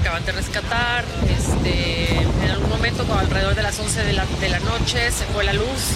Acaban 0.00 0.24
de 0.24 0.32
rescatar. 0.32 1.04
Este, 1.28 2.22
en 2.22 2.50
algún 2.50 2.70
momento, 2.70 3.04
como 3.04 3.18
alrededor 3.18 3.54
de 3.54 3.62
las 3.62 3.78
11 3.78 4.04
de 4.04 4.12
la, 4.12 4.24
de 4.40 4.48
la 4.48 4.58
noche, 4.60 5.10
se 5.10 5.24
fue 5.26 5.44
la 5.44 5.52
luz 5.52 5.92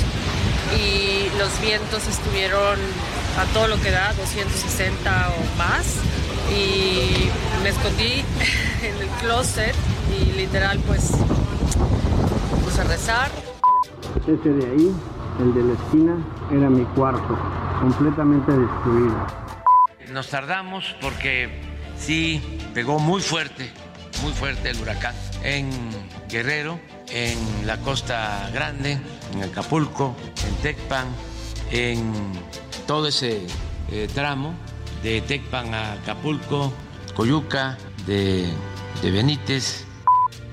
y 0.79 1.29
los 1.39 1.61
vientos 1.61 2.07
estuvieron 2.07 2.79
a 3.39 3.45
todo 3.53 3.69
lo 3.69 3.81
que 3.81 3.91
da, 3.91 4.13
260 4.15 5.31
o 5.31 5.59
más. 5.59 5.97
Y 6.51 7.29
me 7.63 7.71
escondí 7.71 8.25
en 8.83 9.03
el 9.03 9.09
closet 9.21 9.75
y 10.21 10.33
literal 10.33 10.79
pues 10.87 11.13
puse 12.65 12.81
a 12.81 12.85
rezar. 12.85 13.31
Ese 14.23 14.49
de 14.49 14.67
ahí, 14.67 14.95
el 15.41 15.55
de 15.55 15.63
la 15.63 15.75
esquina, 15.75 16.17
era 16.51 16.71
mi 16.71 16.85
cuarto, 16.95 17.39
completamente 17.81 18.53
destruido. 18.53 19.27
Nos 20.13 20.29
tardamos 20.29 20.95
porque 21.01 21.49
sí 21.99 22.61
pegó 22.75 22.99
muy 22.99 23.23
fuerte, 23.23 23.73
muy 24.23 24.33
fuerte 24.33 24.71
el 24.71 24.81
huracán 24.81 25.15
en 25.43 25.71
Guerrero, 26.29 26.81
en 27.11 27.67
la 27.67 27.79
Costa 27.79 28.51
Grande, 28.53 28.99
en 29.33 29.43
Acapulco, 29.43 30.17
en 30.49 30.55
Tecpan, 30.63 31.07
en 31.71 32.13
todo 32.87 33.09
ese 33.09 33.41
eh, 33.91 34.09
tramo 34.15 34.55
de 35.03 35.21
Tecpan 35.21 35.75
a 35.75 35.93
Acapulco, 35.93 36.73
Coyuca, 37.15 37.77
de, 38.07 38.47
de 39.03 39.11
Benítez, 39.11 39.85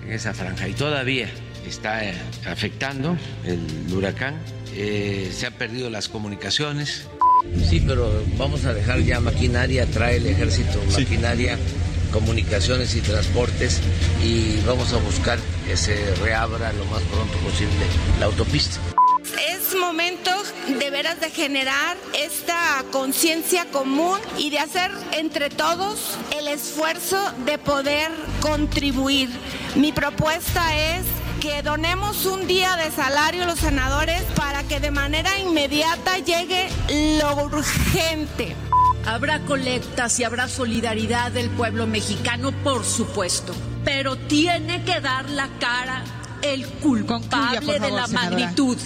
en 0.04 0.12
esa 0.12 0.34
franja. 0.34 0.68
Y 0.68 0.74
todavía 0.74 1.30
está 1.66 2.04
eh, 2.04 2.16
afectando 2.46 3.18
el 3.46 3.94
huracán. 3.94 4.36
Eh, 4.74 5.32
se 5.34 5.48
han 5.48 5.54
perdido 5.54 5.90
las 5.90 6.10
comunicaciones. 6.10 7.08
Sí, 7.68 7.84
pero 7.86 8.24
vamos 8.38 8.66
a 8.66 8.74
dejar 8.74 9.00
ya 9.00 9.20
maquinaria, 9.20 9.86
trae 9.88 10.18
el 10.18 10.28
ejército 10.28 10.80
maquinaria, 10.92 11.58
comunicaciones 12.12 12.96
y 12.96 13.02
transportes 13.02 13.80
y 14.24 14.60
vamos 14.66 14.94
a 14.94 14.98
buscar 14.98 15.40
que 15.66 15.78
se 15.78 16.14
reabra 16.16 16.72
lo 16.74 16.86
más 16.86 17.02
pronto 17.04 17.38
posible 17.40 17.86
la 18.20 18.26
autopista. 18.28 18.80
Es 19.50 19.76
momento 19.76 20.32
de 20.68 20.90
veras 20.90 21.20
de 21.20 21.30
generar 21.30 21.98
esta 22.14 22.84
conciencia 22.92 23.66
común 23.72 24.20
y 24.38 24.50
de 24.50 24.60
hacer 24.60 24.92
entre 25.12 25.50
todos 25.50 26.18
el 26.38 26.48
esfuerzo 26.48 27.18
de 27.46 27.58
poder 27.58 28.12
contribuir. 28.42 29.30
Mi 29.76 29.92
propuesta 29.92 30.76
es 30.76 31.06
que 31.40 31.64
donemos 31.64 32.26
un 32.26 32.46
día 32.48 32.76
de 32.76 32.92
salario 32.92 33.44
a 33.44 33.48
los 33.48 33.60
senadores 33.60 34.22
para 34.36 34.64
que 34.64 34.80
de 34.80 34.92
manera 34.92 35.40
inmediata 35.40 36.20
llegue 36.20 36.70
lo 37.20 37.46
urgente. 37.46 38.56
Habrá 39.06 39.40
colectas 39.40 40.20
y 40.20 40.24
habrá 40.24 40.48
solidaridad 40.48 41.32
del 41.32 41.50
pueblo 41.50 41.88
mexicano, 41.88 42.52
por 42.64 42.86
supuesto, 42.86 43.54
pero 43.84 44.16
tiene 44.16 44.84
que 44.84 45.02
dar 45.02 45.30
la 45.30 45.50
cara 45.60 46.04
el 46.42 46.68
culpable 46.68 47.60
Concluya, 47.60 47.80
de 47.80 47.92
la 47.92 48.08
senadora. 48.08 48.30
magnitud, 48.38 48.78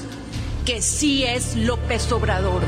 que 0.66 0.82
sí 0.82 1.24
es 1.24 1.56
López 1.56 2.12
Obrador. 2.12 2.62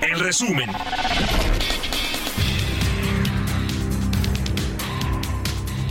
En 0.00 0.18
resumen, 0.18 0.70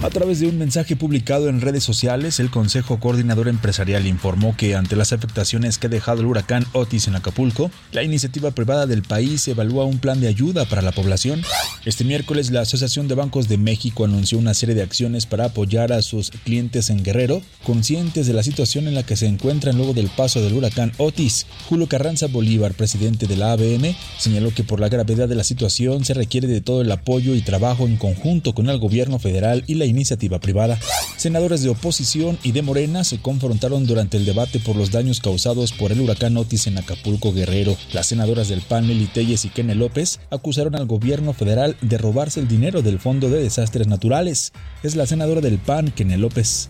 A 0.03 0.11
través 0.11 0.39
de 0.39 0.47
un 0.47 0.59
mensaje 0.59 0.95
publicado 0.95 1.49
en 1.49 1.59
redes 1.59 1.83
sociales, 1.83 2.39
el 2.39 2.51
Consejo 2.51 2.99
Coordinador 2.99 3.47
Empresarial 3.47 4.05
informó 4.05 4.55
que 4.55 4.75
ante 4.75 4.95
las 4.95 5.11
afectaciones 5.11 5.79
que 5.79 5.87
ha 5.87 5.89
dejado 5.89 6.21
el 6.21 6.27
huracán 6.27 6.67
Otis 6.73 7.07
en 7.07 7.15
Acapulco, 7.15 7.71
la 7.91 8.03
iniciativa 8.03 8.51
privada 8.51 8.85
del 8.85 9.01
país 9.01 9.47
evalúa 9.47 9.85
un 9.85 9.97
plan 9.97 10.21
de 10.21 10.27
ayuda 10.27 10.65
para 10.65 10.83
la 10.83 10.91
población. 10.91 11.41
Este 11.83 12.03
miércoles, 12.03 12.51
la 12.51 12.61
Asociación 12.61 13.07
de 13.07 13.15
Bancos 13.15 13.47
de 13.47 13.57
México 13.57 14.05
anunció 14.05 14.37
una 14.37 14.53
serie 14.53 14.75
de 14.75 14.83
acciones 14.83 15.25
para 15.25 15.45
apoyar 15.45 15.91
a 15.91 16.03
sus 16.03 16.29
clientes 16.29 16.91
en 16.91 17.03
Guerrero, 17.03 17.41
conscientes 17.63 18.27
de 18.27 18.33
la 18.33 18.43
situación 18.43 18.87
en 18.87 18.93
la 18.93 19.03
que 19.03 19.15
se 19.15 19.25
encuentran 19.25 19.77
luego 19.77 19.93
del 19.93 20.09
paso 20.09 20.43
del 20.43 20.53
huracán 20.53 20.91
Otis. 20.97 21.47
Julio 21.69 21.87
Carranza 21.87 22.27
Bolívar, 22.27 22.75
presidente 22.75 23.25
de 23.25 23.35
la 23.35 23.53
ABM, 23.53 23.95
señaló 24.19 24.53
que 24.53 24.63
por 24.63 24.79
la 24.79 24.89
gravedad 24.89 25.27
de 25.27 25.35
la 25.35 25.43
situación 25.43 26.05
se 26.05 26.13
requiere 26.13 26.47
de 26.47 26.61
todo 26.61 26.81
el 26.81 26.91
apoyo 26.91 27.33
y 27.33 27.41
trabajo 27.41 27.87
en 27.87 27.97
conjunto 27.97 28.53
con 28.53 28.69
el 28.69 28.77
gobierno 28.77 29.17
federal 29.17 29.63
y 29.65 29.73
la 29.73 29.87
iniciativa 29.97 30.39
privada. 30.39 30.79
Senadores 31.17 31.63
de 31.63 31.69
oposición 31.69 32.37
y 32.43 32.51
de 32.51 32.61
Morena 32.61 33.03
se 33.03 33.19
confrontaron 33.19 33.85
durante 33.87 34.17
el 34.17 34.25
debate 34.25 34.59
por 34.59 34.75
los 34.75 34.91
daños 34.91 35.19
causados 35.19 35.73
por 35.73 35.91
el 35.91 36.01
huracán 36.01 36.37
Otis 36.37 36.67
en 36.67 36.77
Acapulco 36.77 37.33
Guerrero. 37.33 37.75
Las 37.91 38.07
senadoras 38.07 38.47
del 38.47 38.61
PAN, 38.61 38.87
Lili 38.87 39.07
Telles 39.07 39.43
y 39.45 39.49
Kene 39.49 39.75
López, 39.75 40.19
acusaron 40.29 40.75
al 40.75 40.85
gobierno 40.85 41.33
federal 41.33 41.75
de 41.81 41.97
robarse 41.97 42.39
el 42.39 42.47
dinero 42.47 42.81
del 42.81 42.99
Fondo 42.99 43.29
de 43.29 43.41
Desastres 43.41 43.87
Naturales. 43.87 44.53
Es 44.83 44.95
la 44.95 45.07
senadora 45.07 45.41
del 45.41 45.57
PAN, 45.57 45.91
Kene 45.91 46.17
López. 46.17 46.69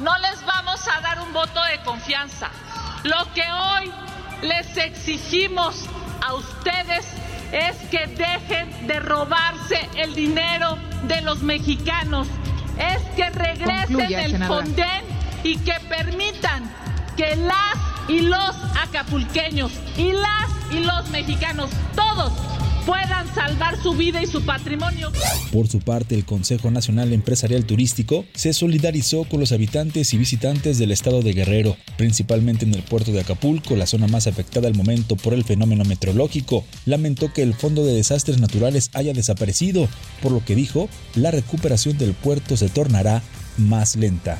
No 0.00 0.16
les 0.18 0.44
vamos 0.46 0.80
a 0.86 1.00
dar 1.00 1.20
un 1.20 1.32
voto 1.32 1.60
de 1.64 1.82
confianza. 1.84 2.50
Lo 3.04 3.32
que 3.34 3.42
hoy 3.42 3.90
les 4.42 4.76
exigimos 4.76 5.76
a 6.20 6.34
ustedes 6.34 7.04
es 7.54 7.76
que 7.88 8.06
dejen 8.08 8.88
de 8.88 8.98
robarse 8.98 9.78
el 9.96 10.14
dinero 10.14 10.76
de 11.06 11.20
los 11.20 11.42
mexicanos. 11.42 12.26
Es 12.78 13.02
que 13.14 13.30
regresen 13.30 13.94
Concluya, 13.94 14.24
el. 14.24 14.44
Fonden 14.44 15.04
y 15.44 15.56
que 15.58 15.74
permitan 15.88 16.68
que 17.16 17.36
las 17.36 17.76
y 18.08 18.22
los 18.22 18.56
acapulqueños 18.82 19.70
y 19.96 20.12
las 20.12 20.50
y 20.72 20.80
los 20.80 21.08
mexicanos, 21.10 21.70
todos, 21.94 22.32
puedan 22.86 23.32
salvar 23.34 23.80
su 23.82 23.92
vida 23.92 24.22
y 24.22 24.26
su 24.26 24.44
patrimonio. 24.44 25.10
Por 25.52 25.68
su 25.68 25.80
parte, 25.80 26.14
el 26.14 26.24
Consejo 26.24 26.70
Nacional 26.70 27.12
Empresarial 27.12 27.64
Turístico 27.64 28.24
se 28.34 28.52
solidarizó 28.52 29.24
con 29.24 29.40
los 29.40 29.52
habitantes 29.52 30.12
y 30.12 30.18
visitantes 30.18 30.78
del 30.78 30.92
estado 30.92 31.22
de 31.22 31.32
Guerrero, 31.32 31.76
principalmente 31.96 32.64
en 32.64 32.74
el 32.74 32.82
puerto 32.82 33.12
de 33.12 33.20
Acapulco, 33.20 33.76
la 33.76 33.86
zona 33.86 34.06
más 34.06 34.26
afectada 34.26 34.68
al 34.68 34.74
momento 34.74 35.16
por 35.16 35.34
el 35.34 35.44
fenómeno 35.44 35.84
meteorológico. 35.84 36.64
Lamentó 36.86 37.32
que 37.32 37.42
el 37.42 37.54
Fondo 37.54 37.84
de 37.84 37.94
Desastres 37.94 38.40
Naturales 38.40 38.90
haya 38.94 39.12
desaparecido, 39.12 39.88
por 40.22 40.32
lo 40.32 40.44
que 40.44 40.54
dijo, 40.54 40.88
la 41.14 41.30
recuperación 41.30 41.98
del 41.98 42.14
puerto 42.14 42.56
se 42.56 42.68
tornará 42.68 43.22
más 43.56 43.96
lenta. 43.96 44.38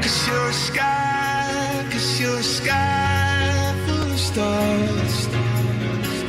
Cause 0.00 0.26
you're 0.28 0.48
a 0.48 0.52
sky, 0.52 1.90
cause 1.90 2.20
you're 2.20 2.38
a 2.38 2.42
sky 2.42 3.05
full 4.36 4.44
of 4.44 5.08
stars. 5.08 6.24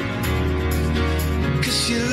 Cause 1.61 1.89
you 1.89 2.06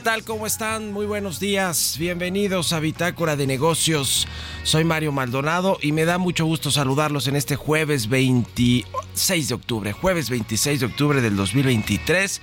tal? 0.00 0.24
¿Cómo 0.24 0.46
están? 0.46 0.92
Muy 0.92 1.04
buenos 1.04 1.40
días. 1.40 1.96
Bienvenidos 1.98 2.72
a 2.72 2.80
Bitácora 2.80 3.36
de 3.36 3.46
Negocios. 3.46 4.26
Soy 4.62 4.82
Mario 4.82 5.12
Maldonado 5.12 5.76
y 5.82 5.92
me 5.92 6.06
da 6.06 6.16
mucho 6.16 6.46
gusto 6.46 6.70
saludarlos 6.70 7.26
en 7.26 7.36
este 7.36 7.56
jueves 7.56 8.08
26 8.08 9.48
de 9.48 9.54
octubre. 9.54 9.92
Jueves 9.92 10.30
26 10.30 10.80
de 10.80 10.86
octubre 10.86 11.20
del 11.20 11.36
2023. 11.36 12.40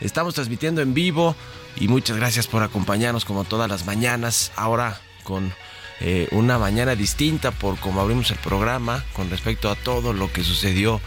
Estamos 0.00 0.34
transmitiendo 0.34 0.80
en 0.80 0.94
vivo 0.94 1.36
y 1.76 1.88
muchas 1.88 2.16
gracias 2.16 2.46
por 2.46 2.62
acompañarnos 2.62 3.26
como 3.26 3.44
todas 3.44 3.68
las 3.68 3.84
mañanas. 3.84 4.50
Ahora 4.56 4.98
con 5.24 5.52
eh, 6.00 6.28
una 6.30 6.58
mañana 6.58 6.94
distinta 6.94 7.50
por 7.50 7.78
cómo 7.80 8.00
abrimos 8.00 8.30
el 8.30 8.38
programa 8.38 9.04
con 9.12 9.28
respecto 9.28 9.68
a 9.68 9.74
todo 9.74 10.14
lo 10.14 10.32
que 10.32 10.42
sucedió 10.42 11.02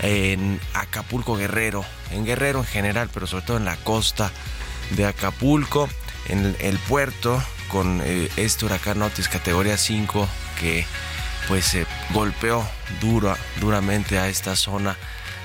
en 0.00 0.60
Acapulco 0.74 1.34
Guerrero, 1.36 1.84
en 2.12 2.24
Guerrero 2.24 2.60
en 2.60 2.66
general, 2.66 3.10
pero 3.12 3.26
sobre 3.26 3.46
todo 3.46 3.56
en 3.56 3.64
la 3.64 3.76
costa 3.78 4.30
de 4.90 5.06
Acapulco, 5.06 5.88
en 6.26 6.56
el, 6.60 6.78
puerto, 6.78 7.42
con 7.68 8.00
eh, 8.04 8.28
este 8.36 8.64
huracán 8.64 9.02
Otis 9.02 9.28
categoría 9.28 9.76
5 9.76 10.28
que 10.58 10.86
pues 11.48 11.66
se 11.66 11.86
golpeó 12.12 12.66
duro, 13.00 13.36
duramente 13.60 14.18
a 14.18 14.28
esta 14.28 14.56
zona 14.56 14.96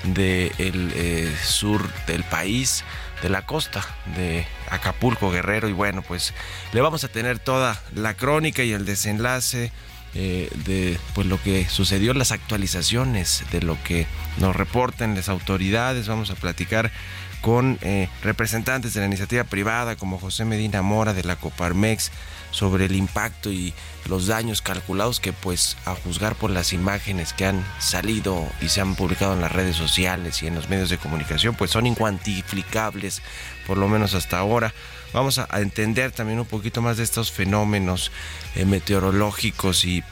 del 0.04 0.54
eh, 0.96 1.36
sur 1.44 1.90
del 2.06 2.24
país, 2.24 2.86
de 3.22 3.30
la 3.30 3.46
costa 3.46 3.86
de 4.16 4.48
Acapulco 4.70 5.30
Guerrero 5.30 5.68
y 5.68 5.74
bueno 5.74 6.02
pues 6.02 6.34
le 6.72 6.80
vamos 6.80 7.04
a 7.04 7.10
tener 7.10 7.38
toda 7.38 7.82
la 7.94 8.14
crónica 8.14 8.64
y 8.64 8.72
el 8.72 8.86
desenlace 8.86 9.74
eh, 10.16 10.50
de 10.66 10.98
pues 11.14 11.28
lo 11.28 11.42
que 11.42 11.70
sucedió, 11.70 12.16
las 12.16 12.32
actualizaciones 12.32 13.44
de 13.52 13.62
lo 13.62 13.78
que 13.84 14.08
nos 14.38 14.56
reportan 14.56 15.14
las 15.16 15.30
autoridades. 15.30 16.08
Vamos 16.08 16.32
a 16.32 16.36
platicar 16.36 16.92
con 17.42 17.78
eh, 17.82 18.10
representantes 18.24 18.94
de 18.94 19.00
la 19.00 19.06
iniciativa 19.06 19.44
privada 19.44 19.96
como 19.96 20.20
José 20.20 20.46
Medina 20.46 20.82
Mora 20.82 21.14
de 21.14 21.24
la 21.24 21.36
Coparmex 21.36 22.12
sobre 22.52 22.86
el 22.86 22.96
impacto 22.96 23.52
y 23.52 23.74
los 24.08 24.28
daños 24.28 24.62
calculados 24.62 25.20
que 25.20 25.34
pues 25.34 25.78
a 25.86 25.94
juzgar 25.96 26.36
por 26.36 26.50
las 26.50 26.74
imágenes 26.74 27.34
que 27.34 27.46
han 27.46 27.64
salido 27.80 28.48
y 28.62 28.70
se 28.70 28.82
han 28.82 28.96
publicado 28.96 29.34
en 29.34 29.42
las 29.42 29.52
redes 29.52 29.76
sociales 29.76 30.42
y 30.42 30.48
en 30.48 30.56
los 30.56 30.70
medios 30.70 30.90
de 30.90 30.98
comunicación 30.98 31.56
pues 31.56 31.72
son 31.72 31.86
incuantificables 31.86 33.22
por 33.68 33.78
lo 33.78 33.88
menos 33.88 34.16
hasta 34.16 34.40
ahora. 34.40 34.74
Vamos 35.14 35.40
a, 35.40 35.48
entender 35.60 36.12
también 36.12 36.40
un 36.40 36.46
poquito 36.46 36.82
más 36.82 36.98
de 36.98 37.04
estos 37.04 37.32
fenómenos 37.32 38.12
eh, 38.56 38.66
meteorológicos 38.66 39.86
y 39.86 40.04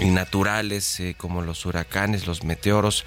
y 0.00 0.06
naturales 0.06 1.00
eh, 1.00 1.14
como 1.16 1.42
los 1.42 1.66
huracanes, 1.66 2.26
los 2.26 2.44
meteoros. 2.44 3.04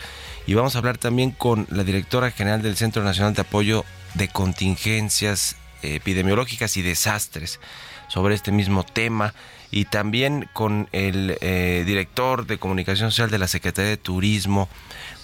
Y 0.47 0.53
vamos 0.53 0.75
a 0.75 0.79
hablar 0.79 0.97
también 0.97 1.31
con 1.31 1.67
la 1.69 1.83
directora 1.83 2.31
general 2.31 2.61
del 2.61 2.77
Centro 2.77 3.03
Nacional 3.03 3.33
de 3.33 3.41
Apoyo 3.41 3.85
de 4.13 4.27
Contingencias 4.27 5.55
eh, 5.81 5.95
Epidemiológicas 5.95 6.77
y 6.77 6.81
Desastres 6.81 7.59
sobre 8.07 8.35
este 8.35 8.51
mismo 8.51 8.83
tema. 8.83 9.33
Y 9.71 9.85
también 9.85 10.47
con 10.53 10.87
el 10.93 11.37
eh, 11.41 11.83
director 11.85 12.45
de 12.45 12.59
Comunicación 12.59 13.11
Social 13.11 13.29
de 13.29 13.39
la 13.39 13.47
Secretaría 13.47 13.89
de 13.89 13.97
Turismo. 13.97 14.69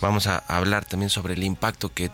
Vamos 0.02 0.28
a 0.28 0.40
hablar 0.40 0.84
también 0.84 1.10
sobre 1.10 1.36
el 1.36 1.44
impacto 1.44 1.94
que 1.94 2.10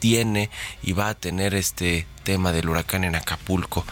tiene 0.00 0.50
y 0.82 0.92
va 0.92 1.08
a 1.08 1.14
tener 1.14 1.54
este 1.54 2.06
tema 2.24 2.52
del 2.52 2.68
huracán 2.68 3.04
en 3.04 3.14
Acapulco 3.14 3.84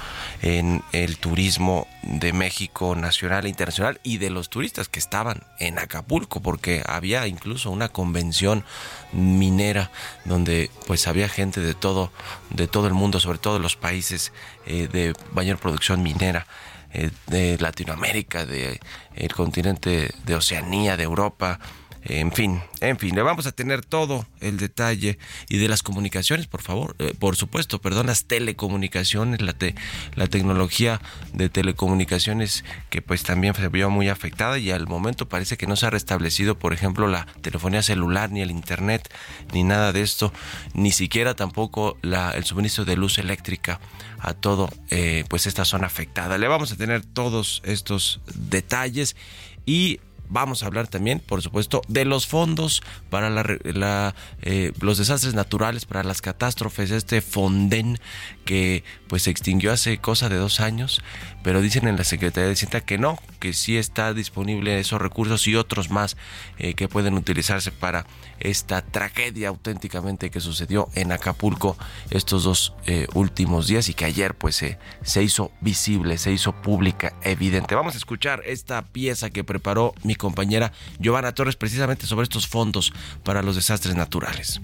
en 0.43 0.83
el 0.93 1.19
turismo 1.19 1.87
de 2.03 2.33
México 2.33 2.95
nacional 2.95 3.47
e 3.47 3.49
internacional 3.49 4.01
y 4.03 4.19
de 4.19 4.31
los 4.31 4.49
turistas 4.49 4.89
que 4.89 4.99
estaban 4.99 5.45
en 5.59 5.79
Acapulco 5.79 6.41
porque 6.41 6.83
había 6.87 7.27
incluso 7.27 7.71
una 7.71 7.89
convención 7.89 8.65
minera 9.13 9.91
donde 10.25 10.71
pues 10.87 11.07
había 11.07 11.29
gente 11.29 11.61
de 11.61 11.75
todo 11.75 12.13
de 12.51 12.67
todo 12.67 12.87
el 12.87 12.95
mundo 12.95 13.21
sobre 13.21 13.39
todo 13.39 13.59
los 13.59 13.77
países 13.77 14.33
eh, 14.67 14.89
de 14.89 15.15
mayor 15.33 15.59
producción 15.59 16.03
minera 16.03 16.47
eh, 16.93 17.11
de 17.27 17.59
Latinoamérica 17.59 18.47
de 18.47 18.81
el 19.15 19.35
continente 19.35 20.15
de 20.25 20.35
Oceanía 20.35 20.97
de 20.97 21.05
Europa 21.05 21.59
en 22.05 22.33
fin, 22.33 22.61
en 22.81 22.99
fin, 22.99 23.15
le 23.15 23.23
vamos 23.23 23.47
a 23.47 23.53
tener 23.53 23.85
todo 23.85 24.27
el 24.41 24.57
detalle 24.57 25.19
y 25.49 25.59
de 25.59 25.69
las 25.69 25.83
comunicaciones, 25.83 26.47
por 26.47 26.63
favor, 26.63 26.95
eh, 26.99 27.13
por 27.19 27.37
supuesto, 27.37 27.81
perdón, 27.81 28.07
las 28.07 28.25
telecomunicaciones, 28.25 29.43
la, 29.43 29.53
te- 29.53 29.75
la 30.15 30.27
tecnología 30.27 31.01
de 31.33 31.49
telecomunicaciones 31.49 32.65
que 32.91 33.03
pues 33.03 33.23
también 33.25 33.55
se 33.55 33.69
vio 33.69 33.91
muy 33.91 34.09
afectada 34.09 34.59
y 34.59 34.71
al 34.71 34.87
momento 34.87 35.29
parece 35.29 35.57
que 35.57 35.67
no 35.67 35.77
se 35.77 35.87
ha 35.87 35.91
restablecido, 35.91 36.59
por 36.59 36.73
ejemplo, 36.73 37.09
la 37.09 37.27
telefonía 37.43 37.83
celular, 37.83 38.31
ni 38.31 38.41
el 38.43 38.51
internet, 38.51 39.13
ni 39.53 39.65
nada 39.65 39.93
de 39.93 40.03
esto, 40.03 40.33
ni 40.75 40.93
siquiera 40.93 41.35
tampoco 41.35 41.99
la, 42.03 42.31
el 42.31 42.45
suministro 42.45 42.85
de 42.85 42.97
luz 42.97 43.19
eléctrica 43.19 43.81
a 44.21 44.35
todo 44.35 44.71
eh, 44.91 45.25
pues 45.29 45.47
esta 45.47 45.65
zona 45.65 45.87
afectada. 45.87 46.39
Le 46.39 46.49
vamos 46.49 46.73
a 46.73 46.77
tener 46.77 47.05
todos 47.05 47.61
estos 47.65 48.21
detalles 48.35 49.17
y 49.67 50.01
Vamos 50.29 50.63
a 50.63 50.67
hablar 50.67 50.89
también, 50.89 51.21
por 51.21 51.43
supuesto, 51.43 51.83
de 51.89 52.05
los 52.05 52.27
fondos 52.27 52.83
para 53.11 53.29
eh, 54.43 54.73
los 54.81 54.99
desastres 54.99 55.35
naturales, 55.35 55.87
para 55.87 56.05
las 56.05 56.21
catástrofes, 56.21 56.91
este 56.91 57.21
Fonden 57.21 57.99
que 58.45 58.85
pues 59.09 59.23
se 59.23 59.31
extinguió 59.31 59.73
hace 59.73 59.99
cosa 59.99 60.29
de 60.29 60.37
dos 60.37 60.61
años, 60.61 61.03
pero 61.43 61.61
dicen 61.61 61.89
en 61.89 61.97
la 61.97 62.05
Secretaría 62.05 62.47
de 62.47 62.55
Hacienda 62.55 62.81
que 62.81 62.99
no, 62.99 63.19
que 63.41 63.53
sí 63.53 63.77
está 63.77 64.15
disponible 64.15 64.79
esos 64.79 65.01
recursos 65.01 65.47
y 65.47 65.57
otros 65.57 65.91
más 65.91 66.17
eh, 66.59 66.75
que 66.75 66.89
pueden 66.89 67.15
utilizarse 67.15 67.73
para 67.73 68.07
esta 68.41 68.83
tragedia 68.83 69.49
auténticamente 69.49 70.31
que 70.31 70.41
sucedió 70.41 70.89
en 70.95 71.13
Acapulco 71.13 71.77
estos 72.11 72.45
dos 72.45 72.75
eh, 72.87 73.07
últimos 73.15 73.67
días 73.67 73.89
y 73.89 73.95
que 73.95 74.05
ayer 74.05 74.35
pues 74.35 74.57
se, 74.57 74.79
se 75.03 75.23
hizo 75.23 75.51
visible, 75.61 76.19
se 76.19 76.33
hizo 76.33 76.53
pública, 76.63 77.15
evidente. 77.23 77.75
Vamos 77.75 77.95
a 77.95 77.99
escuchar 77.99 78.43
esta 78.45 78.83
pieza 78.83 79.31
que 79.31 79.45
preparó 79.45 79.95
mi 80.03 80.15
compañera 80.19 80.73
Giovanna 80.99 81.33
Torres 81.33 81.57
precisamente 81.57 82.07
sobre 82.07 82.25
estos 82.25 82.47
fondos 82.47 82.93
para 83.25 83.43
los 83.43 83.57
desastres 83.57 83.95
naturales. 83.95 84.61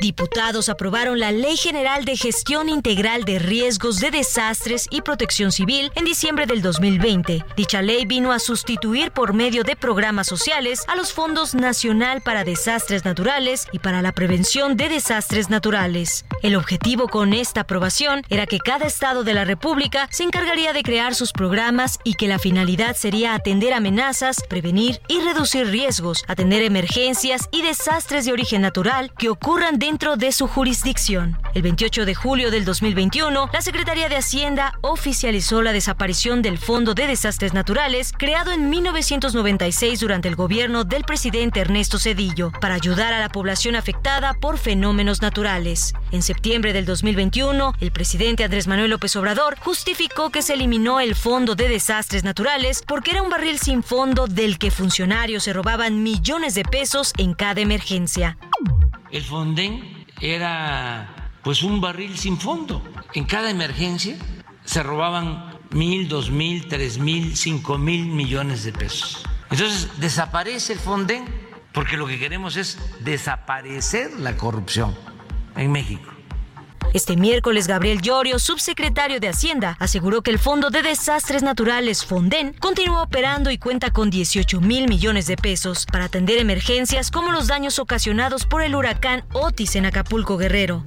Diputados 0.00 0.68
aprobaron 0.68 1.18
la 1.18 1.32
Ley 1.32 1.56
General 1.56 2.04
de 2.04 2.18
Gestión 2.18 2.68
Integral 2.68 3.24
de 3.24 3.38
Riesgos 3.38 3.98
de 3.98 4.10
Desastres 4.10 4.88
y 4.90 5.00
Protección 5.00 5.52
Civil 5.52 5.90
en 5.94 6.04
diciembre 6.04 6.44
del 6.44 6.60
2020. 6.60 7.42
Dicha 7.56 7.80
ley 7.80 8.04
vino 8.04 8.30
a 8.30 8.38
sustituir 8.38 9.10
por 9.10 9.32
medio 9.32 9.64
de 9.64 9.74
programas 9.74 10.26
sociales 10.26 10.84
a 10.88 10.96
los 10.96 11.14
Fondos 11.14 11.54
Nacional 11.54 12.20
para 12.20 12.44
Desastres 12.44 13.06
Naturales 13.06 13.68
y 13.72 13.78
para 13.78 14.02
la 14.02 14.12
Prevención 14.12 14.76
de 14.76 14.90
Desastres 14.90 15.48
Naturales. 15.48 16.26
El 16.42 16.56
objetivo 16.56 17.08
con 17.08 17.32
esta 17.32 17.62
aprobación 17.62 18.22
era 18.28 18.46
que 18.46 18.58
cada 18.58 18.84
estado 18.84 19.24
de 19.24 19.32
la 19.32 19.46
República 19.46 20.08
se 20.10 20.24
encargaría 20.24 20.74
de 20.74 20.82
crear 20.82 21.14
sus 21.14 21.32
programas 21.32 21.98
y 22.04 22.14
que 22.14 22.28
la 22.28 22.38
finalidad 22.38 22.96
sería 22.96 23.34
atender 23.34 23.72
amenazas, 23.72 24.42
prevenir 24.46 25.00
y 25.08 25.20
reducir 25.20 25.68
riesgos, 25.68 26.22
atender 26.28 26.62
emergencias 26.62 27.48
y 27.50 27.62
desastres 27.62 28.26
de 28.26 28.32
origen 28.32 28.60
natural 28.60 29.10
que 29.16 29.30
ocurran 29.30 29.78
dentro 29.86 30.16
de 30.16 30.32
su 30.32 30.48
jurisdicción. 30.48 31.38
El 31.54 31.62
28 31.62 32.06
de 32.06 32.14
julio 32.16 32.50
del 32.50 32.64
2021, 32.64 33.50
la 33.52 33.62
Secretaría 33.62 34.08
de 34.08 34.16
Hacienda 34.16 34.76
oficializó 34.80 35.62
la 35.62 35.72
desaparición 35.72 36.42
del 36.42 36.58
Fondo 36.58 36.92
de 36.92 37.06
Desastres 37.06 37.54
Naturales, 37.54 38.12
creado 38.12 38.50
en 38.50 38.68
1996 38.68 40.00
durante 40.00 40.26
el 40.26 40.34
gobierno 40.34 40.82
del 40.82 41.04
presidente 41.04 41.60
Ernesto 41.60 42.00
Cedillo, 42.00 42.50
para 42.60 42.74
ayudar 42.74 43.12
a 43.12 43.20
la 43.20 43.28
población 43.28 43.76
afectada 43.76 44.34
por 44.34 44.58
fenómenos 44.58 45.22
naturales. 45.22 45.94
En 46.10 46.22
septiembre 46.22 46.72
del 46.72 46.84
2021, 46.84 47.74
el 47.78 47.92
presidente 47.92 48.42
Andrés 48.42 48.66
Manuel 48.66 48.90
López 48.90 49.14
Obrador 49.14 49.56
justificó 49.60 50.30
que 50.30 50.42
se 50.42 50.54
eliminó 50.54 50.98
el 50.98 51.14
Fondo 51.14 51.54
de 51.54 51.68
Desastres 51.68 52.24
Naturales 52.24 52.82
porque 52.84 53.12
era 53.12 53.22
un 53.22 53.30
barril 53.30 53.60
sin 53.60 53.84
fondo 53.84 54.26
del 54.26 54.58
que 54.58 54.72
funcionarios 54.72 55.44
se 55.44 55.52
robaban 55.52 56.02
millones 56.02 56.56
de 56.56 56.64
pesos 56.64 57.12
en 57.18 57.34
cada 57.34 57.60
emergencia. 57.60 58.36
El 59.10 59.22
Fonden 59.22 60.06
era 60.20 61.30
pues 61.42 61.62
un 61.62 61.80
barril 61.80 62.18
sin 62.18 62.38
fondo. 62.38 62.82
En 63.14 63.24
cada 63.24 63.50
emergencia 63.50 64.16
se 64.64 64.82
robaban 64.82 65.58
mil, 65.70 66.08
dos 66.08 66.30
mil, 66.30 66.66
tres 66.68 66.98
mil, 66.98 67.36
cinco 67.36 67.78
mil 67.78 68.06
millones 68.06 68.64
de 68.64 68.72
pesos. 68.72 69.24
Entonces 69.50 69.88
desaparece 69.98 70.72
el 70.72 70.78
Fonden 70.78 71.24
porque 71.72 71.96
lo 71.96 72.06
que 72.06 72.18
queremos 72.18 72.56
es 72.56 72.78
desaparecer 73.00 74.18
la 74.18 74.36
corrupción 74.36 74.96
en 75.56 75.70
México. 75.70 76.15
Este 76.94 77.16
miércoles, 77.16 77.66
Gabriel 77.66 78.00
Llorio, 78.00 78.38
subsecretario 78.38 79.20
de 79.20 79.28
Hacienda, 79.28 79.76
aseguró 79.80 80.22
que 80.22 80.30
el 80.30 80.38
Fondo 80.38 80.70
de 80.70 80.82
Desastres 80.82 81.42
Naturales 81.42 82.04
Fonden 82.04 82.54
continúa 82.54 83.02
operando 83.02 83.50
y 83.50 83.58
cuenta 83.58 83.90
con 83.90 84.08
18 84.08 84.60
mil 84.60 84.88
millones 84.88 85.26
de 85.26 85.36
pesos 85.36 85.86
para 85.86 86.06
atender 86.06 86.38
emergencias 86.38 87.10
como 87.10 87.32
los 87.32 87.48
daños 87.48 87.78
ocasionados 87.78 88.46
por 88.46 88.62
el 88.62 88.74
huracán 88.74 89.24
Otis 89.32 89.76
en 89.76 89.86
Acapulco 89.86 90.36
Guerrero. 90.36 90.84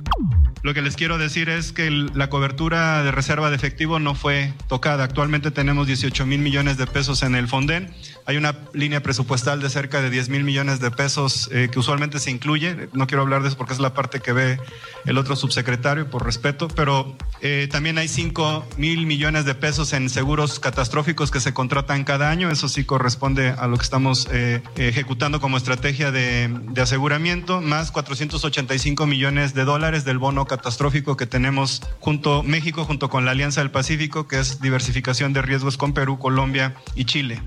Lo 0.62 0.74
que 0.74 0.82
les 0.82 0.98
quiero 0.98 1.18
decir 1.18 1.48
es 1.48 1.72
que 1.72 1.90
la 1.90 2.30
cobertura 2.30 3.02
de 3.02 3.12
reserva 3.12 3.50
de 3.50 3.56
efectivo 3.56 3.98
no 4.00 4.14
fue 4.14 4.54
tocada. 4.68 5.06
Actualmente 5.06 5.52
tenemos 5.52 5.88
18 5.88 6.26
mil 6.26 6.40
millones 6.40 6.78
de 6.78 6.86
pesos 6.86 7.24
en 7.24 7.36
el 7.36 7.48
Fonden. 7.48 7.94
Hay 8.26 8.38
una 8.38 8.56
línea 8.74 9.02
presupuestal 9.02 9.62
de 9.62 9.70
cerca 9.70 10.02
de 10.02 10.10
10 10.10 10.30
mil 10.30 10.44
millones 10.44 10.80
de 10.80 10.92
pesos 10.92 11.50
eh, 11.52 11.70
que 11.72 11.80
usualmente 11.80 12.20
se 12.20 12.32
incluye. 12.32 12.90
No 12.94 13.08
quiero 13.08 13.24
hablar 13.24 13.42
de 13.42 13.50
eso 13.50 13.58
porque 13.58 13.74
es 13.74 13.80
la 13.80 13.94
parte 13.94 14.20
que 14.20 14.34
ve 14.34 14.60
el 15.06 15.18
otro 15.18 15.36
subsecretario, 15.36 16.10
por 16.10 16.26
respeto, 16.26 16.68
pero 16.68 17.16
eh, 17.42 17.68
también 17.72 17.98
hay 17.98 18.08
5 18.08 18.68
mil 18.78 19.06
millones 19.06 19.46
de 19.46 19.56
pesos 19.56 19.94
en 19.94 20.10
seguros 20.10 20.60
catastróficos 20.60 21.32
que 21.32 21.40
se 21.40 21.54
contratan 21.54 22.04
cada 22.04 22.30
año. 22.30 22.52
Eso 22.52 22.70
sí 22.70 22.84
corresponde 22.84 23.50
a 23.50 23.68
lo 23.68 23.78
que 23.78 23.84
estamos 23.84 24.28
eh, 24.32 24.62
ejecutando 24.76 25.40
como 25.40 25.58
estrategia 25.58 26.12
de, 26.12 26.50
aseguramiento, 26.80 27.62
más 27.62 27.92
485 27.92 29.06
millones 29.06 29.54
de 29.54 29.66
dólares 29.66 30.06
del 30.06 30.18
bono 30.18 30.46
catastrófico 30.46 31.18
que 31.18 31.26
tenemos 31.26 31.82
junto 32.00 32.44
México 32.44 32.86
junto 32.86 33.10
con 33.10 33.26
la 33.26 33.32
Alianza 33.32 33.62
del 33.62 33.72
Pacífico, 33.72 34.28
que 34.28 34.40
es 34.40 34.62
diversificación 34.62 35.34
de 35.34 35.42
riesgos 35.42 35.78
con 35.78 35.94
Perú, 35.94 36.20
Colombia 36.20 36.76
y 36.96 37.06
Chile. 37.06 37.42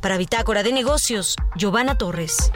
Para 0.00 0.16
Bitácora 0.16 0.62
de 0.62 0.72
Negocios, 0.72 1.34
Giovanna 1.56 1.98
Torres. 1.98 2.52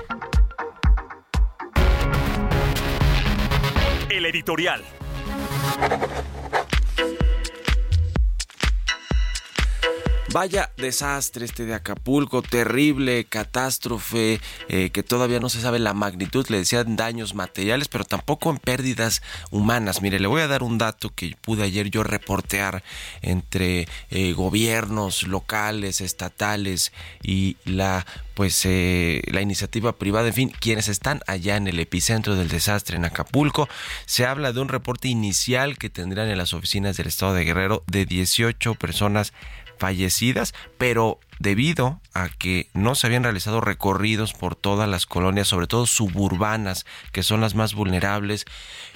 El 4.09 4.27
editorial. 4.27 4.85
Vaya 10.33 10.71
desastre 10.79 11.45
este 11.45 11.67
de 11.67 11.75
Acapulco, 11.75 12.41
terrible 12.41 13.27
catástrofe, 13.27 14.41
eh, 14.71 14.89
que 14.89 15.03
todavía 15.03 15.41
no 15.41 15.51
se 15.51 15.61
sabe 15.61 15.79
la 15.79 15.93
magnitud, 15.93 16.47
le 16.49 16.57
decían 16.57 16.97
daños 16.97 17.35
materiales, 17.35 17.89
pero 17.89 18.05
tampoco 18.05 18.49
en 18.49 18.57
pérdidas 18.57 19.21
humanas. 19.51 20.01
Mire, 20.01 20.19
le 20.19 20.29
voy 20.29 20.41
a 20.41 20.49
dar 20.49 20.63
un 20.63 20.79
dato 20.79 21.11
que 21.15 21.37
pude 21.43 21.65
ayer 21.65 21.91
yo 21.91 22.03
reportear 22.03 22.83
entre 23.21 23.87
eh, 24.09 24.33
gobiernos 24.33 25.25
locales, 25.25 26.01
estatales 26.01 26.95
y 27.23 27.59
la 27.67 28.07
pues 28.35 28.65
eh, 28.65 29.21
la 29.31 29.43
iniciativa 29.43 29.93
privada, 29.93 30.29
en 30.29 30.35
fin, 30.35 30.53
quienes 30.59 30.89
están 30.89 31.21
allá 31.27 31.57
en 31.57 31.69
el 31.69 31.79
epicentro 31.79 32.35
del 32.35 32.49
desastre 32.49 32.97
en 32.97 33.05
Acapulco. 33.05 33.69
Se 34.07 34.25
habla 34.25 34.55
de 34.55 34.61
un 34.61 34.69
reporte 34.69 35.09
inicial 35.09 35.77
que 35.77 35.91
tendrán 35.91 36.29
en 36.29 36.39
las 36.39 36.55
oficinas 36.55 36.97
del 36.97 37.09
estado 37.09 37.35
de 37.35 37.45
Guerrero 37.45 37.85
de 37.87 38.07
18 38.07 38.75
personas 38.77 39.35
fallecidas, 39.83 40.55
pero 40.79 41.19
debido 41.39 42.01
a 42.15 42.29
que 42.29 42.69
no 42.75 42.95
se 42.95 43.07
habían 43.07 43.25
realizado 43.25 43.61
recorridos 43.61 44.33
por 44.33 44.55
todas 44.55 44.89
las 44.89 45.07
colonias, 45.07 45.49
sobre 45.49 45.67
todo 45.67 45.87
suburbanas, 45.87 46.87
que 47.13 47.23
son 47.23 47.41
las 47.41 47.55
más 47.55 47.75
vulnerables, 47.75 48.47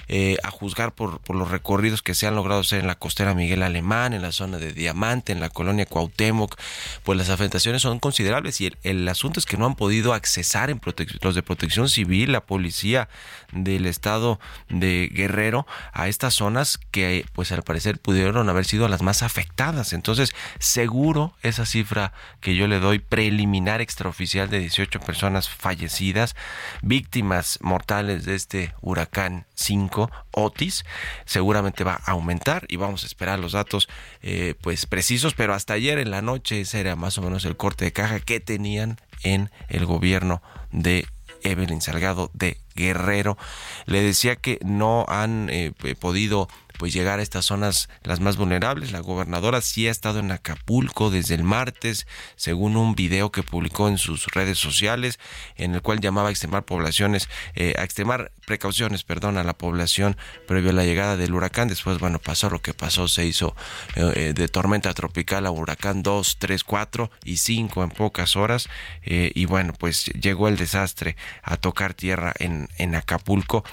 eh, 0.09 0.37
a 0.41 0.51
juzgar 0.51 0.93
por, 0.93 1.19
por, 1.19 1.35
los 1.35 1.51
recorridos 1.51 2.01
que 2.01 2.15
se 2.15 2.27
han 2.27 2.35
logrado 2.35 2.61
hacer 2.61 2.79
en 2.79 2.87
la 2.87 2.95
costera 2.95 3.33
Miguel 3.33 3.61
Alemán, 3.61 4.13
en 4.13 4.21
la 4.21 4.31
zona 4.31 4.57
de 4.57 4.71
Diamante, 4.71 5.33
en 5.33 5.41
la 5.41 5.49
colonia 5.49 5.85
Cuauhtémoc, 5.85 6.57
pues 7.03 7.17
las 7.17 7.29
afectaciones 7.29 7.81
son 7.81 7.99
considerables 7.99 8.61
y 8.61 8.71
el, 8.83 9.05
asunto 9.09 9.41
es 9.41 9.45
que 9.45 9.57
no 9.57 9.65
han 9.65 9.75
podido 9.75 10.13
accesar 10.13 10.69
en 10.69 10.79
los 11.21 11.35
de 11.35 11.43
protección 11.43 11.89
civil, 11.89 12.31
la 12.31 12.45
policía 12.45 13.09
del 13.51 13.85
estado 13.85 14.39
de 14.69 15.09
Guerrero 15.11 15.67
a 15.91 16.07
estas 16.07 16.35
zonas 16.35 16.79
que 16.91 17.25
pues 17.33 17.51
al 17.51 17.63
parecer 17.63 17.99
pudieron 17.99 18.47
haber 18.49 18.63
sido 18.63 18.87
las 18.87 19.01
más 19.01 19.23
afectadas. 19.23 19.91
Entonces, 19.91 20.33
seguro 20.59 21.33
esa 21.43 21.65
cifra 21.65 22.13
que 22.41 22.55
yo 22.55 22.67
le 22.67 22.79
doy 22.79 22.99
preliminar 22.99 23.81
extraoficial 23.81 24.49
de 24.49 24.59
18 24.59 24.99
personas 24.99 25.49
fallecidas, 25.49 26.35
víctimas 26.81 27.59
mortales 27.61 28.25
de 28.25 28.35
este 28.35 28.73
huracán 28.81 29.45
5 29.55 30.11
Otis, 30.31 30.85
seguramente 31.25 31.83
va 31.83 31.99
a 32.05 32.11
aumentar 32.11 32.65
y 32.67 32.75
vamos 32.77 33.03
a 33.03 33.07
esperar 33.07 33.39
los 33.39 33.53
datos 33.53 33.87
eh, 34.21 34.55
pues 34.61 34.85
precisos, 34.85 35.33
pero 35.33 35.53
hasta 35.53 35.73
ayer 35.73 35.97
en 35.97 36.11
la 36.11 36.21
noche 36.21 36.61
ese 36.61 36.79
era 36.79 36.95
más 36.95 37.17
o 37.17 37.21
menos 37.21 37.45
el 37.45 37.57
corte 37.57 37.85
de 37.85 37.93
caja 37.93 38.19
que 38.19 38.39
tenían 38.39 38.99
en 39.23 39.49
el 39.67 39.85
gobierno 39.85 40.41
de 40.71 41.07
Evelyn 41.43 41.81
Salgado 41.81 42.29
de 42.33 42.57
Guerrero. 42.75 43.37
Le 43.85 44.01
decía 44.01 44.35
que 44.35 44.59
no 44.63 45.05
han 45.07 45.49
eh, 45.49 45.73
podido 45.99 46.47
pues 46.77 46.93
llegar 46.93 47.19
a 47.19 47.23
estas 47.23 47.45
zonas 47.45 47.89
las 48.03 48.19
más 48.19 48.37
vulnerables. 48.37 48.91
La 48.91 48.99
gobernadora 48.99 49.61
sí 49.61 49.87
ha 49.87 49.91
estado 49.91 50.19
en 50.19 50.31
Acapulco 50.31 51.09
desde 51.09 51.35
el 51.35 51.43
martes, 51.43 52.07
según 52.35 52.77
un 52.77 52.95
video 52.95 53.31
que 53.31 53.43
publicó 53.43 53.87
en 53.89 53.97
sus 53.97 54.27
redes 54.27 54.57
sociales, 54.57 55.19
en 55.55 55.73
el 55.73 55.81
cual 55.81 55.99
llamaba 55.99 56.29
a 56.29 56.31
extremar 56.31 56.65
poblaciones, 56.65 57.29
eh, 57.55 57.73
a 57.77 57.83
extremar 57.83 58.31
precauciones, 58.45 59.03
perdón, 59.03 59.37
a 59.37 59.43
la 59.43 59.57
población 59.57 60.17
previo 60.47 60.69
a 60.69 60.73
la 60.73 60.83
llegada 60.83 61.17
del 61.17 61.33
huracán. 61.33 61.67
Después, 61.67 61.99
bueno, 61.99 62.19
pasó 62.19 62.49
lo 62.49 62.61
que 62.61 62.73
pasó, 62.73 63.07
se 63.07 63.25
hizo 63.25 63.55
eh, 63.95 64.11
eh, 64.15 64.33
de 64.33 64.47
tormenta 64.47 64.93
tropical 64.93 65.45
a 65.45 65.51
huracán 65.51 66.03
2, 66.03 66.37
3, 66.39 66.63
4 66.63 67.11
y 67.25 67.37
5 67.37 67.83
en 67.83 67.89
pocas 67.89 68.35
horas. 68.35 68.69
y 69.03 69.45
bueno, 69.45 69.73
pues 69.73 70.05
llegó 70.05 70.47
el 70.47 70.57
desastre 70.57 71.15
a 71.41 71.57
tocar 71.57 71.93
tierra 71.93 72.33
en, 72.39 72.69
en 72.77 72.95
Acapulco. 72.95 73.63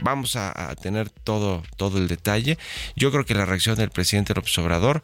vamos 0.00 0.36
a, 0.36 0.70
a, 0.70 0.74
tener 0.74 1.10
todo, 1.10 1.62
todo 1.76 1.98
el 1.98 2.03
detalle. 2.08 2.58
Yo 2.96 3.10
creo 3.10 3.24
que 3.24 3.34
la 3.34 3.46
reacción 3.46 3.76
del 3.76 3.90
presidente 3.90 4.34
López 4.34 4.56
Obrador 4.58 5.02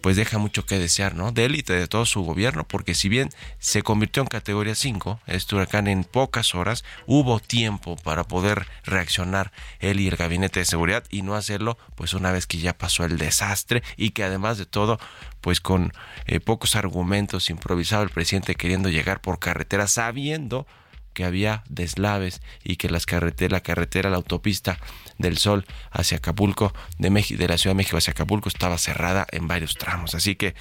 pues 0.00 0.16
deja 0.16 0.38
mucho 0.38 0.64
que 0.64 0.78
desear, 0.78 1.14
¿no? 1.14 1.32
De 1.32 1.44
él 1.44 1.56
y 1.56 1.62
de 1.62 1.86
todo 1.88 2.06
su 2.06 2.22
gobierno, 2.22 2.66
porque 2.66 2.94
si 2.94 3.08
bien 3.08 3.30
se 3.58 3.82
convirtió 3.82 4.22
en 4.22 4.28
categoría 4.28 4.74
5, 4.74 5.20
este 5.26 5.56
huracán 5.56 5.88
en 5.88 6.04
pocas 6.04 6.54
horas, 6.54 6.84
hubo 7.06 7.40
tiempo 7.40 7.96
para 7.96 8.24
poder 8.24 8.66
reaccionar 8.84 9.52
él 9.80 10.00
y 10.00 10.08
el 10.08 10.16
gabinete 10.16 10.60
de 10.60 10.66
seguridad 10.66 11.04
y 11.10 11.22
no 11.22 11.34
hacerlo, 11.34 11.78
pues 11.94 12.14
una 12.14 12.32
vez 12.32 12.46
que 12.46 12.58
ya 12.58 12.76
pasó 12.76 13.04
el 13.04 13.18
desastre 13.18 13.82
y 13.96 14.10
que 14.10 14.24
además 14.24 14.58
de 14.58 14.66
todo, 14.66 14.98
pues 15.40 15.60
con 15.60 15.92
eh, 16.26 16.40
pocos 16.40 16.76
argumentos 16.76 17.50
improvisado 17.50 18.02
el 18.02 18.10
presidente 18.10 18.54
queriendo 18.54 18.88
llegar 18.88 19.20
por 19.20 19.38
carretera 19.38 19.86
sabiendo 19.86 20.66
que 21.12 21.24
había 21.24 21.64
deslaves 21.68 22.40
y 22.62 22.76
que 22.76 22.88
las 22.88 23.04
carreteras, 23.04 23.50
la 23.50 23.60
carretera, 23.60 24.10
la 24.10 24.16
autopista 24.18 24.78
del 25.18 25.38
Sol 25.38 25.66
hacia 25.90 26.18
Acapulco, 26.18 26.72
de, 26.98 27.10
de 27.10 27.48
la 27.48 27.58
Ciudad 27.58 27.74
de 27.74 27.78
México 27.78 27.96
hacia 27.96 28.12
Acapulco, 28.12 28.48
estaba 28.48 28.78
cerrada 28.78 29.26
en 29.30 29.46
varios 29.48 29.76
tramos. 29.76 30.14
Así 30.14 30.36
que, 30.36 30.54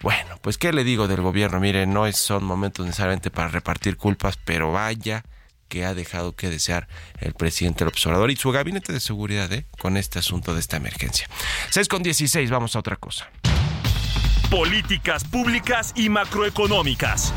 bueno, 0.00 0.38
pues 0.42 0.58
qué 0.58 0.72
le 0.72 0.84
digo 0.84 1.08
del 1.08 1.22
gobierno. 1.22 1.60
Mire, 1.60 1.86
no 1.86 2.10
son 2.12 2.44
momentos 2.44 2.84
necesariamente 2.84 3.30
para 3.30 3.48
repartir 3.48 3.96
culpas, 3.96 4.38
pero 4.44 4.72
vaya 4.72 5.24
que 5.68 5.84
ha 5.84 5.94
dejado 5.94 6.34
que 6.34 6.48
desear 6.48 6.88
el 7.20 7.34
presidente 7.34 7.84
López 7.84 8.04
Obrador 8.06 8.30
y 8.30 8.36
su 8.36 8.50
gabinete 8.50 8.92
de 8.92 9.00
seguridad 9.00 9.52
¿eh? 9.52 9.66
con 9.78 9.96
este 9.96 10.18
asunto 10.18 10.54
de 10.54 10.60
esta 10.60 10.76
emergencia. 10.78 11.28
6 11.70 11.88
con 11.88 12.02
16, 12.02 12.50
vamos 12.50 12.74
a 12.74 12.78
otra 12.78 12.96
cosa. 12.96 13.30
Políticas 14.50 15.24
públicas 15.24 15.92
y 15.94 16.08
macroeconómicas 16.08 17.34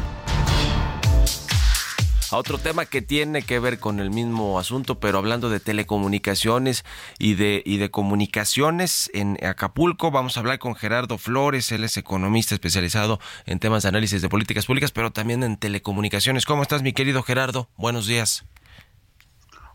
a 2.33 2.37
otro 2.37 2.57
tema 2.57 2.85
que 2.85 3.01
tiene 3.01 3.41
que 3.41 3.59
ver 3.59 3.79
con 3.79 3.99
el 3.99 4.09
mismo 4.09 4.59
asunto, 4.59 4.99
pero 4.99 5.17
hablando 5.17 5.49
de 5.49 5.59
telecomunicaciones 5.59 6.85
y 7.19 7.35
de, 7.35 7.61
y 7.65 7.77
de 7.77 7.91
comunicaciones 7.91 9.09
en 9.13 9.37
Acapulco. 9.43 10.11
Vamos 10.11 10.37
a 10.37 10.41
hablar 10.41 10.59
con 10.59 10.75
Gerardo 10.75 11.17
Flores, 11.17 11.71
él 11.71 11.83
es 11.83 11.97
economista 11.97 12.55
especializado 12.55 13.19
en 13.45 13.59
temas 13.59 13.83
de 13.83 13.89
análisis 13.89 14.21
de 14.21 14.29
políticas 14.29 14.65
públicas, 14.65 14.91
pero 14.91 15.11
también 15.11 15.43
en 15.43 15.57
telecomunicaciones. 15.57 16.45
¿Cómo 16.45 16.61
estás, 16.61 16.81
mi 16.81 16.93
querido 16.93 17.23
Gerardo? 17.23 17.69
Buenos 17.77 18.07
días. 18.07 18.45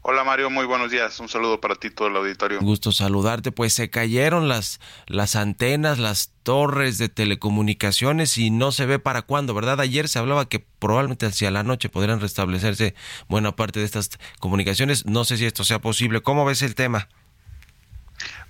Hola 0.09 0.23
Mario, 0.23 0.51
muy 0.51 0.67
buenos 0.67 0.93
días. 0.93 1.19
Un 1.19 1.29
saludo 1.29 1.61
para 1.61 1.75
ti 1.75 1.91
todo 1.91 2.07
el 2.07 2.15
auditorio. 2.15 2.61
Gusto 2.61 2.93
saludarte. 2.93 3.51
Pues 3.51 3.73
se 3.73 3.91
cayeron 3.91 4.47
las 4.47 4.79
las 5.09 5.35
antenas, 5.35 5.99
las 5.99 6.31
torres 6.45 6.97
de 6.99 7.09
telecomunicaciones 7.09 8.39
y 8.39 8.51
no 8.51 8.71
se 8.71 8.87
ve 8.87 9.01
para 9.01 9.23
cuándo, 9.23 9.53
¿verdad? 9.53 9.81
Ayer 9.81 10.07
se 10.09 10.21
hablaba 10.21 10.49
que 10.49 10.61
probablemente 10.61 11.27
hacia 11.27 11.51
la 11.51 11.65
noche 11.65 11.89
podrían 11.89 12.21
restablecerse 12.21 12.95
buena 13.27 13.57
parte 13.57 13.81
de 13.81 13.85
estas 13.85 14.11
comunicaciones. 14.39 15.07
No 15.07 15.25
sé 15.25 15.39
si 15.39 15.45
esto 15.45 15.65
sea 15.65 15.81
posible. 15.81 16.21
¿Cómo 16.21 16.45
ves 16.45 16.63
el 16.63 16.77
tema? 16.77 17.09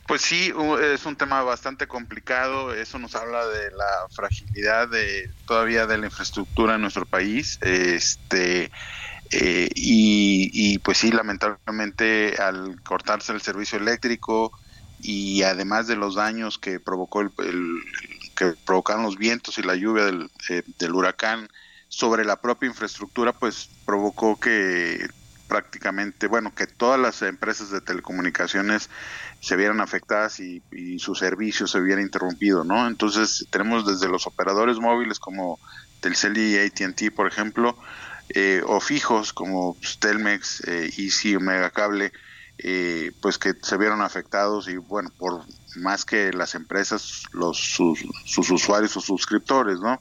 Pues 0.07 0.21
sí, 0.21 0.53
es 0.83 1.07
un 1.07 1.17
tema 1.17 1.43
bastante 1.43 1.87
complicado. 1.87 2.75
Eso 2.75 2.99
nos 2.99 3.15
habla 3.15 3.47
de 3.47 3.71
la 3.71 4.07
fragilidad 4.11 4.89
de 4.89 5.31
todavía 5.47 5.87
de 5.87 5.97
la 5.97 6.05
infraestructura 6.05 6.75
en 6.75 6.83
nuestro 6.83 7.07
país. 7.07 7.59
Este 7.63 8.71
Eh, 9.31 9.69
y, 9.75 10.79
pues 10.81 10.99
sí, 10.99 11.11
lamentablemente 11.11 12.37
al 12.37 12.83
cortarse 12.83 13.33
el 13.33 13.41
servicio 13.41 13.79
eléctrico 13.79 14.53
y 15.01 15.43
además 15.43 15.87
de 15.87 15.97
los 15.97 16.15
daños 16.15 16.59
que 16.59 16.81
provocó 16.81 17.21
el, 17.21 17.31
que 18.37 18.55
provocaron 18.65 19.03
los 19.03 19.17
vientos 19.17 19.59
y 19.59 19.63
la 19.63 19.75
lluvia 19.75 20.05
del, 20.05 20.31
eh, 20.49 20.63
del 20.79 20.95
huracán 20.95 21.49
sobre 21.89 22.25
la 22.25 22.41
propia 22.41 22.69
infraestructura, 22.69 23.33
pues 23.33 23.69
provocó 23.85 24.39
que 24.39 25.09
prácticamente, 25.49 26.27
bueno, 26.27 26.55
que 26.55 26.67
todas 26.67 26.99
las 26.99 27.23
empresas 27.23 27.71
de 27.71 27.81
telecomunicaciones 27.81 28.91
se 29.41 29.57
vieran 29.57 29.81
afectadas 29.81 30.41
y, 30.41 30.63
y 30.73 30.99
su 30.99 31.15
servicio 31.15 31.67
se 31.67 31.81
viera 31.81 32.03
interrumpido, 32.03 32.65
¿no? 32.65 32.87
Entonces 32.87 33.47
tenemos 33.51 33.87
desde 33.87 34.09
los 34.09 34.27
operadores 34.27 34.79
móviles 34.79 35.19
como 35.21 35.61
Telcel 36.01 36.37
y 36.37 36.59
AT&T, 36.59 37.11
por 37.13 37.29
ejemplo, 37.29 37.77
eh, 38.31 38.63
o 38.67 38.81
fijos 38.81 39.33
como 39.33 39.75
pues, 39.75 39.99
Telmex, 39.99 40.61
eh, 40.67 40.91
Easy, 40.97 41.37
Omega 41.37 41.71
Cable, 41.71 42.13
eh, 42.59 43.13
pues 43.21 43.39
que 43.39 43.53
se 43.61 43.77
vieron 43.77 44.01
afectados 44.01 44.69
y 44.69 44.77
bueno, 44.77 45.11
por 45.19 45.45
más 45.77 46.05
que 46.05 46.33
las 46.33 46.55
empresas, 46.55 47.25
los 47.33 47.59
sus, 47.59 48.51
usuarios 48.51 48.97
o 48.97 49.01
suscriptores, 49.01 49.79
¿no? 49.81 50.01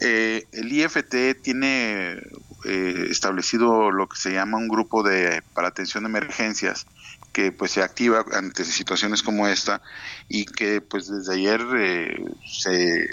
Eh, 0.00 0.46
el 0.52 0.72
IFT 0.72 1.42
tiene 1.42 2.18
eh, 2.64 3.06
establecido 3.10 3.90
lo 3.90 4.08
que 4.08 4.16
se 4.16 4.32
llama 4.32 4.58
un 4.58 4.68
grupo 4.68 5.02
de 5.02 5.42
para 5.54 5.68
atención 5.68 6.04
de 6.04 6.10
emergencias 6.10 6.86
que 7.32 7.52
pues 7.52 7.72
se 7.72 7.82
activa 7.82 8.24
ante 8.32 8.64
situaciones 8.64 9.22
como 9.22 9.46
esta 9.46 9.82
y 10.28 10.46
que 10.46 10.80
pues 10.80 11.08
desde 11.08 11.34
ayer 11.34 11.60
eh, 11.76 12.24
se 12.46 13.06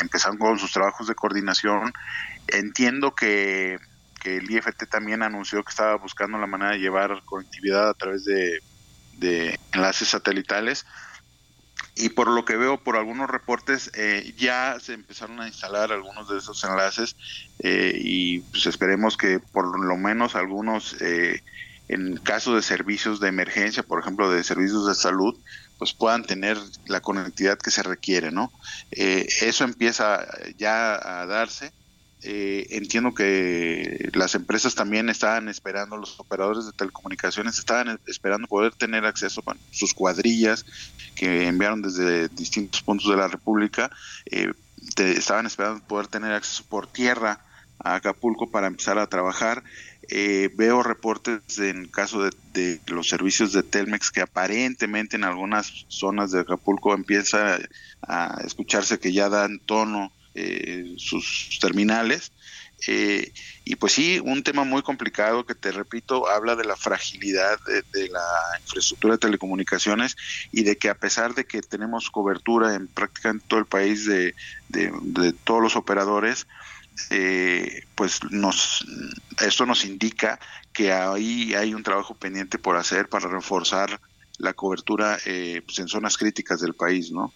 empezaron 0.00 0.38
con 0.38 0.58
sus 0.58 0.72
trabajos 0.72 1.06
de 1.06 1.14
coordinación. 1.14 1.92
Entiendo 2.52 3.14
que, 3.14 3.78
que, 4.20 4.36
el 4.38 4.50
IFT 4.50 4.88
también 4.90 5.22
anunció 5.22 5.62
que 5.62 5.70
estaba 5.70 5.96
buscando 5.96 6.38
la 6.38 6.46
manera 6.46 6.72
de 6.72 6.78
llevar 6.78 7.22
conectividad 7.24 7.88
a 7.88 7.94
través 7.94 8.24
de, 8.24 8.60
enlaces 9.72 10.08
satelitales 10.08 10.86
y 11.94 12.08
por 12.08 12.28
lo 12.28 12.44
que 12.46 12.56
veo 12.56 12.82
por 12.82 12.96
algunos 12.96 13.28
reportes 13.28 13.90
eh, 13.94 14.32
ya 14.38 14.78
se 14.80 14.94
empezaron 14.94 15.40
a 15.40 15.46
instalar 15.46 15.92
algunos 15.92 16.28
de 16.28 16.38
esos 16.38 16.64
enlaces 16.64 17.16
eh, 17.58 17.92
y 17.94 18.40
pues 18.40 18.64
esperemos 18.64 19.18
que 19.18 19.38
por 19.38 19.78
lo 19.78 19.96
menos 19.98 20.36
algunos 20.36 20.96
eh, 21.02 21.42
en 21.88 22.16
caso 22.16 22.54
de 22.54 22.62
servicios 22.62 23.20
de 23.20 23.28
emergencia, 23.28 23.82
por 23.82 24.00
ejemplo 24.00 24.30
de 24.30 24.42
servicios 24.44 24.86
de 24.86 24.94
salud, 24.94 25.36
pues 25.76 25.92
puedan 25.92 26.24
tener 26.24 26.56
la 26.86 27.00
conectividad 27.00 27.58
que 27.58 27.70
se 27.70 27.82
requiere, 27.82 28.30
¿no? 28.30 28.52
eso 28.92 29.64
empieza 29.64 30.24
ya 30.56 30.94
a 30.94 31.26
darse 31.26 31.72
eh, 32.22 32.66
entiendo 32.70 33.14
que 33.14 34.10
las 34.12 34.34
empresas 34.34 34.74
también 34.74 35.08
estaban 35.08 35.48
esperando, 35.48 35.96
los 35.96 36.20
operadores 36.20 36.66
de 36.66 36.72
telecomunicaciones 36.72 37.58
estaban 37.58 37.98
esperando 38.06 38.46
poder 38.46 38.74
tener 38.74 39.06
acceso 39.06 39.42
a 39.46 39.56
sus 39.70 39.94
cuadrillas 39.94 40.66
que 41.14 41.46
enviaron 41.46 41.80
desde 41.80 42.28
distintos 42.28 42.82
puntos 42.82 43.08
de 43.10 43.16
la 43.16 43.28
República, 43.28 43.90
eh, 44.26 44.52
estaban 44.96 45.46
esperando 45.46 45.82
poder 45.84 46.08
tener 46.08 46.32
acceso 46.32 46.64
por 46.68 46.86
tierra 46.86 47.40
a 47.78 47.94
Acapulco 47.94 48.50
para 48.50 48.66
empezar 48.66 48.98
a 48.98 49.06
trabajar. 49.06 49.62
Eh, 50.08 50.50
veo 50.54 50.82
reportes 50.82 51.58
en 51.58 51.86
caso 51.86 52.22
de, 52.22 52.32
de, 52.52 52.80
los 52.88 53.08
servicios 53.08 53.52
de 53.52 53.62
Telmex 53.62 54.10
que 54.10 54.20
aparentemente 54.20 55.16
en 55.16 55.24
algunas 55.24 55.86
zonas 55.88 56.32
de 56.32 56.40
Acapulco 56.40 56.92
empieza 56.92 57.58
a 58.02 58.40
escucharse 58.44 58.98
que 58.98 59.12
ya 59.12 59.28
dan 59.28 59.60
tono 59.60 60.12
eh, 60.34 60.94
sus 60.96 61.58
terminales. 61.60 62.32
Eh, 62.86 63.32
y 63.64 63.76
pues 63.76 63.92
sí, 63.92 64.20
un 64.24 64.42
tema 64.42 64.64
muy 64.64 64.82
complicado 64.82 65.44
que 65.44 65.54
te 65.54 65.70
repito, 65.70 66.28
habla 66.30 66.56
de 66.56 66.64
la 66.64 66.76
fragilidad 66.76 67.58
de, 67.92 68.08
la 68.08 68.22
infraestructura 68.62 69.14
de 69.14 69.18
telecomunicaciones 69.18 70.16
y 70.50 70.62
de 70.62 70.76
que 70.76 70.88
a 70.88 70.94
pesar 70.94 71.34
de 71.34 71.44
que 71.44 71.60
tenemos 71.60 72.10
cobertura 72.10 72.74
en 72.74 72.88
prácticamente 72.88 73.44
todo 73.48 73.60
el 73.60 73.66
país 73.66 74.06
de, 74.06 74.34
de 74.68 75.32
todos 75.44 75.62
los 75.62 75.76
operadores, 75.76 76.46
eh, 77.08 77.84
pues 77.94 78.20
nos 78.30 78.84
esto 79.40 79.64
nos 79.64 79.84
indica 79.84 80.38
que 80.72 80.92
ahí 80.92 81.54
hay 81.54 81.74
un 81.74 81.82
trabajo 81.82 82.14
pendiente 82.14 82.58
por 82.58 82.76
hacer 82.76 83.08
para 83.08 83.28
reforzar 83.28 84.00
la 84.38 84.52
cobertura 84.52 85.18
eh, 85.24 85.62
pues 85.64 85.78
en 85.78 85.88
zonas 85.88 86.16
críticas 86.16 86.60
del 86.60 86.74
país, 86.74 87.10
¿no? 87.10 87.32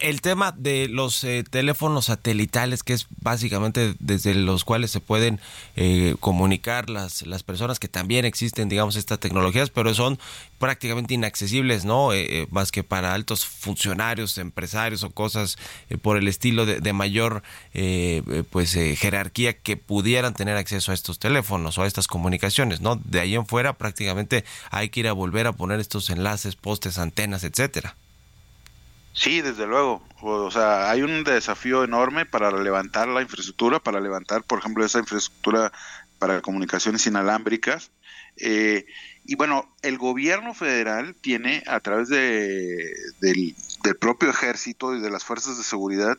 El 0.00 0.20
tema 0.20 0.52
de 0.52 0.88
los 0.88 1.24
eh, 1.24 1.42
teléfonos 1.48 2.06
satelitales, 2.06 2.82
que 2.82 2.92
es 2.92 3.06
básicamente 3.22 3.94
desde 3.98 4.34
los 4.34 4.64
cuales 4.64 4.90
se 4.90 5.00
pueden 5.00 5.40
eh, 5.74 6.16
comunicar 6.20 6.90
las, 6.90 7.26
las 7.26 7.42
personas 7.42 7.78
que 7.78 7.88
también 7.88 8.26
existen, 8.26 8.68
digamos, 8.68 8.96
estas 8.96 9.18
tecnologías, 9.18 9.70
pero 9.70 9.94
son 9.94 10.18
prácticamente 10.58 11.14
inaccesibles, 11.14 11.86
¿no? 11.86 12.12
Eh, 12.12 12.46
más 12.50 12.72
que 12.72 12.84
para 12.84 13.14
altos 13.14 13.46
funcionarios, 13.46 14.36
empresarios 14.36 15.02
o 15.02 15.10
cosas 15.10 15.56
por 16.02 16.18
el 16.18 16.28
estilo 16.28 16.66
de, 16.66 16.80
de 16.80 16.92
mayor, 16.92 17.42
pues, 18.50 18.72
jerarquía 18.72 19.58
que 19.58 19.76
pudieran 19.76 20.34
tener 20.34 20.56
acceso 20.56 20.92
a 20.92 20.94
estos 20.94 21.18
teléfonos 21.18 21.78
o 21.78 21.82
a 21.82 21.86
estas 21.86 22.06
comunicaciones, 22.06 22.80
¿no? 22.80 22.96
De 22.96 23.20
ahí 23.20 23.34
en 23.34 23.46
fuera 23.46 23.78
prácticamente 23.78 24.44
hay 24.70 24.90
que 24.90 25.00
ir 25.00 25.08
a 25.08 25.12
volver 25.12 25.46
a 25.46 25.52
poner 25.52 25.80
estos 25.80 26.10
enlaces, 26.10 26.56
postes, 26.56 26.98
antenas, 26.98 27.44
etcétera. 27.44 27.96
Sí, 29.16 29.40
desde 29.40 29.66
luego. 29.66 30.02
O 30.20 30.50
sea, 30.50 30.90
hay 30.90 31.00
un 31.00 31.24
desafío 31.24 31.82
enorme 31.84 32.26
para 32.26 32.50
levantar 32.50 33.08
la 33.08 33.22
infraestructura, 33.22 33.80
para 33.80 33.98
levantar, 33.98 34.44
por 34.44 34.58
ejemplo, 34.58 34.84
esa 34.84 34.98
infraestructura 34.98 35.72
para 36.18 36.42
comunicaciones 36.42 37.06
inalámbricas. 37.06 37.90
Eh, 38.36 38.84
y 39.24 39.34
bueno, 39.36 39.74
el 39.80 39.96
gobierno 39.96 40.52
federal 40.52 41.16
tiene, 41.18 41.64
a 41.66 41.80
través 41.80 42.10
de, 42.10 42.92
del, 43.20 43.56
del 43.82 43.96
propio 43.96 44.28
ejército 44.28 44.94
y 44.94 45.00
de 45.00 45.10
las 45.10 45.24
fuerzas 45.24 45.56
de 45.56 45.64
seguridad, 45.64 46.18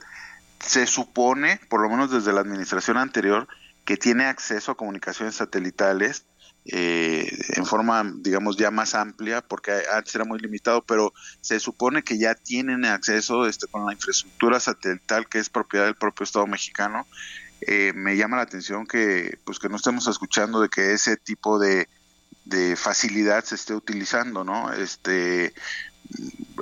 se 0.60 0.88
supone, 0.88 1.60
por 1.70 1.82
lo 1.82 1.90
menos 1.90 2.10
desde 2.10 2.34
la 2.34 2.42
administración 2.42 2.98
anterior, 2.98 3.48
que 3.86 3.98
tiene 3.98 4.26
acceso 4.26 4.72
a 4.72 4.76
comunicaciones 4.76 5.36
satelitales 5.36 6.26
eh, 6.70 7.30
en 7.56 7.66
forma, 7.66 8.04
digamos, 8.18 8.58
ya 8.58 8.72
más 8.72 8.94
amplia, 8.94 9.42
porque 9.42 9.72
antes 9.94 10.14
era 10.16 10.26
muy 10.26 10.40
limitado, 10.40 10.84
pero 10.84 11.14
se 11.40 11.60
supone 11.60 12.04
que 12.04 12.18
ya 12.18 12.36
tienen 12.36 12.84
acceso 12.86 13.48
este, 13.48 13.68
con 13.68 13.86
la 13.86 13.94
infraestructura 13.94 14.60
satelital 14.60 15.28
que 15.30 15.40
es 15.40 15.50
propiedad 15.50 15.86
del 15.86 15.96
propio 15.96 16.26
Estado 16.26 16.46
mexicano. 16.46 17.08
Eh, 17.62 17.94
me 17.96 18.18
llama 18.18 18.38
la 18.38 18.44
atención 18.44 18.86
que, 18.86 19.40
pues, 19.46 19.60
que 19.60 19.70
no 19.70 19.78
estemos 19.78 20.08
escuchando 20.08 20.62
de 20.62 20.70
que 20.70 20.94
ese 20.94 21.16
tipo 21.16 21.58
de, 21.58 21.88
de 22.46 22.76
facilidad 22.76 23.44
se 23.46 23.56
esté 23.56 23.74
utilizando, 23.74 24.44
¿no? 24.44 24.74
Este 24.74 25.54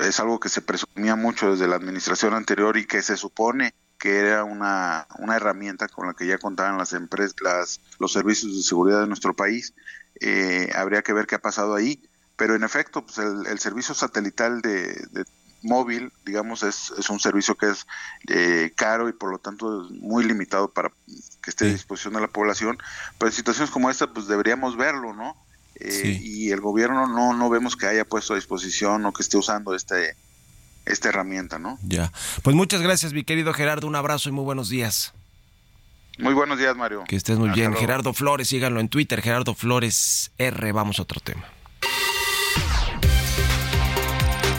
es 0.02 0.20
algo 0.20 0.40
que 0.40 0.50
se 0.50 0.62
presumía 0.62 1.16
mucho 1.16 1.52
desde 1.52 1.68
la 1.68 1.76
administración 1.76 2.34
anterior 2.34 2.78
y 2.78 2.86
que 2.86 3.02
se 3.02 3.18
supone 3.18 3.74
que 4.06 4.20
era 4.20 4.44
una, 4.44 5.08
una 5.18 5.36
herramienta 5.36 5.88
con 5.88 6.06
la 6.06 6.14
que 6.14 6.28
ya 6.28 6.38
contaban 6.38 6.78
las 6.78 6.94
empresas, 6.94 7.38
las, 7.42 7.82
los 7.98 8.14
servicios 8.14 8.56
de 8.56 8.62
seguridad 8.62 9.02
de 9.02 9.08
nuestro 9.08 9.36
país. 9.36 9.74
Eh, 10.22 10.70
habría 10.76 11.02
que 11.02 11.12
ver 11.12 11.26
qué 11.26 11.34
ha 11.34 11.42
pasado 11.42 11.74
ahí, 11.74 12.00
pero 12.36 12.54
en 12.54 12.64
efecto, 12.64 13.04
pues 13.04 13.18
el, 13.18 13.48
el 13.48 13.58
servicio 13.58 13.96
satelital 13.96 14.62
de, 14.62 14.94
de 15.10 15.26
móvil, 15.64 16.14
digamos, 16.24 16.62
es, 16.62 16.94
es, 17.00 17.10
un 17.10 17.20
servicio 17.20 17.56
que 17.56 17.72
es 17.72 17.88
eh, 18.28 18.74
caro 18.76 19.10
y 19.10 19.14
por 19.14 19.32
lo 19.32 19.40
tanto 19.40 19.88
es 19.88 19.92
muy 19.94 20.24
limitado 20.24 20.70
para 20.70 20.92
que 21.42 21.50
esté 21.50 21.66
a 21.66 21.74
disposición 21.74 22.14
de 22.14 22.22
la 22.22 22.28
población. 22.28 22.78
Pero 23.18 23.30
en 23.30 23.36
situaciones 23.36 23.72
como 23.72 23.90
esta, 23.90 24.14
pues 24.14 24.28
deberíamos 24.28 24.78
verlo, 24.78 25.16
¿no? 25.16 25.36
Eh, 25.80 25.92
sí. 25.92 26.20
Y 26.22 26.52
el 26.52 26.62
gobierno 26.62 27.08
no, 27.08 27.34
no 27.34 27.50
vemos 27.50 27.76
que 27.76 27.88
haya 27.88 28.06
puesto 28.06 28.34
a 28.34 28.36
disposición 28.36 29.04
o 29.08 29.14
que 29.14 29.24
esté 29.24 29.38
usando 29.38 29.74
este, 29.74 30.16
esta 30.86 31.10
herramienta, 31.10 31.60
¿no? 31.60 31.78
Ya. 31.84 32.12
Pues 32.44 32.56
muchas 32.56 32.82
gracias, 32.82 33.14
mi 33.14 33.24
querido 33.24 33.54
Gerardo. 33.54 33.88
Un 33.88 33.96
abrazo 33.96 34.30
y 34.30 34.32
muy 34.32 34.44
buenos 34.44 34.70
días. 34.70 35.14
Muy 36.18 36.34
buenos 36.34 36.58
días, 36.58 36.76
Mario. 36.78 37.04
Que 37.08 37.16
estés 37.16 37.38
muy 37.38 37.50
Hasta 37.50 37.56
bien. 37.60 37.72
Luego. 37.72 37.82
Gerardo 37.82 38.14
Flores, 38.14 38.48
síganlo 38.48 38.80
en 38.80 38.88
Twitter, 38.88 39.22
Gerardo 39.22 39.54
Flores 39.54 40.32
R. 40.38 40.72
Vamos 40.72 41.00
a 41.00 41.02
otro 41.02 41.20
tema. 41.20 41.46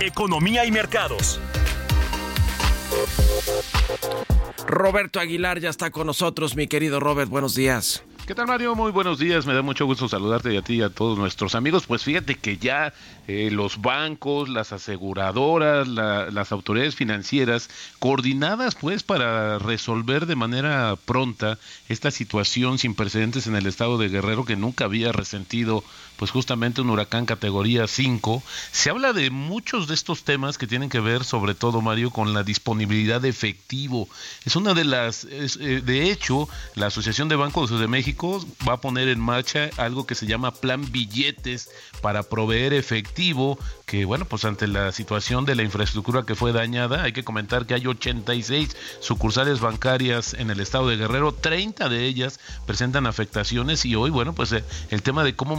Economía 0.00 0.64
y 0.64 0.70
mercados. 0.70 1.40
Roberto 4.66 5.20
Aguilar 5.20 5.60
ya 5.60 5.70
está 5.70 5.90
con 5.90 6.06
nosotros, 6.06 6.56
mi 6.56 6.66
querido 6.66 7.00
Robert. 7.00 7.30
Buenos 7.30 7.54
días. 7.54 8.02
¿Qué 8.26 8.34
tal 8.34 8.48
Mario? 8.48 8.74
Muy 8.74 8.90
buenos 8.90 9.20
días, 9.20 9.46
me 9.46 9.54
da 9.54 9.62
mucho 9.62 9.86
gusto 9.86 10.08
saludarte 10.08 10.52
y 10.52 10.56
a 10.56 10.62
ti 10.62 10.74
y 10.74 10.82
a 10.82 10.90
todos 10.90 11.16
nuestros 11.16 11.54
amigos. 11.54 11.86
Pues 11.86 12.02
fíjate 12.02 12.34
que 12.34 12.56
ya 12.58 12.92
eh, 13.28 13.50
los 13.52 13.80
bancos, 13.80 14.48
las 14.48 14.72
aseguradoras, 14.72 15.86
la- 15.86 16.28
las 16.32 16.50
autoridades 16.50 16.96
financieras, 16.96 17.70
coordinadas 18.00 18.74
pues 18.74 19.04
para 19.04 19.60
resolver 19.60 20.26
de 20.26 20.34
manera 20.34 20.96
pronta 21.04 21.58
esta 21.88 22.10
situación 22.10 22.78
sin 22.78 22.96
precedentes 22.96 23.46
en 23.46 23.54
el 23.54 23.66
estado 23.66 23.96
de 23.96 24.08
Guerrero 24.08 24.44
que 24.44 24.56
nunca 24.56 24.86
había 24.86 25.12
resentido 25.12 25.84
pues 26.16 26.30
justamente 26.30 26.80
un 26.80 26.90
huracán 26.90 27.26
categoría 27.26 27.86
5. 27.86 28.42
Se 28.72 28.90
habla 28.90 29.12
de 29.12 29.30
muchos 29.30 29.88
de 29.88 29.94
estos 29.94 30.24
temas 30.24 30.58
que 30.58 30.66
tienen 30.66 30.88
que 30.88 31.00
ver 31.00 31.24
sobre 31.24 31.54
todo 31.54 31.80
Mario 31.80 32.10
con 32.10 32.34
la 32.34 32.42
disponibilidad 32.42 33.20
de 33.20 33.28
efectivo. 33.28 34.08
Es 34.44 34.56
una 34.56 34.74
de 34.74 34.84
las, 34.84 35.26
eh, 35.30 35.82
de 35.84 36.10
hecho, 36.10 36.48
la 36.74 36.86
Asociación 36.86 37.28
de 37.28 37.36
Bancos 37.36 37.70
de 37.70 37.88
México 37.88 38.44
va 38.66 38.74
a 38.74 38.80
poner 38.80 39.08
en 39.08 39.20
marcha 39.20 39.70
algo 39.76 40.06
que 40.06 40.14
se 40.14 40.26
llama 40.26 40.54
Plan 40.54 40.90
Billetes 40.90 41.70
para 42.00 42.22
proveer 42.22 42.72
efectivo, 42.72 43.58
que 43.84 44.04
bueno, 44.04 44.24
pues 44.24 44.44
ante 44.44 44.66
la 44.66 44.92
situación 44.92 45.44
de 45.44 45.54
la 45.54 45.62
infraestructura 45.62 46.24
que 46.24 46.34
fue 46.34 46.52
dañada, 46.52 47.02
hay 47.02 47.12
que 47.12 47.24
comentar 47.24 47.66
que 47.66 47.74
hay 47.74 47.86
86 47.86 48.76
sucursales 49.00 49.60
bancarias 49.60 50.34
en 50.34 50.50
el 50.50 50.60
estado 50.60 50.88
de 50.88 50.96
Guerrero, 50.96 51.32
30 51.32 51.88
de 51.88 52.06
ellas 52.06 52.40
presentan 52.66 53.06
afectaciones 53.06 53.84
y 53.84 53.94
hoy, 53.94 54.10
bueno, 54.10 54.34
pues 54.34 54.52
eh, 54.52 54.64
el 54.90 55.02
tema 55.02 55.24
de 55.24 55.34
cómo 55.34 55.56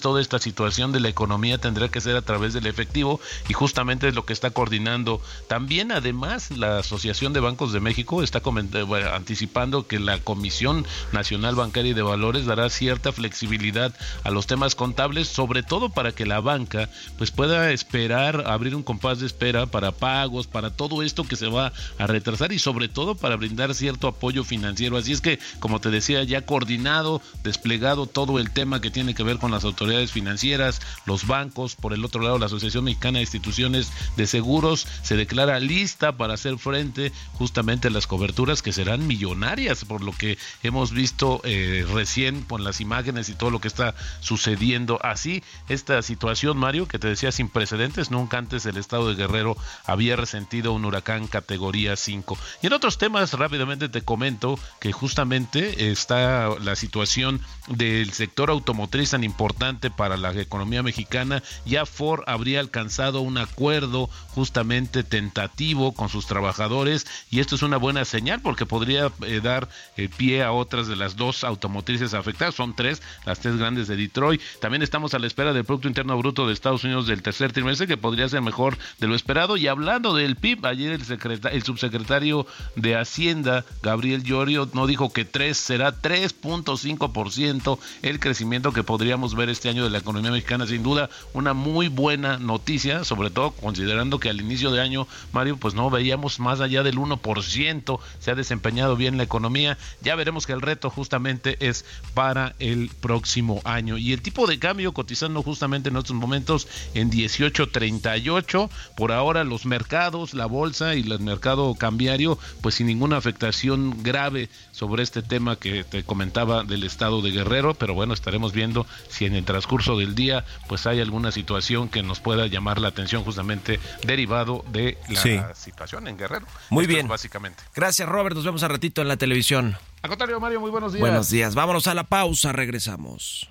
toda 0.00 0.20
esta 0.20 0.38
situación 0.38 0.92
de 0.92 1.00
la 1.00 1.08
economía 1.08 1.58
tendrá 1.58 1.88
que 1.88 2.00
ser 2.00 2.16
a 2.16 2.22
través 2.22 2.52
del 2.52 2.66
efectivo 2.66 3.20
y 3.48 3.52
justamente 3.52 4.08
es 4.08 4.14
lo 4.14 4.24
que 4.24 4.32
está 4.32 4.50
coordinando. 4.50 5.20
También 5.48 5.90
además 5.90 6.50
la 6.50 6.78
Asociación 6.78 7.32
de 7.32 7.40
Bancos 7.40 7.72
de 7.72 7.80
México 7.80 8.22
está 8.22 8.38
eh, 8.38 9.10
anticipando 9.12 9.86
que 9.86 9.98
la 9.98 10.18
Comisión 10.18 10.86
Nacional 11.12 11.54
Bancaria 11.54 11.92
y 11.92 11.94
de 11.94 12.02
Valores 12.02 12.46
dará 12.46 12.68
cierta 12.68 13.12
flexibilidad 13.12 13.94
a 14.22 14.30
los 14.30 14.46
temas 14.46 14.74
contables, 14.74 15.28
sobre 15.28 15.62
todo 15.62 15.88
para 15.90 16.12
que 16.12 16.26
la 16.26 16.40
banca 16.40 16.88
pues 17.16 17.30
pueda 17.30 17.72
esperar, 17.72 18.44
abrir 18.46 18.74
un 18.74 18.82
compás 18.82 19.20
de 19.20 19.26
espera 19.26 19.66
para 19.66 19.92
pagos, 19.92 20.46
para 20.46 20.70
todo 20.70 21.02
esto 21.02 21.24
que 21.24 21.36
se 21.36 21.48
va 21.48 21.72
a 21.98 22.06
retrasar 22.06 22.52
y 22.52 22.58
sobre 22.58 22.88
todo 22.88 23.14
para 23.14 23.36
brindar 23.36 23.74
cierto 23.74 24.08
apoyo 24.08 24.44
financiero. 24.44 24.96
Así 24.96 25.12
es 25.12 25.20
que, 25.20 25.38
como 25.58 25.80
te 25.80 25.90
decía, 25.90 26.22
ya 26.24 26.44
coordinado, 26.44 27.22
desplegado 27.42 28.06
todo 28.06 28.38
el 28.38 28.50
tema 28.50 28.80
que 28.80 28.90
tiene 28.90 29.14
que 29.14 29.22
ver 29.22 29.38
con 29.38 29.50
las 29.50 29.64
autoridades 29.70 30.12
financieras, 30.12 30.80
los 31.06 31.26
bancos, 31.26 31.76
por 31.76 31.92
el 31.92 32.04
otro 32.04 32.22
lado 32.22 32.38
la 32.38 32.46
Asociación 32.46 32.84
Mexicana 32.84 33.18
de 33.18 33.22
Instituciones 33.22 33.92
de 34.16 34.26
Seguros 34.26 34.86
se 35.02 35.16
declara 35.16 35.60
lista 35.60 36.16
para 36.16 36.34
hacer 36.34 36.58
frente 36.58 37.12
justamente 37.34 37.88
a 37.88 37.90
las 37.90 38.06
coberturas 38.06 38.62
que 38.62 38.72
serán 38.72 39.06
millonarias, 39.06 39.84
por 39.84 40.02
lo 40.02 40.12
que 40.12 40.38
hemos 40.62 40.92
visto 40.92 41.40
eh, 41.44 41.86
recién 41.92 42.42
con 42.42 42.64
las 42.64 42.80
imágenes 42.80 43.28
y 43.28 43.34
todo 43.34 43.50
lo 43.50 43.60
que 43.60 43.68
está 43.68 43.94
sucediendo. 44.20 44.98
Así, 45.02 45.42
esta 45.68 46.02
situación, 46.02 46.58
Mario, 46.58 46.88
que 46.88 46.98
te 46.98 47.08
decía 47.08 47.32
sin 47.32 47.48
precedentes, 47.48 48.10
nunca 48.10 48.38
antes 48.38 48.66
el 48.66 48.76
estado 48.76 49.08
de 49.08 49.14
Guerrero 49.14 49.56
había 49.86 50.16
resentido 50.16 50.72
un 50.72 50.84
huracán 50.84 51.26
categoría 51.26 51.96
5. 51.96 52.36
Y 52.62 52.66
en 52.66 52.72
otros 52.72 52.98
temas, 52.98 53.32
rápidamente 53.34 53.88
te 53.88 54.02
comento 54.02 54.58
que 54.80 54.92
justamente 54.92 55.90
está 55.90 56.48
la 56.58 56.76
situación 56.76 57.40
del 57.68 58.12
sector 58.12 58.50
automotriz 58.50 59.10
tan 59.10 59.24
importante 59.24 59.59
para 59.96 60.16
la 60.16 60.32
economía 60.32 60.82
mexicana. 60.82 61.42
Ya 61.66 61.84
Ford 61.84 62.22
habría 62.26 62.60
alcanzado 62.60 63.20
un 63.20 63.36
acuerdo 63.36 64.08
justamente 64.28 65.02
tentativo 65.04 65.92
con 65.92 66.08
sus 66.08 66.26
trabajadores 66.26 67.06
y 67.30 67.40
esto 67.40 67.56
es 67.56 67.62
una 67.62 67.76
buena 67.76 68.06
señal 68.06 68.40
porque 68.40 68.64
podría 68.64 69.12
eh, 69.26 69.40
dar 69.42 69.68
eh, 69.98 70.08
pie 70.08 70.42
a 70.42 70.52
otras 70.52 70.86
de 70.88 70.96
las 70.96 71.16
dos 71.16 71.44
automotrices 71.44 72.14
afectadas. 72.14 72.54
Son 72.54 72.74
tres, 72.74 73.02
las 73.26 73.40
tres 73.40 73.58
grandes 73.58 73.86
de 73.86 73.96
Detroit. 73.96 74.40
También 74.62 74.80
estamos 74.82 75.12
a 75.12 75.18
la 75.18 75.26
espera 75.26 75.52
del 75.52 75.64
Producto 75.66 75.88
Interno 75.88 76.16
Bruto 76.16 76.46
de 76.46 76.54
Estados 76.54 76.82
Unidos 76.84 77.06
del 77.06 77.20
tercer 77.22 77.52
trimestre 77.52 77.86
que 77.86 77.98
podría 77.98 78.30
ser 78.30 78.40
mejor 78.40 78.78
de 78.98 79.08
lo 79.08 79.14
esperado. 79.14 79.58
Y 79.58 79.66
hablando 79.68 80.14
del 80.14 80.36
PIB, 80.36 80.64
ayer 80.64 80.92
el, 80.92 81.04
secreta- 81.04 81.50
el 81.50 81.64
subsecretario 81.64 82.46
de 82.76 82.96
Hacienda, 82.96 83.66
Gabriel 83.82 84.22
Llorio, 84.22 84.70
no 84.72 84.86
dijo 84.86 85.12
que 85.12 85.26
3 85.26 85.54
será 85.54 86.00
3.5% 86.00 87.78
el 88.02 88.20
crecimiento 88.20 88.72
que 88.72 88.82
podríamos 88.82 89.34
ver 89.34 89.49
este 89.50 89.68
año 89.68 89.84
de 89.84 89.90
la 89.90 89.98
economía 89.98 90.30
mexicana. 90.30 90.66
Sin 90.66 90.82
duda, 90.82 91.10
una 91.32 91.54
muy 91.54 91.88
buena 91.88 92.38
noticia, 92.38 93.04
sobre 93.04 93.30
todo 93.30 93.52
considerando 93.52 94.18
que 94.18 94.30
al 94.30 94.40
inicio 94.40 94.70
de 94.70 94.80
año, 94.80 95.06
Mario, 95.32 95.56
pues 95.56 95.74
no 95.74 95.90
veíamos 95.90 96.40
más 96.40 96.60
allá 96.60 96.82
del 96.82 96.96
1%. 96.96 98.00
Se 98.18 98.30
ha 98.30 98.34
desempeñado 98.34 98.96
bien 98.96 99.16
la 99.16 99.22
economía. 99.22 99.78
Ya 100.02 100.14
veremos 100.14 100.46
que 100.46 100.52
el 100.52 100.60
reto 100.60 100.90
justamente 100.90 101.56
es 101.60 101.84
para 102.14 102.54
el 102.58 102.90
próximo 103.00 103.60
año. 103.64 103.98
Y 103.98 104.12
el 104.12 104.22
tipo 104.22 104.46
de 104.46 104.58
cambio 104.58 104.92
cotizando 104.92 105.42
justamente 105.42 105.88
en 105.88 105.96
estos 105.96 106.16
momentos 106.16 106.68
en 106.94 107.10
18.38. 107.10 108.70
Por 108.96 109.12
ahora 109.12 109.44
los 109.44 109.66
mercados, 109.66 110.34
la 110.34 110.46
bolsa 110.46 110.94
y 110.94 111.00
el 111.00 111.20
mercado 111.20 111.74
cambiario, 111.74 112.38
pues 112.60 112.76
sin 112.76 112.86
ninguna 112.86 113.16
afectación 113.16 114.02
grave 114.02 114.48
sobre 114.72 115.02
este 115.02 115.22
tema 115.22 115.56
que 115.56 115.84
te 115.84 116.02
comentaba 116.04 116.64
del 116.64 116.84
estado 116.84 117.22
de 117.22 117.30
Guerrero. 117.30 117.74
Pero 117.74 117.94
bueno, 117.94 118.14
estaremos 118.14 118.52
viendo 118.52 118.86
si 119.08 119.24
en 119.24 119.34
el 119.34 119.39
transcurso 119.44 119.96
del 119.98 120.14
día 120.14 120.44
pues 120.68 120.86
hay 120.86 121.00
alguna 121.00 121.32
situación 121.32 121.88
que 121.88 122.02
nos 122.02 122.20
pueda 122.20 122.46
llamar 122.46 122.80
la 122.80 122.88
atención 122.88 123.24
justamente 123.24 123.80
derivado 124.04 124.64
de 124.70 124.98
la 125.08 125.20
Sí. 125.20 125.40
situación 125.54 126.08
en 126.08 126.16
Guerrero. 126.16 126.46
Muy 126.70 126.84
Esto 126.84 126.94
bien. 126.94 127.08
básicamente. 127.08 127.62
Gracias, 127.74 128.08
Robert. 128.08 128.34
Nos 128.36 128.44
vemos 128.44 128.62
a 128.62 128.68
ratito 128.68 129.02
en 129.02 129.08
la 129.08 129.16
televisión. 129.16 129.76
Al 130.02 130.08
contrario, 130.08 130.40
Mario, 130.40 130.60
muy 130.60 130.70
buenos 130.70 130.92
días. 130.92 131.00
Buenos 131.00 131.30
días. 131.30 131.54
Vámonos 131.54 131.86
a 131.86 131.94
la 131.94 132.04
pausa. 132.04 132.52
Regresamos. 132.52 133.46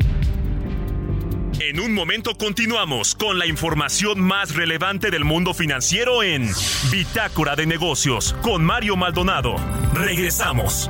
En 1.61 1.79
un 1.81 1.93
momento 1.93 2.37
continuamos 2.37 3.15
con 3.15 3.37
la 3.37 3.45
información 3.45 4.21
más 4.21 4.55
relevante 4.55 5.11
del 5.11 5.25
mundo 5.25 5.53
financiero 5.53 6.23
en 6.23 6.49
Bitácora 6.89 7.55
de 7.57 7.65
Negocios 7.65 8.33
con 8.41 8.63
Mario 8.63 8.95
Maldonado. 8.95 9.55
Regresamos. 9.93 10.89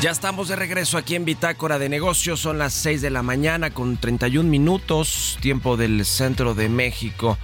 Ya 0.00 0.12
estamos 0.12 0.48
de 0.48 0.56
regreso 0.56 0.96
aquí 0.96 1.14
en 1.14 1.26
Bitácora 1.26 1.78
de 1.78 1.90
Negocios. 1.90 2.40
Son 2.40 2.56
las 2.56 2.72
6 2.72 3.02
de 3.02 3.10
la 3.10 3.22
mañana 3.22 3.70
con 3.70 3.98
31 3.98 4.48
minutos, 4.48 5.36
tiempo 5.42 5.76
del 5.76 6.06
centro 6.06 6.54
de 6.54 6.70
México. 6.70 7.36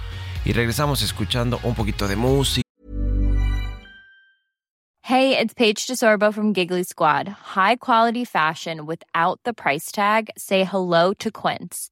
Y 0.43 0.53
regresamos 0.53 1.03
escuchando 1.03 1.59
un 1.61 1.75
poquito 1.75 2.07
de 2.07 2.15
música. 2.15 2.63
Hey, 5.03 5.37
it's 5.39 5.53
Paige 5.53 5.85
DeSorbo 5.85 6.33
from 6.33 6.51
Giggly 6.51 6.83
Squad. 6.83 7.27
High 7.55 7.77
quality 7.77 8.25
fashion 8.25 8.87
without 8.87 9.39
the 9.43 9.53
price 9.53 9.91
tag. 9.91 10.31
Say 10.35 10.65
hello 10.65 11.13
to 11.13 11.29
Quince. 11.29 11.91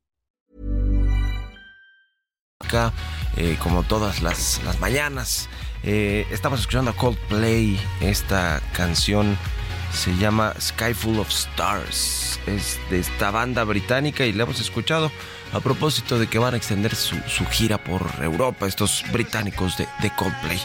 Eh, 3.37 3.57
como 3.59 3.83
todas 3.83 4.21
las, 4.21 4.61
las 4.63 4.79
mañanas. 4.79 5.49
Eh, 5.83 6.27
estamos 6.31 6.59
escuchando 6.59 6.91
a 6.91 6.95
Coldplay. 6.95 7.79
Esta 8.01 8.61
canción 8.73 9.37
se 9.93 10.15
llama 10.17 10.53
Sky 10.59 10.93
Full 10.93 11.19
of 11.19 11.29
Stars. 11.29 12.39
Es 12.47 12.79
de 12.89 12.99
esta 12.99 13.31
banda 13.31 13.63
británica 13.63 14.25
y 14.25 14.33
la 14.33 14.43
hemos 14.43 14.59
escuchado 14.59 15.11
a 15.53 15.59
propósito 15.59 16.17
de 16.17 16.27
que 16.27 16.39
van 16.39 16.53
a 16.53 16.57
extender 16.57 16.95
su, 16.95 17.17
su 17.27 17.45
gira 17.45 17.77
por 17.77 18.09
Europa, 18.21 18.67
estos 18.67 19.03
británicos 19.11 19.77
de, 19.77 19.87
de 20.01 20.09
Coldplay. 20.15 20.61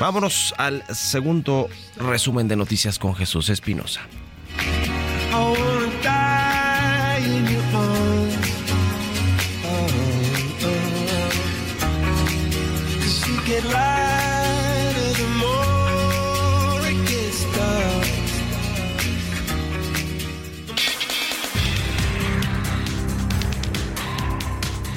Vámonos 0.00 0.54
al 0.58 0.84
segundo 0.92 1.68
resumen 1.96 2.48
de 2.48 2.56
noticias 2.56 2.98
con 2.98 3.14
Jesús 3.14 3.48
Espinosa. 3.48 4.00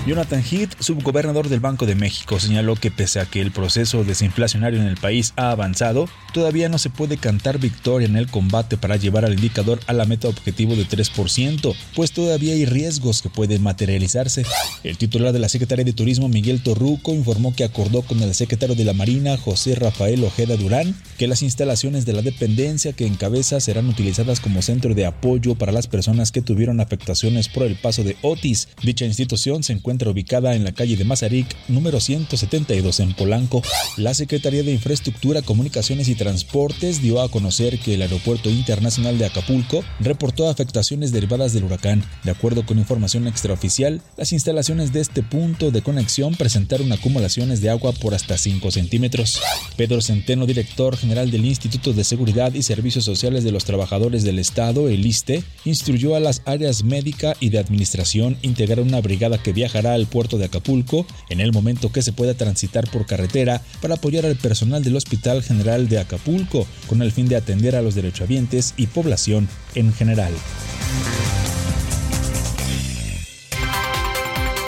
Jonathan 0.08 0.42
Heath, 0.42 0.80
subgobernador 0.80 1.50
del 1.50 1.60
Banco 1.60 1.86
de 1.86 1.94
México, 1.94 2.40
señaló 2.40 2.76
que 2.76 2.92
pese 2.92 3.20
a 3.20 3.26
que 3.26 3.42
el 3.42 3.52
proceso 3.52 4.06
desinflacionario 4.06 4.80
en 4.80 4.88
el 4.88 4.96
país 4.96 5.34
ha 5.36 5.52
avanzado, 5.52 6.08
todavía 6.34 6.70
no 6.70 6.78
se 6.78 6.90
puede 6.90 7.18
cantar 7.18 7.60
victoria 7.60 8.08
en 8.08 8.16
el 8.16 8.28
combate 8.28 8.78
para 8.78 8.96
llevar 8.96 9.26
al 9.26 9.34
indicador 9.34 9.82
a 9.86 9.92
la 9.92 10.06
meta 10.06 10.30
objetivo 10.30 10.78
de 10.78 10.88
3%, 10.88 11.76
pues 11.94 12.14
todavía 12.14 12.54
hay 12.54 12.64
riesgos 12.64 13.22
que 13.22 13.30
pueden 13.30 13.62
materializarse. 13.64 14.46
El 14.86 14.98
titular 14.98 15.34
de 15.34 15.40
la 15.40 15.50
Secretaría 15.50 15.84
de 15.84 15.92
Turismo, 15.92 16.30
Miguel 16.30 16.64
Torruco, 16.64 17.14
informó 17.14 17.54
que 17.54 17.66
acordó 17.66 18.02
con 18.02 18.22
el 18.22 18.34
secretario 18.34 18.76
de 18.76 18.86
la 18.86 18.94
Marina, 18.94 19.36
José 19.36 19.76
Rafael 19.76 20.24
Ojeda 20.24 20.56
Durán, 20.56 20.96
que 21.18 21.28
las 21.28 21.42
instalaciones 21.42 22.06
de 22.06 22.14
la 22.14 22.22
dependencia 22.22 22.94
que 22.94 23.08
encabeza 23.08 23.60
serán 23.60 23.90
utilizadas 23.90 24.40
como 24.40 24.62
centro 24.62 24.94
de 24.94 25.06
apoyo 25.06 25.56
para 25.56 25.74
las 25.74 25.88
personas 25.88 26.32
que 26.32 26.42
tuvieron 26.42 26.80
afectaciones 26.80 27.50
por 27.50 27.64
el 27.64 27.76
paso 27.76 28.06
de 28.06 28.16
Otis. 28.22 28.70
Dicha 28.82 29.04
institución 29.04 29.64
se 29.64 29.74
encuentra 29.74 29.97
ubicada 30.06 30.56
en 30.56 30.64
la 30.64 30.74
calle 30.74 30.96
de 30.96 31.06
Mazarik, 31.06 31.48
número 31.68 32.00
172 32.00 33.00
en 33.00 33.14
Polanco. 33.14 33.64
La 33.98 34.14
Secretaría 34.14 34.64
de 34.64 34.74
Infraestructura, 34.74 35.42
Comunicaciones 35.42 36.08
y 36.10 36.16
Transportes 36.16 37.02
dio 37.02 37.22
a 37.22 37.30
conocer 37.30 37.80
que 37.80 37.96
el 37.96 38.04
Aeropuerto 38.04 38.50
Internacional 38.50 39.18
de 39.18 39.26
Acapulco 39.26 39.84
reportó 40.00 40.50
afectaciones 40.50 41.12
derivadas 41.12 41.54
del 41.54 41.64
huracán. 41.64 42.04
De 42.24 42.32
acuerdo 42.32 42.66
con 42.66 42.78
información 42.78 43.28
extraoficial, 43.28 44.02
las 44.18 44.34
instalaciones 44.34 44.94
de 44.94 45.02
este 45.02 45.24
punto 45.24 45.72
de 45.72 45.82
conexión 45.82 46.36
presentaron 46.36 46.92
acumulaciones 46.92 47.62
de 47.62 47.70
agua 47.70 47.94
por 47.94 48.14
hasta 48.14 48.38
5 48.38 48.70
centímetros. 48.72 49.42
Pedro 49.76 50.02
Centeno, 50.02 50.46
director 50.46 50.98
general 50.98 51.32
del 51.32 51.46
Instituto 51.46 51.94
de 51.94 52.04
Seguridad 52.04 52.54
y 52.54 52.62
Servicios 52.62 53.06
Sociales 53.06 53.44
de 53.44 53.52
los 53.52 53.66
Trabajadores 53.66 54.24
del 54.24 54.40
Estado, 54.40 54.90
el 54.90 55.06
ISTE, 55.06 55.44
instruyó 55.66 56.16
a 56.16 56.20
las 56.20 56.42
áreas 56.46 56.84
médica 56.84 57.36
y 57.40 57.50
de 57.50 57.60
administración 57.60 58.38
integrar 58.42 58.80
una 58.80 59.02
brigada 59.02 59.38
que 59.38 59.54
viajará 59.54 59.87
al 59.94 60.08
puerto 60.08 60.38
de 60.38 60.46
Acapulco 60.46 61.06
en 61.30 61.42
el 61.42 61.52
momento 61.52 61.92
que 61.92 62.02
se 62.02 62.14
pueda 62.14 62.34
transitar 62.34 62.90
por 62.90 63.06
carretera 63.06 63.62
para 63.82 63.96
apoyar 63.96 64.26
al 64.26 64.36
personal 64.36 64.84
del 64.84 64.96
Hospital 64.96 65.44
General 65.44 65.88
de 65.90 66.00
Acapulco 66.00 66.68
con 66.88 67.02
el 67.02 67.12
fin 67.12 67.28
de 67.28 67.36
atender 67.36 67.76
a 67.76 67.82
los 67.82 67.96
derechohabientes 67.96 68.74
y 68.78 68.88
población 68.88 69.48
en 69.76 69.94
general. 69.94 70.34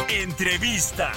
Entrevista. 0.10 1.12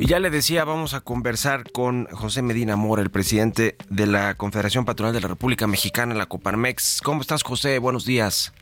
Y 0.00 0.06
ya 0.06 0.20
le 0.20 0.30
decía, 0.30 0.64
vamos 0.64 0.94
a 0.94 1.00
conversar 1.00 1.72
con 1.72 2.06
José 2.12 2.40
Medina 2.40 2.76
Mora, 2.76 3.02
el 3.02 3.10
presidente 3.10 3.76
de 3.90 4.06
la 4.06 4.36
Confederación 4.36 4.84
Patronal 4.84 5.12
de 5.12 5.20
la 5.20 5.26
República 5.26 5.66
Mexicana, 5.66 6.14
la 6.14 6.26
Coparmex. 6.26 7.00
¿Cómo 7.02 7.20
estás, 7.20 7.42
José? 7.42 7.80
Buenos 7.80 8.04
días. 8.04 8.52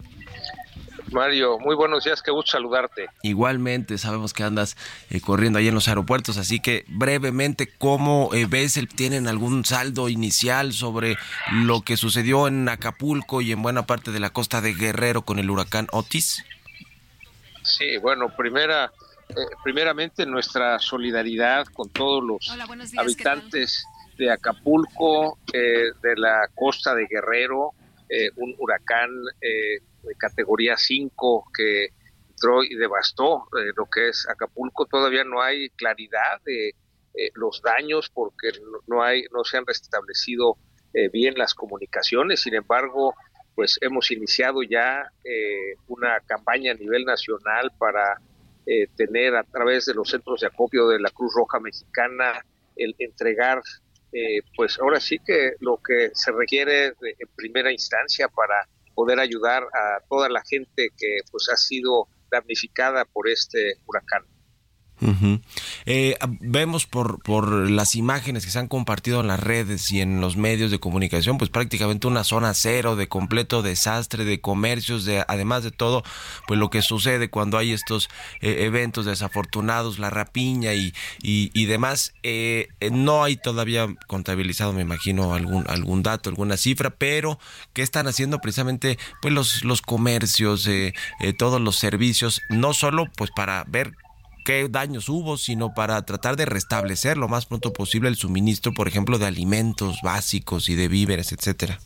Mario, 1.12 1.58
muy 1.58 1.74
buenos 1.74 2.04
días, 2.04 2.22
qué 2.22 2.30
gusto 2.30 2.52
saludarte. 2.52 3.08
Igualmente, 3.22 3.98
sabemos 3.98 4.32
que 4.32 4.42
andas 4.42 4.76
eh, 5.10 5.20
corriendo 5.20 5.58
ahí 5.58 5.68
en 5.68 5.74
los 5.74 5.88
aeropuertos, 5.88 6.36
así 6.36 6.60
que 6.60 6.84
brevemente, 6.88 7.68
¿cómo 7.78 8.30
eh, 8.32 8.46
ves? 8.48 8.76
El, 8.76 8.88
¿Tienen 8.88 9.28
algún 9.28 9.64
saldo 9.64 10.08
inicial 10.08 10.72
sobre 10.72 11.16
lo 11.52 11.82
que 11.82 11.96
sucedió 11.96 12.48
en 12.48 12.68
Acapulco 12.68 13.40
y 13.40 13.52
en 13.52 13.62
buena 13.62 13.86
parte 13.86 14.10
de 14.10 14.20
la 14.20 14.30
costa 14.30 14.60
de 14.60 14.74
Guerrero 14.74 15.22
con 15.22 15.38
el 15.38 15.50
huracán 15.50 15.86
Otis? 15.92 16.44
Sí, 17.62 17.96
bueno, 17.98 18.34
primera, 18.36 18.92
eh, 19.30 19.34
primeramente 19.62 20.26
nuestra 20.26 20.78
solidaridad 20.78 21.66
con 21.66 21.88
todos 21.90 22.22
los 22.22 22.56
habitantes 22.96 23.86
de 24.16 24.30
Acapulco, 24.30 25.38
eh, 25.52 25.92
de 26.02 26.16
la 26.16 26.48
costa 26.54 26.94
de 26.94 27.06
Guerrero, 27.06 27.72
eh, 28.08 28.30
un 28.36 28.54
huracán 28.58 29.10
eh, 29.40 29.80
de 30.06 30.14
categoría 30.16 30.76
5 30.76 31.44
que 31.56 31.88
entró 32.30 32.62
y 32.64 32.74
devastó 32.76 33.48
eh, 33.58 33.72
lo 33.76 33.86
que 33.86 34.08
es 34.08 34.26
Acapulco. 34.28 34.86
Todavía 34.86 35.24
no 35.24 35.42
hay 35.42 35.70
claridad 35.70 36.40
de 36.44 36.68
eh, 36.68 37.30
los 37.34 37.62
daños 37.62 38.10
porque 38.12 38.48
no- 38.86 39.02
hay, 39.02 39.24
no 39.32 39.44
se 39.44 39.56
han 39.56 39.66
restablecido 39.66 40.56
eh, 40.94 41.08
bien 41.08 41.34
las 41.36 41.54
comunicaciones. 41.54 42.40
Sin 42.42 42.54
embargo, 42.54 43.14
pues 43.54 43.78
hemos 43.80 44.10
iniciado 44.10 44.62
ya 44.62 45.02
eh, 45.24 45.74
una 45.88 46.20
campaña 46.20 46.72
a 46.72 46.74
nivel 46.74 47.04
nacional 47.04 47.70
para 47.78 48.18
eh, 48.66 48.86
tener 48.96 49.34
a 49.36 49.44
través 49.44 49.86
de 49.86 49.94
los 49.94 50.10
centros 50.10 50.40
de 50.40 50.48
acopio 50.48 50.88
de 50.88 51.00
la 51.00 51.10
Cruz 51.10 51.32
Roja 51.34 51.58
Mexicana 51.60 52.44
el 52.76 52.94
entregar 52.98 53.62
eh, 54.12 54.40
pues 54.54 54.78
ahora 54.78 55.00
sí 55.00 55.18
que 55.24 55.52
lo 55.60 55.78
que 55.78 56.10
se 56.14 56.32
requiere 56.32 56.92
de- 57.00 57.16
en 57.18 57.28
primera 57.34 57.72
instancia 57.72 58.28
para 58.28 58.66
poder 58.96 59.20
ayudar 59.20 59.62
a 59.62 60.00
toda 60.08 60.28
la 60.30 60.42
gente 60.42 60.88
que 60.96 61.18
pues 61.30 61.48
ha 61.52 61.56
sido 61.56 62.08
damnificada 62.30 63.04
por 63.04 63.28
este 63.28 63.74
huracán. 63.86 64.24
Eh, 65.84 66.16
vemos 66.40 66.86
por, 66.86 67.22
por 67.22 67.70
las 67.70 67.94
imágenes 67.94 68.44
que 68.44 68.50
se 68.50 68.58
han 68.58 68.68
compartido 68.68 69.20
en 69.20 69.26
las 69.26 69.40
redes 69.40 69.90
y 69.90 70.00
en 70.00 70.20
los 70.20 70.36
medios 70.36 70.70
de 70.70 70.78
comunicación, 70.78 71.36
pues 71.38 71.50
prácticamente 71.50 72.06
una 72.06 72.24
zona 72.24 72.54
cero 72.54 72.96
de 72.96 73.08
completo 73.08 73.62
desastre 73.62 74.24
de 74.24 74.40
comercios, 74.40 75.04
de 75.04 75.24
además 75.28 75.62
de 75.64 75.70
todo, 75.70 76.02
pues 76.46 76.58
lo 76.58 76.70
que 76.70 76.80
sucede 76.80 77.28
cuando 77.28 77.58
hay 77.58 77.72
estos 77.72 78.08
eh, 78.40 78.64
eventos 78.64 79.04
desafortunados, 79.04 79.98
la 79.98 80.10
rapiña 80.10 80.72
y, 80.74 80.94
y, 81.22 81.66
demás. 81.66 82.14
Eh, 82.22 82.68
no 82.90 83.24
hay 83.24 83.36
todavía 83.36 83.88
contabilizado, 84.06 84.72
me 84.72 84.82
imagino, 84.82 85.34
algún, 85.34 85.64
algún 85.68 86.02
dato, 86.02 86.30
alguna 86.30 86.56
cifra, 86.56 86.90
pero 86.90 87.38
¿qué 87.72 87.82
están 87.82 88.06
haciendo 88.06 88.38
precisamente 88.38 88.98
pues 89.20 89.34
los, 89.34 89.64
los 89.64 89.82
comercios, 89.82 90.68
todos 91.38 91.60
los 91.60 91.76
servicios, 91.76 92.40
no 92.48 92.72
solo 92.72 93.06
pues 93.16 93.30
para 93.34 93.64
ver 93.68 93.92
qué 94.46 94.68
daños 94.70 95.08
hubo, 95.08 95.36
sino 95.36 95.74
para 95.74 96.00
tratar 96.06 96.36
de 96.36 96.46
restablecer 96.46 97.16
lo 97.18 97.26
más 97.26 97.46
pronto 97.46 97.72
posible 97.72 98.08
el 98.08 98.14
suministro, 98.14 98.72
por 98.72 98.86
ejemplo, 98.86 99.18
de 99.18 99.26
alimentos 99.26 99.98
básicos 100.04 100.68
y 100.68 100.76
de 100.76 100.86
víveres, 100.86 101.32
etcétera. 101.32 101.80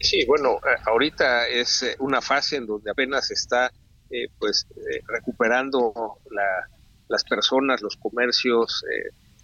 Sí, 0.00 0.26
bueno, 0.26 0.56
eh, 0.58 0.76
ahorita 0.84 1.48
es 1.48 1.82
eh, 1.82 1.96
una 1.98 2.20
fase 2.20 2.56
en 2.56 2.66
donde 2.66 2.90
apenas 2.90 3.30
está 3.30 3.72
eh, 4.10 4.28
pues 4.38 4.66
eh, 4.76 5.00
recuperando 5.06 5.92
la- 6.30 6.68
las 7.08 7.24
personas, 7.24 7.80
los 7.80 7.96
comercios, 7.96 8.84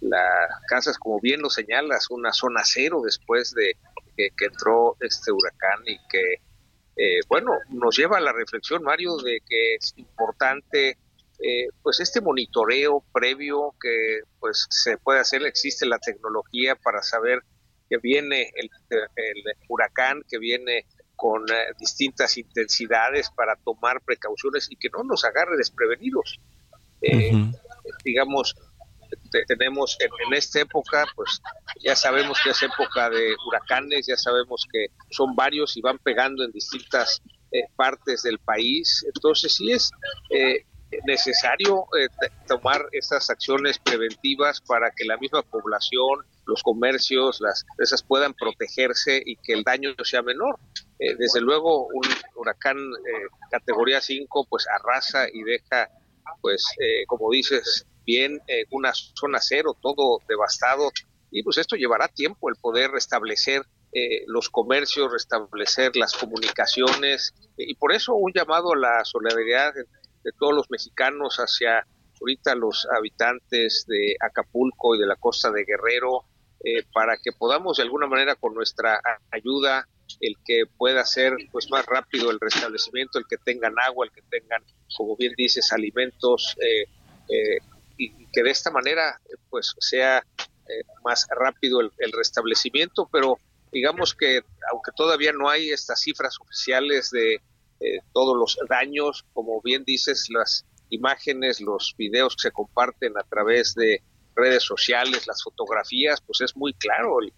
las 0.01 0.21
casas, 0.69 0.99
como 0.99 1.19
bien 1.19 1.41
lo 1.41 1.49
señalas, 1.49 2.11
una 2.11 2.31
zona 2.31 2.61
cero 2.63 3.01
después 3.03 3.55
de 3.55 3.75
que, 4.15 4.45
entró 4.45 4.95
este 4.99 5.31
huracán 5.31 5.79
y 5.87 5.97
que, 6.07 6.35
bueno, 7.27 7.53
nos 7.69 7.97
lleva 7.97 8.19
a 8.19 8.21
la 8.21 8.33
reflexión, 8.33 8.83
Mario, 8.83 9.17
de 9.17 9.41
que 9.49 9.75
es 9.75 9.95
importante 9.97 10.95
eh, 11.39 11.67
pues 11.81 11.99
este 11.99 12.21
monitoreo 12.21 13.03
previo 13.13 13.73
que 13.81 14.19
pues 14.39 14.65
se 14.69 14.97
puede 14.97 15.19
hacer, 15.19 15.43
existe 15.43 15.85
la 15.85 15.99
tecnología 15.99 16.75
para 16.75 17.01
saber 17.01 17.41
que 17.89 17.97
viene 17.97 18.51
el, 18.55 18.69
el 18.89 19.43
huracán, 19.69 20.23
que 20.27 20.39
viene 20.39 20.85
con 21.15 21.43
eh, 21.49 21.73
distintas 21.79 22.37
intensidades 22.37 23.29
para 23.35 23.55
tomar 23.57 24.01
precauciones 24.01 24.67
y 24.69 24.75
que 24.75 24.89
no 24.89 25.03
nos 25.03 25.23
agarre 25.23 25.55
desprevenidos. 25.57 26.39
Eh, 27.01 27.31
Digamos, 28.03 28.55
te- 29.31 29.45
tenemos 29.45 29.95
en, 29.99 30.09
en 30.27 30.33
esta 30.33 30.61
época, 30.61 31.05
pues 31.15 31.39
ya 31.83 31.95
sabemos 31.95 32.39
que 32.43 32.49
es 32.49 32.63
época 32.63 33.09
de 33.09 33.35
huracanes, 33.47 34.07
ya 34.07 34.17
sabemos 34.17 34.65
que 34.71 34.87
son 35.11 35.35
varios 35.35 35.77
y 35.77 35.81
van 35.81 35.99
pegando 35.99 36.43
en 36.43 36.51
distintas 36.51 37.21
eh, 37.51 37.63
partes 37.75 38.23
del 38.23 38.39
país. 38.39 39.05
Entonces 39.13 39.53
sí 39.55 39.71
es 39.71 39.91
eh, 40.31 40.65
necesario 41.05 41.85
eh, 41.99 42.07
tomar 42.47 42.87
estas 42.91 43.29
acciones 43.29 43.79
preventivas 43.79 44.61
para 44.61 44.91
que 44.91 45.05
la 45.05 45.17
misma 45.17 45.41
población, 45.41 46.25
los 46.45 46.61
comercios, 46.63 47.41
las 47.41 47.65
empresas 47.71 48.03
puedan 48.03 48.33
protegerse 48.33 49.21
y 49.25 49.35
que 49.37 49.53
el 49.53 49.63
daño 49.63 49.93
sea 50.03 50.21
menor. 50.21 50.59
Eh, 50.99 51.15
desde 51.17 51.41
luego, 51.41 51.87
un 51.87 52.07
huracán 52.35 52.77
eh, 52.77 53.27
categoría 53.51 53.99
5 54.01 54.47
pues 54.49 54.65
arrasa 54.67 55.27
y 55.31 55.43
deja, 55.43 55.89
pues, 56.41 56.63
como 57.07 57.31
dices, 57.31 57.85
bien 58.05 58.39
una 58.71 58.93
zona 58.93 59.39
cero, 59.41 59.75
todo 59.81 60.19
devastado. 60.27 60.91
Y 61.31 61.43
pues 61.43 61.57
esto 61.57 61.75
llevará 61.75 62.07
tiempo 62.07 62.49
el 62.49 62.55
poder 62.55 62.91
restablecer 62.91 63.63
los 64.27 64.49
comercios, 64.49 65.11
restablecer 65.11 65.95
las 65.95 66.13
comunicaciones 66.13 67.33
y 67.57 67.75
por 67.75 67.93
eso 67.93 68.13
un 68.13 68.33
llamado 68.33 68.73
a 68.73 68.77
la 68.77 69.05
solidaridad 69.05 69.73
de 70.25 70.31
todos 70.31 70.53
los 70.53 70.69
mexicanos 70.69 71.37
hacia 71.37 71.85
ahorita 72.19 72.55
los 72.55 72.87
habitantes 72.97 73.85
de 73.87 74.17
Acapulco 74.19 74.95
y 74.95 74.99
de 74.99 75.05
la 75.05 75.15
costa 75.15 75.51
de 75.51 75.63
Guerrero, 75.63 76.25
eh, 76.63 76.83
para 76.91 77.17
que 77.17 77.31
podamos 77.31 77.77
de 77.77 77.83
alguna 77.83 78.07
manera 78.07 78.35
con 78.35 78.55
nuestra 78.55 78.99
ayuda, 79.31 79.87
el 80.19 80.35
que 80.43 80.63
pueda 80.77 81.05
ser 81.05 81.33
pues 81.51 81.69
más 81.69 81.85
rápido 81.85 82.31
el 82.31 82.39
restablecimiento, 82.39 83.19
el 83.19 83.25
que 83.29 83.37
tengan 83.37 83.75
agua, 83.85 84.07
el 84.07 84.11
que 84.11 84.23
tengan, 84.23 84.63
como 84.97 85.15
bien 85.15 85.33
dices, 85.37 85.71
alimentos, 85.71 86.55
eh, 86.59 86.85
eh, 87.29 87.57
y, 87.97 88.25
que 88.27 88.43
de 88.43 88.49
esta 88.49 88.71
manera 88.71 89.19
pues 89.49 89.75
sea 89.79 90.25
más 91.03 91.27
rápido 91.29 91.79
el, 91.79 91.91
el 91.99 92.11
restablecimiento, 92.11 93.07
pero 93.11 93.37
digamos 93.71 94.15
que 94.15 94.41
aunque 94.71 94.91
todavía 94.95 95.31
no 95.31 95.47
hay 95.47 95.69
estas 95.69 96.01
cifras 96.01 96.37
oficiales 96.41 97.11
de 97.11 97.39
eh, 97.79 97.99
todos 98.13 98.37
los 98.37 98.57
daños, 98.69 99.25
como 99.33 99.61
bien 99.61 99.83
dices, 99.83 100.27
las 100.29 100.65
imágenes, 100.89 101.61
los 101.61 101.93
videos 101.97 102.35
que 102.35 102.43
se 102.43 102.51
comparten 102.51 103.17
a 103.17 103.23
través 103.23 103.75
de 103.75 104.01
redes 104.35 104.63
sociales, 104.63 105.27
las 105.27 105.43
fotografías, 105.43 106.21
pues 106.21 106.41
es 106.41 106.55
muy 106.55 106.73
claro 106.73 107.17
el, 107.21 107.33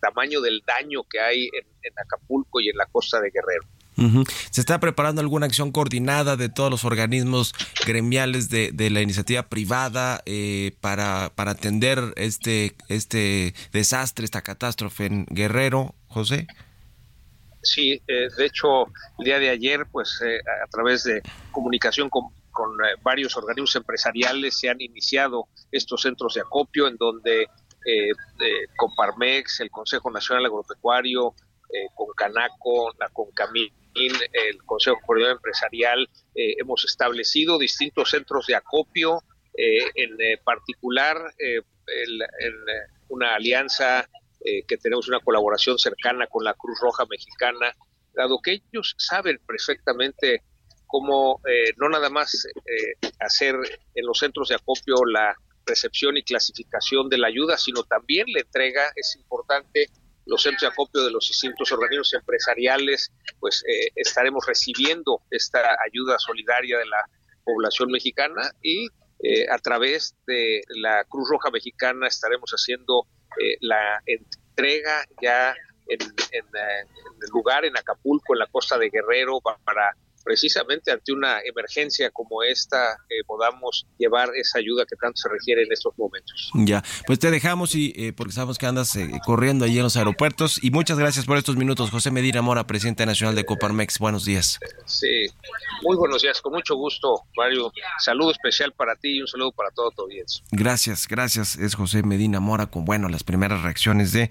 tamaño 0.00 0.40
del 0.40 0.60
daño 0.66 1.04
que 1.08 1.20
hay 1.20 1.44
en, 1.44 1.92
Acapulco 1.96 2.60
y 2.60 2.68
en 2.68 2.76
la 2.76 2.86
costa 2.86 3.20
de 3.20 3.30
Guerrero. 3.30 3.62
¿Se 4.50 4.60
está 4.60 4.80
preparando 4.80 5.20
alguna 5.20 5.46
acción 5.46 5.70
coordinada 5.70 6.36
de 6.36 6.48
todos 6.48 6.70
los 6.70 6.84
organismos 6.84 7.54
gremiales 7.86 8.48
de, 8.48 8.90
la 8.90 9.02
iniciativa 9.02 9.44
privada 9.44 10.22
eh, 10.26 10.74
para, 10.80 11.30
para 11.36 11.52
atender 11.52 12.12
este, 12.16 12.74
este 12.88 13.54
desastre, 13.72 14.24
esta 14.24 14.42
catástrofe 14.42 15.06
en 15.06 15.26
Guerrero, 15.26 15.94
José? 16.08 16.48
Sí, 17.62 18.02
eh, 18.08 18.28
de 18.36 18.44
hecho, 18.44 18.86
el 19.18 19.24
día 19.24 19.38
de 19.38 19.48
ayer, 19.48 19.86
pues 19.90 20.20
eh, 20.26 20.40
a 20.64 20.66
través 20.68 21.04
de 21.04 21.22
comunicación 21.52 22.10
con, 22.10 22.24
eh, 22.26 22.96
varios 23.02 23.36
organismos 23.36 23.76
empresariales 23.76 24.58
se 24.58 24.68
han 24.68 24.80
iniciado 24.80 25.46
estos 25.70 26.02
centros 26.02 26.34
de 26.34 26.40
acopio 26.40 26.88
en 26.88 26.96
donde 26.96 27.46
Comparmex, 28.76 29.60
el 29.60 29.70
Consejo 29.70 30.10
Nacional 30.10 30.46
Agropecuario, 30.46 31.34
con 31.94 32.06
Canaco, 32.14 32.92
la 32.96 33.08
Concamín, 33.08 33.72
el 33.94 34.62
Consejo 34.64 34.98
Coordinador 35.04 35.38
Empresarial, 35.38 36.08
hemos 36.34 36.84
establecido 36.84 37.58
distintos 37.58 38.10
centros 38.10 38.46
de 38.46 38.54
acopio, 38.54 39.24
en 39.56 40.16
particular 40.44 41.16
en 41.38 41.64
una 43.08 43.34
alianza 43.34 44.08
eh, 44.44 44.64
que 44.66 44.76
tenemos 44.76 45.08
una 45.08 45.20
colaboración 45.20 45.78
cercana 45.78 46.26
con 46.26 46.44
la 46.44 46.54
Cruz 46.54 46.78
Roja 46.80 47.04
Mexicana, 47.08 47.74
dado 48.12 48.40
que 48.42 48.60
ellos 48.72 48.94
saben 48.98 49.40
perfectamente 49.46 50.42
cómo 50.86 51.40
eh, 51.48 51.72
no 51.76 51.88
nada 51.88 52.10
más 52.10 52.44
eh, 52.44 53.08
hacer 53.20 53.54
en 53.94 54.06
los 54.06 54.18
centros 54.18 54.48
de 54.48 54.56
acopio 54.56 55.04
la 55.04 55.34
recepción 55.64 56.16
y 56.16 56.24
clasificación 56.24 57.08
de 57.08 57.18
la 57.18 57.28
ayuda, 57.28 57.56
sino 57.56 57.84
también 57.84 58.26
la 58.32 58.40
entrega, 58.40 58.90
es 58.96 59.14
importante, 59.16 59.86
los 60.26 60.42
centros 60.42 60.62
de 60.62 60.68
acopio 60.68 61.04
de 61.04 61.12
los 61.12 61.28
distintos 61.28 61.70
organismos 61.70 62.12
empresariales, 62.12 63.12
pues 63.38 63.62
estaremos 63.94 64.44
recibiendo 64.46 65.22
esta 65.30 65.76
ayuda 65.86 66.18
solidaria 66.18 66.78
de 66.78 66.86
la 66.86 67.04
población 67.44 67.90
mexicana 67.90 68.50
y 68.60 68.88
a 69.50 69.58
través 69.58 70.16
de 70.26 70.62
la 70.68 71.04
Cruz 71.04 71.28
Roja 71.30 71.50
Mexicana 71.50 72.08
estaremos 72.08 72.50
haciendo 72.50 73.06
eh, 73.06 73.11
la 73.62 74.02
entrega 74.04 75.04
ya 75.22 75.54
en, 75.88 76.00
en, 76.00 76.44
el 76.54 77.28
lugar, 77.32 77.64
en 77.64 77.76
Acapulco, 77.76 78.34
en 78.34 78.40
la 78.40 78.46
costa 78.46 78.76
de 78.76 78.90
Guerrero, 78.90 79.40
para 79.40 79.96
precisamente 80.24 80.90
ante 80.90 81.12
una 81.12 81.40
emergencia 81.40 82.10
como 82.10 82.42
esta 82.42 82.92
eh, 83.08 83.24
podamos 83.26 83.86
llevar 83.98 84.30
esa 84.34 84.58
ayuda 84.58 84.84
que 84.88 84.96
tanto 84.96 85.16
se 85.16 85.28
requiere 85.28 85.62
en 85.62 85.72
estos 85.72 85.96
momentos. 85.96 86.50
Ya, 86.54 86.82
pues 87.06 87.18
te 87.18 87.30
dejamos 87.30 87.74
y 87.74 87.92
eh, 87.96 88.12
porque 88.12 88.32
sabemos 88.32 88.58
que 88.58 88.66
andas 88.66 88.98
corriendo 89.24 89.64
allí 89.64 89.78
en 89.78 89.84
los 89.84 89.96
aeropuertos 89.96 90.62
y 90.62 90.70
muchas 90.70 90.98
gracias 90.98 91.26
por 91.26 91.38
estos 91.38 91.56
minutos. 91.56 91.90
José 91.90 92.10
Medina 92.10 92.42
Mora, 92.42 92.66
presidente 92.66 93.06
nacional 93.06 93.34
de 93.34 93.44
Coparmex, 93.44 93.98
buenos 93.98 94.24
días. 94.24 94.58
Sí, 94.86 95.26
muy 95.82 95.96
buenos 95.96 96.22
días, 96.22 96.40
con 96.40 96.52
mucho 96.52 96.76
gusto, 96.76 97.22
Mario. 97.36 97.72
Saludo 97.98 98.30
especial 98.30 98.72
para 98.72 98.96
ti 98.96 99.16
y 99.16 99.20
un 99.20 99.26
saludo 99.26 99.52
para 99.52 99.70
todo 99.70 99.90
tu 99.90 100.02
audiencia. 100.02 100.44
Gracias, 100.50 101.08
gracias. 101.08 101.56
Es 101.56 101.74
José 101.74 102.02
Medina 102.02 102.40
Mora 102.40 102.66
con, 102.66 102.84
bueno, 102.84 103.08
las 103.08 103.24
primeras 103.24 103.62
reacciones 103.62 104.12
de 104.12 104.30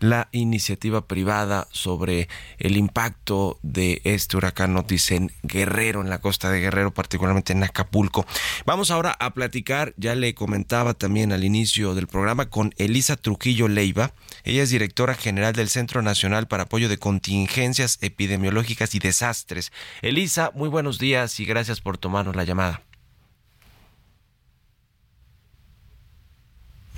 la 0.00 0.28
iniciativa 0.32 1.06
privada 1.06 1.68
sobre 1.70 2.28
el 2.58 2.76
impacto 2.76 3.58
de 3.62 4.00
este 4.04 4.36
huracán 4.36 4.76
Otis 4.76 5.10
Guerrero, 5.42 6.00
en 6.00 6.10
la 6.10 6.20
costa 6.20 6.50
de 6.50 6.60
Guerrero, 6.60 6.92
particularmente 6.92 7.52
en 7.52 7.62
Acapulco. 7.62 8.26
Vamos 8.64 8.90
ahora 8.90 9.16
a 9.18 9.34
platicar, 9.34 9.94
ya 9.96 10.14
le 10.14 10.34
comentaba 10.34 10.94
también 10.94 11.32
al 11.32 11.44
inicio 11.44 11.94
del 11.94 12.06
programa, 12.06 12.48
con 12.48 12.72
Elisa 12.78 13.16
Trujillo 13.16 13.68
Leiva. 13.68 14.12
Ella 14.44 14.62
es 14.62 14.70
directora 14.70 15.14
general 15.14 15.54
del 15.54 15.68
Centro 15.68 16.02
Nacional 16.02 16.48
para 16.48 16.64
Apoyo 16.64 16.88
de 16.88 16.98
Contingencias 16.98 17.98
Epidemiológicas 18.00 18.94
y 18.94 18.98
Desastres. 18.98 19.72
Elisa, 20.02 20.50
muy 20.54 20.68
buenos 20.68 20.98
días 20.98 21.40
y 21.40 21.44
gracias 21.44 21.80
por 21.80 21.98
tomarnos 21.98 22.36
la 22.36 22.44
llamada. 22.44 22.82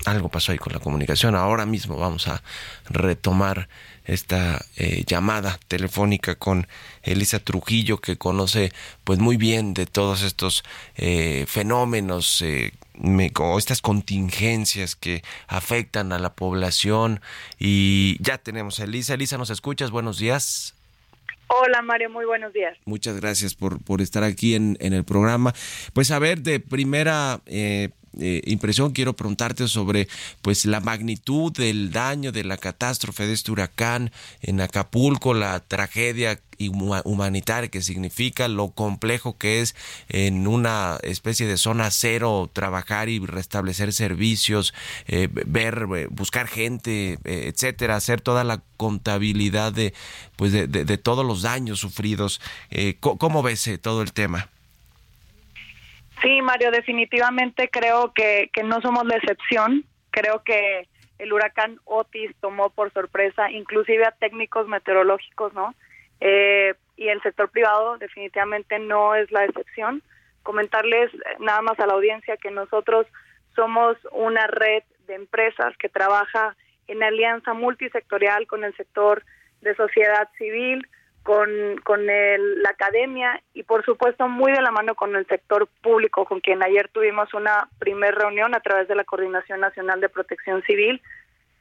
Algo 0.05 0.29
pasó 0.29 0.51
ahí 0.51 0.57
con 0.57 0.73
la 0.73 0.79
comunicación. 0.79 1.35
Ahora 1.35 1.65
mismo 1.65 1.97
vamos 1.97 2.27
a 2.27 2.43
retomar 2.89 3.69
esta 4.05 4.63
eh, 4.75 5.03
llamada 5.05 5.59
telefónica 5.67 6.35
con 6.35 6.67
Elisa 7.03 7.39
Trujillo, 7.39 7.97
que 7.97 8.17
conoce 8.17 8.71
pues 9.03 9.19
muy 9.19 9.37
bien 9.37 9.73
de 9.73 9.85
todos 9.85 10.23
estos 10.23 10.63
eh, 10.95 11.45
fenómenos 11.47 12.41
eh, 12.41 12.73
o 13.39 13.57
estas 13.57 13.81
contingencias 13.81 14.95
que 14.95 15.23
afectan 15.47 16.11
a 16.11 16.19
la 16.19 16.33
población. 16.33 17.21
Y 17.59 18.17
ya 18.21 18.37
tenemos 18.37 18.79
a 18.79 18.83
Elisa. 18.83 19.15
Elisa, 19.15 19.37
¿nos 19.37 19.49
escuchas? 19.49 19.91
Buenos 19.91 20.19
días. 20.19 20.75
Hola 21.47 21.81
Mario, 21.81 22.09
muy 22.09 22.25
buenos 22.25 22.51
días. 22.53 22.77
Muchas 22.85 23.19
gracias 23.19 23.53
por, 23.53 23.83
por 23.83 24.01
estar 24.01 24.23
aquí 24.23 24.55
en, 24.55 24.77
en 24.79 24.93
el 24.93 25.03
programa. 25.03 25.53
Pues 25.93 26.09
a 26.11 26.17
ver, 26.17 26.41
de 26.41 26.59
primera 26.59 27.41
eh, 28.19 28.41
eh, 28.45 28.51
impresión 28.51 28.91
quiero 28.91 29.13
preguntarte 29.13 29.67
sobre 29.67 30.07
pues 30.41 30.65
la 30.65 30.79
magnitud 30.79 31.51
del 31.51 31.91
daño 31.91 32.31
de 32.31 32.43
la 32.43 32.57
catástrofe 32.57 33.27
de 33.27 33.33
este 33.33 33.51
huracán 33.51 34.11
en 34.41 34.61
Acapulco, 34.61 35.33
la 35.33 35.59
tragedia 35.59 36.39
humanitaria 36.69 37.69
que 37.69 37.81
significa, 37.81 38.47
lo 38.47 38.69
complejo 38.69 39.37
que 39.37 39.61
es 39.61 39.75
en 40.07 40.47
una 40.47 40.97
especie 41.03 41.47
de 41.47 41.57
zona 41.57 41.91
cero 41.91 42.49
trabajar 42.53 43.09
y 43.09 43.19
restablecer 43.19 43.91
servicios, 43.91 44.73
eh, 45.07 45.27
ver, 45.31 45.87
eh, 45.95 46.07
buscar 46.09 46.47
gente, 46.47 47.17
etcétera, 47.23 47.95
hacer 47.95 48.21
toda 48.21 48.43
la 48.43 48.61
contabilidad 48.77 49.73
de 49.73 49.93
pues 50.35 50.51
de, 50.51 50.67
de, 50.67 50.97
todos 50.97 51.25
los 51.25 51.41
daños 51.41 51.79
sufridos. 51.79 52.39
¿Cómo 52.99 53.43
ves 53.43 53.69
todo 53.81 54.01
el 54.01 54.13
tema? 54.13 54.49
Sí, 56.23 56.41
Mario, 56.41 56.71
definitivamente 56.71 57.69
creo 57.69 58.13
que, 58.13 58.49
no 58.63 58.79
somos 58.81 59.05
la 59.05 59.17
excepción. 59.17 59.83
Creo 60.09 60.41
que 60.43 60.87
el 61.19 61.33
huracán 61.33 61.79
Otis 61.83 62.31
tomó 62.39 62.69
por 62.69 62.93
sorpresa 62.93 63.51
inclusive 63.51 64.05
a 64.05 64.11
técnicos 64.11 64.67
meteorológicos, 64.67 65.53
¿no? 65.53 65.75
Eh, 66.21 66.75
y 66.95 67.09
el 67.09 67.21
sector 67.21 67.49
privado 67.49 67.97
definitivamente 67.97 68.79
no 68.79 69.15
es 69.15 69.29
la 69.31 69.43
excepción. 69.43 70.01
Comentarles 70.43 71.13
eh, 71.13 71.17
nada 71.39 71.61
más 71.61 71.77
a 71.79 71.87
la 71.87 71.93
audiencia 71.93 72.37
que 72.37 72.51
nosotros 72.51 73.05
somos 73.53 73.97
una 74.11 74.47
red 74.47 74.83
de 75.07 75.15
empresas 75.15 75.75
que 75.77 75.89
trabaja 75.89 76.55
en 76.87 77.03
alianza 77.03 77.53
multisectorial 77.53 78.47
con 78.47 78.63
el 78.63 78.73
sector 78.77 79.23
de 79.61 79.75
sociedad 79.75 80.29
civil, 80.37 80.87
con, 81.23 81.49
con 81.83 82.05
la 82.05 82.69
academia 82.69 83.41
y 83.53 83.63
por 83.63 83.83
supuesto 83.85 84.27
muy 84.27 84.51
de 84.51 84.61
la 84.61 84.71
mano 84.71 84.93
con 84.93 85.15
el 85.15 85.25
sector 85.27 85.67
público, 85.81 86.25
con 86.25 86.41
quien 86.41 86.61
ayer 86.61 86.89
tuvimos 86.89 87.33
una 87.33 87.69
primer 87.79 88.13
reunión 88.13 88.53
a 88.53 88.59
través 88.59 88.87
de 88.89 88.95
la 88.95 89.05
Coordinación 89.05 89.61
Nacional 89.61 90.01
de 90.01 90.09
Protección 90.09 90.61
Civil. 90.63 91.01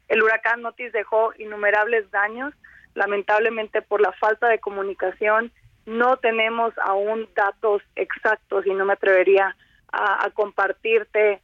El 0.09 0.23
huracán 0.23 0.67
Otis 0.67 0.93
dejó 0.93 1.33
innumerables 1.39 2.11
daños, 2.11 2.53
lamentablemente 2.95 3.83
por 3.83 4.01
la 4.01 4.13
falta 4.13 4.49
de 4.49 4.59
comunicación 4.59 5.53
no 5.87 6.17
tenemos 6.17 6.75
aún 6.79 7.29
datos 7.35 7.83
exactos 7.97 8.67
y 8.67 8.75
no 8.75 8.85
me 8.85 8.93
atrevería 8.93 9.57
a, 9.93 10.31
compartirte 10.31 11.41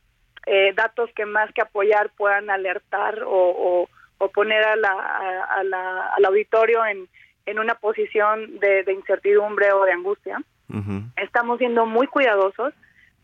eh, 0.47 0.73
datos 0.75 1.11
que 1.14 1.27
más 1.27 1.53
que 1.53 1.61
apoyar 1.61 2.11
puedan 2.16 2.49
alertar 2.49 3.23
o, 3.25 3.89
o, 4.19 4.29
poner 4.31 4.64
a 4.64 4.73
a, 4.73 5.45
a 5.59 5.64
la, 5.64 6.07
al 6.16 6.25
auditorio 6.25 6.85
en, 6.87 7.09
en 7.49 7.59
una 7.59 7.76
posición 7.76 8.59
de, 8.61 8.84
de 8.84 8.92
incertidumbre 8.92 9.72
o 9.72 9.84
de 9.84 9.92
angustia. 9.92 10.38
Estamos 11.16 11.59
siendo 11.59 11.86
muy 11.86 12.07
cuidadosos 12.07 12.74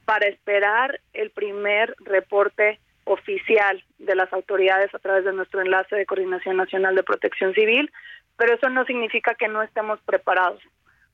para 0.06 0.26
esperar 0.28 0.98
el 1.12 1.30
primer 1.30 1.94
reporte 2.00 2.80
oficial 3.04 3.84
de 3.98 4.14
las 4.14 4.32
autoridades 4.32 4.94
a 4.94 4.98
través 4.98 5.26
de 5.26 5.34
nuestro 5.34 5.60
enlace 5.60 5.94
de 5.94 6.06
Coordinación 6.06 6.56
Nacional 6.56 6.94
de 6.94 7.02
Protección 7.02 7.52
Civil, 7.52 7.92
pero 8.38 8.54
eso 8.54 8.70
no 8.70 8.86
significa 8.86 9.34
que 9.34 9.46
no 9.46 9.62
estemos 9.62 10.00
preparados. 10.06 10.62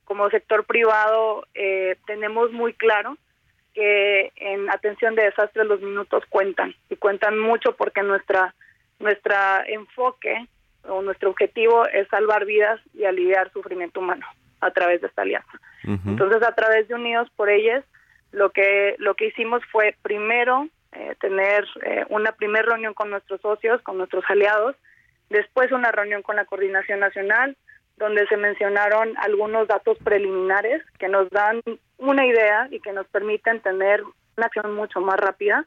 Como 0.05 0.31
sector 0.31 0.65
privado 0.65 1.47
eh, 1.55 1.97
tenemos 2.07 2.53
muy 2.53 2.75
claro 2.75 3.17
que 3.75 4.33
en 4.37 4.71
atención 4.71 5.17
de 5.17 5.25
desastres 5.25 5.67
los 5.67 5.81
minutos 5.81 6.23
cuentan 6.29 6.77
y 6.89 6.97
cuentan 6.97 7.39
mucho 7.41 7.75
porque 7.77 8.03
nuestra 8.03 8.55
nuestra 9.01 9.65
enfoque 9.67 10.47
o 10.89 11.03
nuestro 11.03 11.31
objetivo 11.31 11.87
es 11.87 12.09
salvar 12.09 12.45
vidas 12.45 12.81
y 12.95 13.05
aliviar 13.05 13.53
sufrimiento 13.53 14.01
humano 14.01 14.27
a 14.61 14.71
través 14.71 15.01
de 15.01 15.09
esta 15.09 15.23
alianza. 15.23 15.59
Entonces, 15.85 16.43
a 16.43 16.55
través 16.55 16.89
de 16.89 16.95
Unidos 16.95 17.29
por 17.37 17.49
Ellas, 17.49 17.85
lo 18.33 18.51
que 18.51 18.95
lo 18.99 19.15
que 19.15 19.27
hicimos 19.27 19.63
fue 19.73 19.97
primero 20.03 20.69
eh, 20.93 21.15
tener 21.21 21.67
eh, 21.83 22.05
una 22.11 22.33
primera 22.33 22.67
reunión 22.67 22.95
con 22.95 23.11
nuestros 23.11 23.41
socios, 23.41 23.81
con 23.83 23.97
nuestros 23.97 24.25
aliados, 24.29 24.77
después 25.31 25.73
una 25.73 25.91
reunión 25.91 26.23
con 26.23 26.37
la 26.37 26.45
coordinación 26.45 27.01
nacional, 27.01 27.57
donde 27.97 28.27
se 28.27 28.37
mencionaron 28.37 29.15
algunos 29.19 29.69
datos 29.69 29.99
preliminares 29.99 30.83
que 30.99 31.09
nos 31.09 31.29
dan 31.31 31.63
una 31.99 32.27
idea 32.27 32.69
y 32.71 32.81
que 32.81 32.93
nos 32.93 33.07
permiten 33.09 33.61
tener 33.61 34.03
una 34.37 34.47
acción 34.47 34.75
mucho 34.75 35.01
más 35.01 35.19
rápida. 35.19 35.67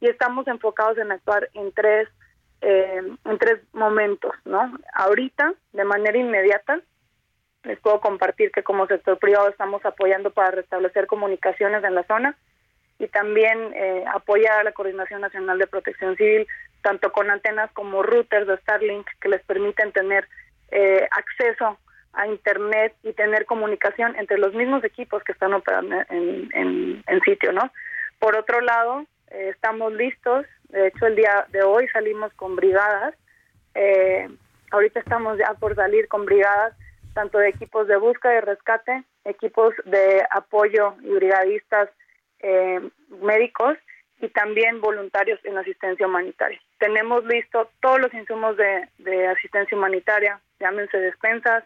Y 0.00 0.08
estamos 0.08 0.46
enfocados 0.46 0.98
en 0.98 1.12
actuar 1.12 1.48
en 1.54 1.72
tres 1.72 2.08
eh, 2.60 3.02
en 3.24 3.38
tres 3.38 3.60
momentos, 3.72 4.32
¿no? 4.44 4.72
Ahorita, 4.94 5.54
de 5.72 5.84
manera 5.84 6.18
inmediata, 6.18 6.80
les 7.64 7.78
puedo 7.80 8.00
compartir 8.00 8.50
que 8.50 8.62
como 8.62 8.86
sector 8.86 9.18
privado 9.18 9.48
estamos 9.48 9.84
apoyando 9.84 10.30
para 10.30 10.52
restablecer 10.52 11.06
comunicaciones 11.06 11.84
en 11.84 11.94
la 11.94 12.04
zona 12.04 12.36
y 12.98 13.06
también 13.08 13.72
eh, 13.74 14.04
apoyar 14.12 14.60
a 14.60 14.64
la 14.64 14.72
Coordinación 14.72 15.20
Nacional 15.20 15.58
de 15.58 15.66
Protección 15.66 16.16
Civil, 16.16 16.46
tanto 16.82 17.12
con 17.12 17.30
antenas 17.30 17.70
como 17.72 18.02
routers 18.02 18.46
de 18.46 18.56
Starlink 18.58 19.06
que 19.20 19.28
les 19.28 19.42
permiten 19.44 19.92
tener 19.92 20.28
eh, 20.70 21.06
acceso 21.10 21.78
a 22.12 22.26
Internet 22.26 22.94
y 23.02 23.12
tener 23.12 23.44
comunicación 23.44 24.16
entre 24.16 24.38
los 24.38 24.54
mismos 24.54 24.82
equipos 24.82 25.22
que 25.22 25.32
están 25.32 25.52
operando 25.52 25.96
en, 26.08 26.48
en, 26.54 27.04
en 27.06 27.20
sitio, 27.20 27.52
¿no? 27.52 27.70
Por 28.18 28.36
otro 28.36 28.60
lado, 28.60 29.04
eh, 29.30 29.50
estamos 29.54 29.92
listos, 29.92 30.46
de 30.68 30.88
hecho 30.88 31.06
el 31.06 31.16
día 31.16 31.46
de 31.50 31.62
hoy 31.62 31.88
salimos 31.88 32.32
con 32.34 32.56
brigadas, 32.56 33.14
eh, 33.74 34.28
ahorita 34.70 35.00
estamos 35.00 35.38
ya 35.38 35.54
por 35.54 35.74
salir 35.74 36.08
con 36.08 36.24
brigadas 36.24 36.74
tanto 37.14 37.38
de 37.38 37.48
equipos 37.48 37.88
de 37.88 37.96
búsqueda 37.96 38.36
y 38.36 38.40
rescate, 38.40 39.04
equipos 39.24 39.74
de 39.84 40.22
apoyo 40.30 40.94
y 41.02 41.10
brigadistas 41.10 41.88
eh, 42.40 42.80
médicos 43.20 43.76
y 44.20 44.28
también 44.28 44.80
voluntarios 44.80 45.40
en 45.44 45.58
asistencia 45.58 46.06
humanitaria. 46.06 46.60
Tenemos 46.78 47.24
listo 47.24 47.70
todos 47.80 48.00
los 48.00 48.14
insumos 48.14 48.56
de, 48.56 48.88
de 48.98 49.26
asistencia 49.26 49.76
humanitaria, 49.76 50.40
llámense 50.60 50.96
despensas, 50.98 51.64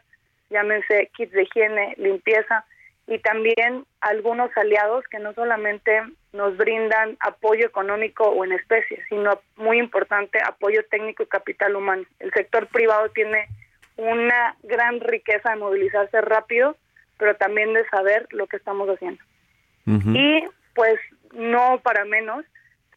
llámense 0.48 1.10
kits 1.16 1.32
de 1.32 1.42
higiene, 1.42 1.94
limpieza 1.98 2.64
y 3.06 3.18
también 3.18 3.84
algunos 4.00 4.50
aliados 4.56 5.04
que 5.08 5.18
no 5.18 5.34
solamente 5.34 6.02
nos 6.32 6.56
brindan 6.56 7.16
apoyo 7.20 7.66
económico 7.66 8.24
o 8.24 8.44
en 8.44 8.52
especie, 8.52 9.02
sino 9.08 9.40
muy 9.56 9.78
importante 9.78 10.38
apoyo 10.44 10.84
técnico 10.90 11.22
y 11.22 11.26
capital 11.26 11.76
humano. 11.76 12.04
El 12.18 12.32
sector 12.32 12.66
privado 12.68 13.10
tiene 13.10 13.48
una 13.96 14.56
gran 14.62 15.00
riqueza 15.00 15.50
de 15.50 15.56
movilizarse 15.56 16.20
rápido, 16.20 16.76
pero 17.18 17.36
también 17.36 17.74
de 17.74 17.86
saber 17.88 18.26
lo 18.30 18.46
que 18.46 18.56
estamos 18.56 18.88
haciendo. 18.88 19.22
Y 19.86 20.44
pues 20.74 20.98
no 21.32 21.80
para 21.82 22.04
menos, 22.04 22.44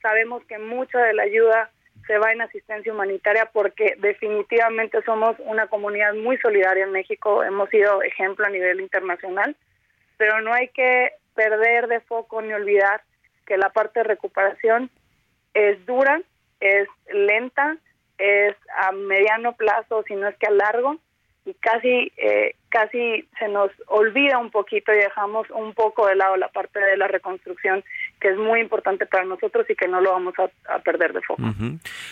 sabemos 0.01 0.43
que 0.45 0.59
mucha 0.59 0.99
de 0.99 1.13
la 1.13 1.23
ayuda 1.23 1.71
se 2.07 2.17
va 2.19 2.31
en 2.31 2.41
asistencia 2.41 2.93
humanitaria 2.93 3.49
porque 3.51 3.95
definitivamente 3.97 5.01
somos 5.03 5.35
una 5.39 5.67
comunidad 5.67 6.13
muy 6.13 6.37
solidaria 6.37 6.83
en 6.83 6.91
México, 6.91 7.43
hemos 7.43 7.69
sido 7.69 8.03
ejemplo 8.03 8.45
a 8.45 8.49
nivel 8.49 8.79
internacional, 8.79 9.55
pero 10.17 10.41
no 10.41 10.53
hay 10.53 10.67
que 10.69 11.13
perder 11.33 11.87
de 11.87 11.99
foco 12.01 12.41
ni 12.41 12.53
olvidar 12.53 13.01
que 13.45 13.57
la 13.57 13.69
parte 13.69 13.99
de 13.99 14.05
recuperación 14.05 14.89
es 15.53 15.85
dura, 15.85 16.21
es 16.59 16.87
lenta, 17.13 17.77
es 18.17 18.55
a 18.77 18.91
mediano 18.91 19.53
plazo, 19.53 20.03
si 20.07 20.15
no 20.15 20.27
es 20.27 20.35
que 20.37 20.47
a 20.47 20.51
largo, 20.51 20.97
y 21.45 21.53
casi 21.53 22.11
eh, 22.17 22.55
casi 22.69 23.25
se 23.39 23.47
nos 23.47 23.71
olvida 23.87 24.37
un 24.37 24.49
poquito 24.51 24.91
y 24.91 24.97
dejamos 24.97 25.47
un 25.51 25.73
poco 25.73 26.07
de 26.07 26.15
lado 26.15 26.35
la 26.35 26.49
parte 26.49 26.79
de 26.79 26.97
la 26.97 27.07
reconstrucción 27.07 27.83
que 28.19 28.29
es 28.29 28.37
muy 28.37 28.59
importante 28.59 29.05
para 29.05 29.23
nosotros 29.23 29.65
y 29.69 29.75
que 29.75 29.87
no 29.87 30.01
lo 30.01 30.11
vamos 30.11 30.33
a, 30.39 30.79
perder 30.79 31.13
de 31.13 31.21
foco. 31.21 31.43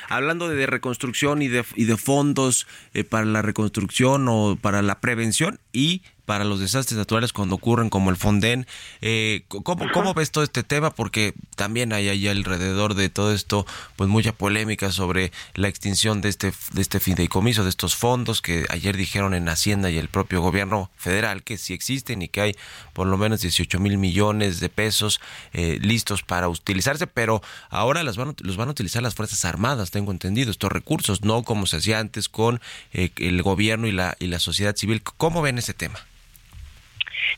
Hablando 0.08 0.48
de, 0.48 0.66
reconstrucción 0.68 1.42
y 1.42 1.48
de, 1.50 1.66
y 1.76 1.86
de 1.86 1.98
fondos 1.98 2.68
eh, 2.94 3.04
para 3.04 3.26
la 3.26 3.42
reconstrucción 3.42 4.28
o 4.30 4.56
para 4.62 4.82
la 4.82 5.02
prevención 5.02 5.60
y 5.74 6.04
para 6.26 6.45
los 6.45 6.59
desastres 6.59 6.97
naturales 6.97 7.34
cuando 7.34 7.55
ocurren 7.55 7.89
como 7.89 8.09
el 8.09 8.17
Fonden. 8.17 8.65
Eh, 9.01 9.43
¿cómo, 9.47 9.86
¿Cómo 9.91 10.13
ves 10.13 10.32
todo 10.32 10.43
este 10.43 10.63
tema? 10.63 10.91
Porque 10.91 11.34
también 11.55 11.93
hay 11.93 12.09
ahí 12.09 12.28
alrededor 12.28 12.95
de 12.95 13.09
todo 13.09 13.34
esto 13.34 13.65
pues 13.95 14.09
mucha 14.09 14.32
polémica 14.32 14.91
sobre 14.91 15.32
la 15.53 15.67
extinción 15.67 16.21
de 16.21 16.30
este, 16.30 16.53
de 16.74 16.82
este 16.82 16.99
fideicomiso, 16.99 17.63
de 17.63 17.69
estos 17.69 17.95
fondos 17.95 18.41
que 18.41 18.65
ayer 18.69 18.95
dijeron 18.97 19.34
en 19.34 19.49
Hacienda 19.49 19.89
y 19.89 19.97
el 19.97 20.07
propio 20.07 20.41
gobierno 20.41 20.89
federal 20.97 21.43
que 21.43 21.57
sí 21.57 21.74
existen 21.74 22.21
y 22.21 22.28
que 22.28 22.41
hay 22.41 22.55
por 22.93 23.07
lo 23.07 23.17
menos 23.17 23.41
18 23.41 23.80
mil 23.80 23.97
millones 23.97 24.59
de 24.59 24.69
pesos 24.69 25.19
eh, 25.53 25.78
listos 25.82 26.24
para 26.24 26.47
utilizarse, 26.49 27.07
pero 27.07 27.41
ahora 27.69 28.03
las 28.03 28.17
van, 28.17 28.36
los 28.39 28.57
van 28.57 28.67
a 28.69 28.71
utilizar 28.71 29.03
las 29.03 29.15
Fuerzas 29.15 29.45
Armadas, 29.45 29.91
tengo 29.91 30.11
entendido, 30.11 30.51
estos 30.51 30.71
recursos, 30.71 31.24
no 31.24 31.43
como 31.43 31.65
se 31.65 31.78
hacía 31.78 31.99
antes 31.99 32.30
con 32.30 32.61
eh, 32.93 33.11
el 33.17 33.41
gobierno 33.41 33.88
y 33.88 33.91
la, 33.91 34.15
y 34.19 34.28
la 34.28 34.39
sociedad 34.39 34.76
civil. 34.76 35.01
¿Cómo 35.03 35.41
ven 35.41 35.57
ese 35.57 35.74
tema? 35.74 35.99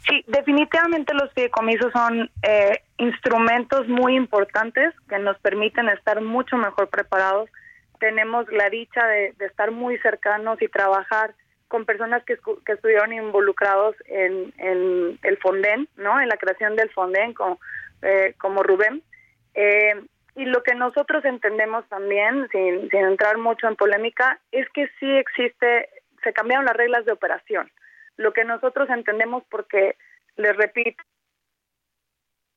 Sí, 0.08 0.24
definitivamente 0.28 1.14
los 1.14 1.32
fideicomisos 1.34 1.92
son 1.92 2.30
eh, 2.44 2.82
instrumentos 2.98 3.88
muy 3.88 4.16
importantes 4.16 4.94
que 5.10 5.20
nos 5.20 5.38
permiten 5.40 5.90
estar 5.90 6.22
mucho 6.22 6.58
mejor 6.58 6.90
preparados. 6.90 7.50
Tenemos 8.00 8.46
la 8.52 8.70
dicha 8.70 9.06
de, 9.08 9.34
estar 9.40 9.72
muy 9.72 9.98
cercanos 10.00 10.62
y 10.62 10.68
trabajar 10.68 11.34
con 11.68 11.86
personas 11.86 12.24
que, 12.24 12.38
que 12.66 12.74
estuvieron 12.74 13.14
involucrados 13.14 13.96
en, 14.06 14.54
el 14.58 15.38
Fonden, 15.42 15.88
¿no? 15.98 16.22
En 16.22 16.30
la 16.30 16.38
creación 16.38 16.76
del 16.76 16.92
Fonden, 16.92 17.34
como, 17.34 17.60
eh, 18.02 18.36
como 18.38 18.64
Rubén. 18.64 19.02
Eh, 19.56 19.96
y 20.36 20.46
lo 20.46 20.62
que 20.64 20.76
nosotros 20.76 21.24
entendemos 21.26 21.88
también, 21.88 22.48
sin, 22.52 22.90
sin 22.90 23.00
entrar 23.00 23.38
mucho 23.38 23.68
en 23.68 23.76
polémica, 23.76 24.40
es 24.52 24.70
que 24.70 24.88
sí 25.00 25.10
existe, 25.10 25.90
se 26.24 26.34
cambiaron 26.34 26.66
las 26.66 26.76
reglas 26.76 27.06
de 27.06 27.14
operación 27.14 27.72
lo 28.18 28.34
que 28.34 28.44
nosotros 28.44 28.90
entendemos 28.90 29.44
porque, 29.50 29.96
les 30.36 30.56
repito, 30.56 31.04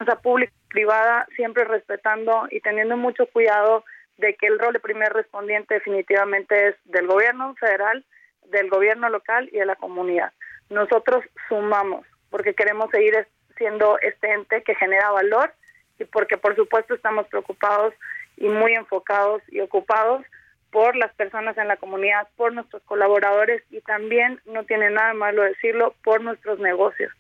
la 0.06 0.16
pública 0.20 0.52
y 0.52 0.68
privada 0.68 1.26
siempre 1.34 1.64
respetando 1.64 2.46
y 2.50 2.60
teniendo 2.60 2.96
mucho 2.96 3.26
cuidado 3.26 3.84
de 4.16 4.34
que 4.34 4.46
el 4.46 4.58
rol 4.58 4.72
de 4.72 4.80
primer 4.80 5.12
respondiente 5.12 5.74
definitivamente 5.74 6.68
es 6.68 6.76
del 6.84 7.06
gobierno 7.06 7.54
federal, 7.56 8.04
del 8.46 8.68
gobierno 8.68 9.08
local 9.08 9.48
y 9.52 9.58
de 9.58 9.66
la 9.66 9.76
comunidad. 9.76 10.32
Nosotros 10.70 11.24
sumamos 11.48 12.06
porque 12.30 12.54
queremos 12.54 12.90
seguir 12.90 13.26
siendo 13.56 13.98
este 14.00 14.32
ente 14.32 14.62
que 14.62 14.74
genera 14.74 15.10
valor 15.10 15.52
y 15.98 16.04
porque 16.04 16.36
por 16.36 16.54
supuesto 16.54 16.94
estamos 16.94 17.26
preocupados 17.28 17.94
y 18.36 18.48
muy 18.48 18.74
enfocados 18.74 19.42
y 19.48 19.60
ocupados 19.60 20.24
por 20.70 20.96
las 20.96 21.12
personas 21.14 21.56
en 21.58 21.68
la 21.68 21.76
comunidad, 21.76 22.28
por 22.36 22.52
nuestros 22.52 22.82
colaboradores 22.82 23.62
y 23.70 23.80
también, 23.80 24.40
no 24.46 24.64
tiene 24.64 24.90
nada 24.90 25.14
malo 25.14 25.42
decirlo, 25.42 25.94
por 26.04 26.20
nuestros 26.20 26.58
negocios. 26.58 27.12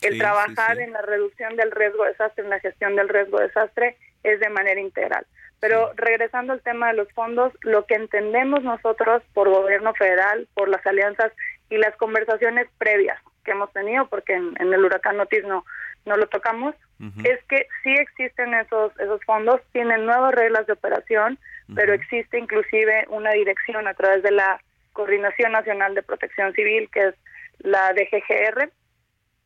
El 0.00 0.18
trabajar 0.18 0.78
en 0.80 0.92
la 0.92 1.02
reducción 1.02 1.56
del 1.56 1.70
riesgo 1.70 2.04
de 2.04 2.10
desastre, 2.10 2.44
en 2.44 2.50
la 2.50 2.60
gestión 2.60 2.96
del 2.96 3.08
riesgo 3.08 3.38
de 3.38 3.48
desastre, 3.48 3.96
es 4.22 4.40
de 4.40 4.48
manera 4.48 4.80
integral. 4.80 5.26
Pero 5.60 5.92
regresando 5.94 6.54
al 6.54 6.62
tema 6.62 6.88
de 6.88 6.94
los 6.94 7.12
fondos, 7.12 7.52
lo 7.60 7.84
que 7.84 7.94
entendemos 7.94 8.62
nosotros 8.62 9.22
por 9.34 9.50
gobierno 9.50 9.92
federal, 9.92 10.48
por 10.54 10.70
las 10.70 10.84
alianzas 10.86 11.32
y 11.68 11.76
las 11.76 11.94
conversaciones 11.96 12.66
previas 12.78 13.18
que 13.44 13.50
hemos 13.50 13.70
tenido, 13.72 14.06
porque 14.08 14.32
en, 14.32 14.54
el 14.58 14.84
huracán 14.84 15.20
Otis 15.20 15.44
no, 15.44 15.66
no 16.06 16.16
lo 16.16 16.28
tocamos, 16.28 16.74
es 17.24 17.42
que 17.44 17.66
sí 17.82 17.94
existen 17.94 18.52
esos, 18.52 18.92
esos 19.00 19.24
fondos, 19.24 19.60
tienen 19.72 20.04
nuevas 20.04 20.34
reglas 20.34 20.66
de 20.66 20.74
operación, 20.74 21.38
pero 21.74 21.94
existe 21.94 22.38
inclusive 22.38 23.06
una 23.08 23.30
dirección 23.30 23.88
a 23.88 23.94
través 23.94 24.22
de 24.22 24.32
la 24.32 24.60
Coordinación 24.92 25.52
Nacional 25.52 25.94
de 25.94 26.02
Protección 26.02 26.52
Civil, 26.52 26.90
que 26.92 27.08
es 27.08 27.14
la 27.60 27.92
DGGR, 27.94 28.70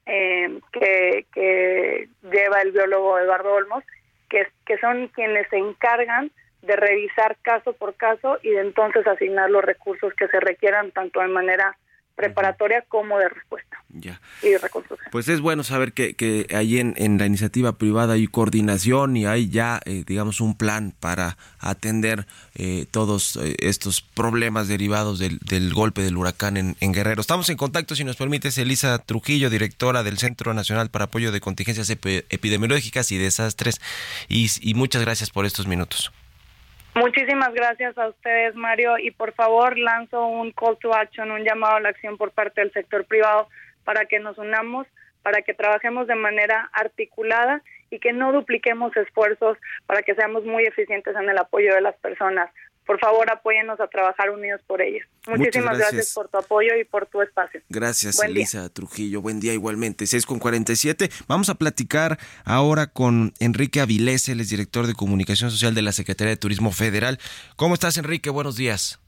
eh, 0.06 0.58
que, 0.72 1.26
que 1.32 2.08
lleva 2.22 2.60
el 2.62 2.72
biólogo 2.72 3.18
Eduardo 3.18 3.54
Olmos, 3.54 3.84
que, 4.28 4.46
que 4.66 4.78
son 4.78 5.08
quienes 5.08 5.48
se 5.48 5.58
encargan 5.58 6.30
de 6.62 6.76
revisar 6.76 7.36
caso 7.42 7.74
por 7.74 7.94
caso 7.94 8.38
y 8.42 8.50
de 8.50 8.62
entonces 8.62 9.06
asignar 9.06 9.50
los 9.50 9.64
recursos 9.64 10.12
que 10.14 10.28
se 10.28 10.40
requieran 10.40 10.90
tanto 10.92 11.20
de 11.20 11.28
manera 11.28 11.76
preparatoria 12.14 12.82
como 12.88 13.18
de 13.18 13.28
respuesta 13.28 13.78
Ya. 13.90 14.20
y 14.42 14.50
de 14.50 14.58
reconstrucción. 14.58 15.08
Pues 15.10 15.28
es 15.28 15.40
bueno 15.40 15.64
saber 15.64 15.92
que, 15.92 16.14
que 16.14 16.46
ahí 16.54 16.78
en, 16.78 16.94
en 16.96 17.18
la 17.18 17.26
iniciativa 17.26 17.72
privada 17.76 18.14
hay 18.14 18.26
coordinación 18.26 19.16
y 19.16 19.26
hay 19.26 19.48
ya, 19.48 19.80
eh, 19.84 20.04
digamos, 20.06 20.40
un 20.40 20.56
plan 20.56 20.94
para 21.00 21.36
atender 21.58 22.26
eh, 22.54 22.86
todos 22.90 23.36
eh, 23.36 23.56
estos 23.58 24.00
problemas 24.02 24.68
derivados 24.68 25.18
del, 25.18 25.38
del 25.40 25.74
golpe 25.74 26.02
del 26.02 26.16
huracán 26.16 26.56
en, 26.56 26.76
en 26.80 26.92
Guerrero. 26.92 27.20
Estamos 27.20 27.48
en 27.50 27.56
contacto, 27.56 27.94
si 27.96 28.04
nos 28.04 28.16
permites, 28.16 28.56
Elisa 28.58 28.96
Trujillo, 28.98 29.50
directora 29.50 30.02
del 30.02 30.18
Centro 30.18 30.54
Nacional 30.54 30.90
para 30.90 31.06
Apoyo 31.06 31.32
de 31.32 31.40
Contingencias 31.40 31.90
Epi- 31.90 32.24
Epidemiológicas 32.30 33.10
y 33.12 33.18
Desastres, 33.18 33.80
y, 34.28 34.48
y 34.60 34.74
muchas 34.74 35.02
gracias 35.02 35.30
por 35.30 35.46
estos 35.46 35.66
minutos. 35.66 36.12
Muchísimas 36.94 37.52
gracias 37.52 37.98
a 37.98 38.06
ustedes, 38.06 38.54
Mario, 38.54 38.98
y 38.98 39.10
por 39.10 39.32
favor 39.32 39.76
lanzo 39.76 40.26
un 40.26 40.52
call 40.52 40.78
to 40.78 40.94
action, 40.94 41.32
un 41.32 41.42
llamado 41.42 41.76
a 41.76 41.80
la 41.80 41.88
acción 41.88 42.16
por 42.16 42.30
parte 42.30 42.60
del 42.60 42.72
sector 42.72 43.04
privado 43.04 43.48
para 43.82 44.04
que 44.04 44.20
nos 44.20 44.38
unamos, 44.38 44.86
para 45.24 45.42
que 45.42 45.54
trabajemos 45.54 46.06
de 46.06 46.14
manera 46.14 46.70
articulada 46.72 47.62
y 47.90 47.98
que 47.98 48.12
no 48.12 48.32
dupliquemos 48.32 48.96
esfuerzos 48.96 49.58
para 49.86 50.02
que 50.02 50.14
seamos 50.14 50.44
muy 50.44 50.64
eficientes 50.64 51.16
en 51.16 51.28
el 51.28 51.38
apoyo 51.38 51.74
de 51.74 51.80
las 51.80 51.96
personas. 51.96 52.48
Por 52.86 53.00
favor, 53.00 53.30
apóyennos 53.30 53.80
a 53.80 53.86
trabajar 53.86 54.30
unidos 54.30 54.60
por 54.66 54.82
ellas. 54.82 55.06
Muchas 55.26 55.38
Muchísimas 55.38 55.78
gracias. 55.78 55.92
gracias. 55.92 56.14
por 56.14 56.28
tu 56.28 56.36
apoyo 56.36 56.76
y 56.78 56.84
por 56.84 57.06
tu 57.06 57.22
espacio. 57.22 57.62
Gracias, 57.70 58.16
Buen 58.16 58.28
día. 58.34 58.42
Elisa 58.42 58.68
Trujillo. 58.68 59.22
Buen 59.22 59.40
día 59.40 59.54
igualmente. 59.54 60.06
6 60.06 60.26
con 60.26 60.38
47. 60.38 61.10
Vamos 61.26 61.48
a 61.48 61.54
platicar 61.54 62.18
ahora 62.44 62.86
con 62.88 63.32
Enrique 63.40 63.80
Avilés, 63.80 64.28
él 64.28 64.40
es 64.40 64.50
director 64.50 64.86
de 64.86 64.94
comunicación 64.94 65.50
social 65.50 65.74
de 65.74 65.82
la 65.82 65.92
Secretaría 65.92 66.30
de 66.30 66.36
Turismo 66.36 66.72
Federal. 66.72 67.18
¿Cómo 67.56 67.74
estás, 67.74 67.96
Enrique? 67.96 68.28
Buenos 68.30 68.56
días. 68.56 69.00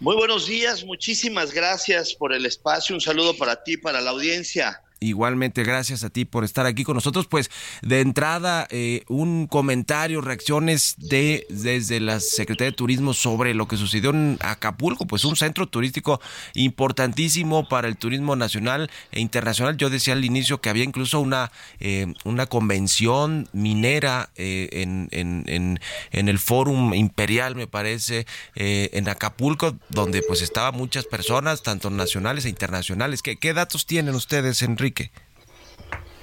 Muy 0.00 0.16
buenos 0.16 0.46
días, 0.46 0.84
muchísimas 0.84 1.52
gracias 1.54 2.14
por 2.14 2.34
el 2.34 2.44
espacio. 2.44 2.94
Un 2.94 3.00
saludo 3.00 3.36
para 3.36 3.62
ti, 3.62 3.76
para 3.76 4.00
la 4.02 4.10
audiencia. 4.10 4.82
Igualmente, 5.00 5.64
gracias 5.64 6.04
a 6.04 6.10
ti 6.10 6.24
por 6.24 6.44
estar 6.44 6.66
aquí 6.66 6.84
con 6.84 6.94
nosotros. 6.94 7.26
Pues 7.26 7.50
de 7.82 8.00
entrada, 8.00 8.66
eh, 8.70 9.02
un 9.08 9.46
comentario, 9.46 10.20
reacciones 10.20 10.94
de 10.96 11.46
desde 11.50 12.00
la 12.00 12.20
Secretaría 12.20 12.70
de 12.70 12.76
Turismo 12.76 13.12
sobre 13.12 13.54
lo 13.54 13.68
que 13.68 13.76
sucedió 13.76 14.10
en 14.10 14.38
Acapulco, 14.40 15.06
pues 15.06 15.24
un 15.24 15.36
centro 15.36 15.66
turístico 15.66 16.20
importantísimo 16.54 17.68
para 17.68 17.88
el 17.88 17.96
turismo 17.96 18.36
nacional 18.36 18.90
e 19.12 19.20
internacional. 19.20 19.76
Yo 19.76 19.90
decía 19.90 20.14
al 20.14 20.24
inicio 20.24 20.60
que 20.60 20.70
había 20.70 20.84
incluso 20.84 21.20
una, 21.20 21.50
eh, 21.80 22.14
una 22.24 22.46
convención 22.46 23.48
minera 23.52 24.30
eh, 24.36 24.68
en, 24.72 25.08
en, 25.10 25.80
en, 26.10 26.28
el 26.28 26.38
Fórum 26.38 26.94
Imperial, 26.94 27.56
me 27.56 27.66
parece, 27.66 28.26
eh, 28.54 28.90
en 28.92 29.08
Acapulco, 29.08 29.76
donde 29.88 30.22
pues 30.22 30.42
estaban 30.42 30.74
muchas 30.74 31.04
personas, 31.04 31.62
tanto 31.62 31.90
nacionales 31.90 32.44
e 32.44 32.48
internacionales. 32.48 33.22
¿Qué, 33.22 33.36
qué 33.36 33.52
datos 33.52 33.86
tienen 33.86 34.14
ustedes, 34.14 34.62
Enrique? 34.62 34.83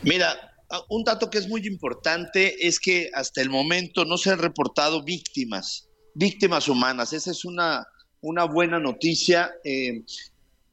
Mira, 0.03 0.35
un 0.89 1.03
dato 1.03 1.29
que 1.29 1.37
es 1.37 1.47
muy 1.47 1.65
importante 1.67 2.67
es 2.67 2.79
que 2.79 3.09
hasta 3.13 3.41
el 3.41 3.49
momento 3.49 4.05
no 4.05 4.17
se 4.17 4.31
han 4.31 4.39
reportado 4.39 5.03
víctimas, 5.03 5.89
víctimas 6.13 6.67
humanas. 6.67 7.13
Esa 7.13 7.31
es 7.31 7.45
una, 7.45 7.85
una 8.21 8.45
buena 8.45 8.79
noticia. 8.79 9.51
eh, 9.63 10.03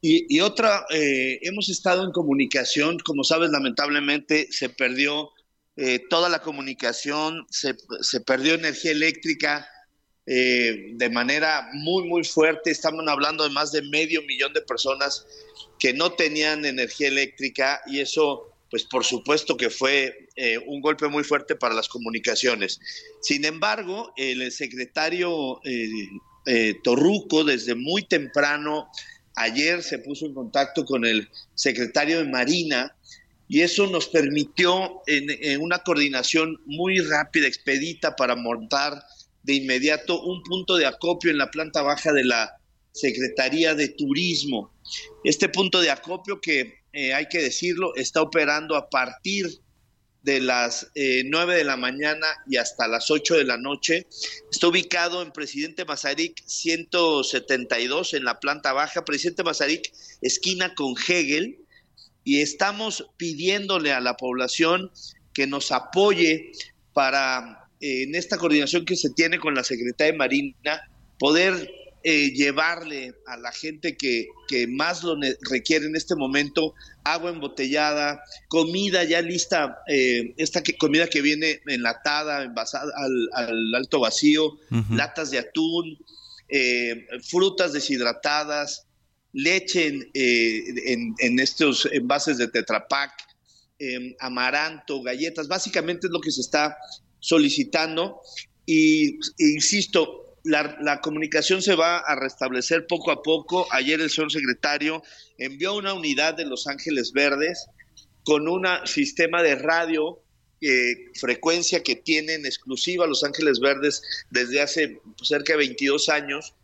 y, 0.01 0.37
y 0.37 0.41
otra, 0.41 0.87
eh, 0.91 1.41
hemos 1.43 1.69
estado 1.69 2.05
en 2.05 2.13
comunicación, 2.13 2.99
como 3.01 3.25
sabes, 3.25 3.51
lamentablemente 3.51 4.47
se 4.51 4.69
perdió 4.69 5.31
eh, 5.77 6.01
toda 6.09 6.29
la 6.29 6.41
comunicación, 6.41 7.47
se, 7.51 7.75
se 8.01 8.21
perdió 8.21 8.55
energía 8.55 8.93
eléctrica 8.93 9.67
eh, 10.31 10.91
de 10.93 11.09
manera 11.09 11.71
muy, 11.73 12.07
muy 12.07 12.23
fuerte. 12.23 12.71
Estamos 12.71 13.03
hablando 13.09 13.45
de 13.45 13.51
más 13.51 13.73
de 13.73 13.81
medio 13.81 14.21
millón 14.25 14.53
de 14.53 14.61
personas 14.61 15.27
que 15.79 15.95
no 15.95 16.13
tenían 16.13 16.67
energía 16.67 17.09
eléctrica 17.09 17.81
y 17.87 18.01
eso, 18.01 18.53
pues 18.71 18.85
por 18.85 19.07
supuesto 19.07 19.57
que 19.57 19.71
fue 19.71 20.29
eh, 20.37 20.59
un 20.67 20.83
golpe 20.83 21.09
muy 21.09 21.25
fuerte 21.25 21.55
para 21.55 21.75
las 21.75 21.89
comunicaciones. 21.89 22.79
Sin 23.23 23.47
embargo, 23.47 24.13
el 24.19 24.53
secretario 24.53 25.63
eh, 25.65 26.75
Torruco 26.85 27.43
desde 27.43 27.75
muy 27.75 28.03
temprano, 28.03 28.91
ayer 29.35 29.83
se 29.83 29.99
puso 29.99 30.27
en 30.27 30.35
contacto 30.35 30.85
con 30.85 31.07
el 31.07 31.27
secretario 31.55 32.19
de 32.19 32.29
Marina 32.29 32.95
y 33.49 33.63
eso 33.63 33.87
nos 33.87 34.09
permitió 34.09 35.01
en 35.07 35.63
una 35.63 35.79
coordinación 35.79 36.61
muy 36.67 36.99
rápida, 36.99 37.47
expedita 37.47 38.15
para 38.15 38.37
montar 38.37 39.03
de 39.49 39.55
inmediato 39.55 40.21
un 40.21 40.43
punto 40.43 40.77
de 40.77 40.85
acopio 40.85 41.31
en 41.31 41.39
la 41.39 41.51
planta 41.51 41.81
baja 41.81 42.13
de 42.13 42.23
la 42.23 42.61
Secretaría 42.93 43.75
de 43.75 43.89
Turismo. 43.89 44.75
Este 45.25 45.49
punto 45.49 45.81
de 45.81 45.91
acopio 45.91 46.39
que, 46.39 46.83
eh, 46.93 47.15
hay 47.15 47.29
que 47.29 47.41
decirlo, 47.41 47.95
está 47.97 48.21
operando 48.21 48.77
a 48.77 48.91
partir 48.91 49.47
de 50.21 50.43
las 50.43 50.91
eh, 50.95 51.23
9 51.25 51.57
de 51.57 51.65
la 51.65 51.79
mañana 51.79 52.27
y 52.47 52.59
hasta 52.59 52.87
las 52.89 53.11
8 53.11 53.37
de 53.39 53.45
la 53.45 53.57
noche. 53.57 54.07
Está 54.53 54.69
ubicado 54.69 55.23
en 55.23 55.33
Presidente 55.33 55.87
Mazarik 55.87 56.43
172 56.45 58.13
en 58.13 58.25
la 58.25 58.41
planta 58.41 58.75
baja, 58.75 59.07
Presidente 59.07 59.45
Mazarik, 59.45 59.91
esquina 60.21 60.75
con 60.75 60.95
Hegel, 61.09 61.65
y 62.23 62.43
estamos 62.43 63.07
pidiéndole 63.17 63.93
a 63.93 64.01
la 64.01 64.15
población 64.19 64.91
que 65.33 65.47
nos 65.47 65.73
apoye 65.73 66.53
para, 66.93 67.58
en 67.81 68.15
esta 68.15 68.37
coordinación 68.39 68.85
que 68.85 68.97
se 68.97 69.11
tiene 69.11 69.39
con 69.39 69.55
la 69.55 69.65
Secretaría 69.65 70.13
de 70.13 70.19
Marina, 70.19 70.91
poder 71.19 71.71
eh, 72.05 72.31
llevarle 72.31 73.15
a 73.27 73.37
la 73.37 73.51
gente 73.53 73.97
que, 73.97 74.29
que 74.49 74.67
más 74.69 75.03
lo 75.03 75.17
requiere 75.51 75.87
en 75.87 75.97
este 75.97 76.15
momento 76.15 76.75
agua 77.05 77.31
embotellada, 77.31 78.23
comida 78.49 79.03
ya 79.05 79.21
lista, 79.21 79.79
eh, 79.89 80.33
esta 80.37 80.63
que, 80.63 80.77
comida 80.77 81.09
que 81.09 81.23
viene 81.23 81.61
enlatada, 81.67 82.45
envasada 82.45 82.93
al, 82.97 83.29
al 83.33 83.75
alto 83.75 84.01
vacío, 84.01 84.57
latas 84.97 85.31
de 85.31 85.39
atún, 85.39 85.99
eh, 86.49 87.07
frutas 87.29 87.73
deshidratadas, 87.73 88.87
leche 89.33 89.87
en, 89.89 90.11
eh, 90.15 90.63
en- 90.87 91.15
en 91.19 91.41
estos 91.41 91.87
envases 91.93 92.39
de 92.39 92.49
Tetra 92.49 92.87
Pak, 92.89 93.13
eh, 93.81 94.17
amaranto, 94.21 95.03
galletas, 95.03 95.49
básicamente 95.49 96.07
es 96.07 96.13
lo 96.13 96.21
que 96.21 96.31
se 96.31 96.41
está 96.41 96.77
solicitando 97.21 98.21
y 98.67 99.19
insisto, 99.39 100.37
la, 100.45 101.01
comunicación 101.01 101.63
se 101.63 101.75
va 101.75 101.99
a 101.99 102.15
restablecer 102.17 102.87
poco 102.87 103.11
a 103.11 103.23
poco. 103.23 103.67
Ayer 103.71 104.01
el 104.01 104.11
señor 104.11 104.33
secretario 104.33 105.03
envió 105.39 105.75
una 105.75 105.95
unidad 105.95 106.35
de 106.35 106.45
Los 106.45 106.67
Ángeles 106.67 107.13
Verdes 107.13 107.67
con 108.25 108.49
un 108.49 108.67
sistema 108.85 109.43
de 109.43 109.55
radio 109.55 110.21
eh, 110.61 111.07
frecuencia 111.15 111.83
que 111.83 111.97
tienen 111.97 112.45
exclusiva 112.45 113.07
Los 113.07 113.25
Ángeles 113.25 113.61
Verdes 113.61 114.03
desde 114.31 114.61
hace 114.61 115.01
cerca 115.23 115.55
de 115.55 115.59
22 115.59 116.09
años, 116.09 116.55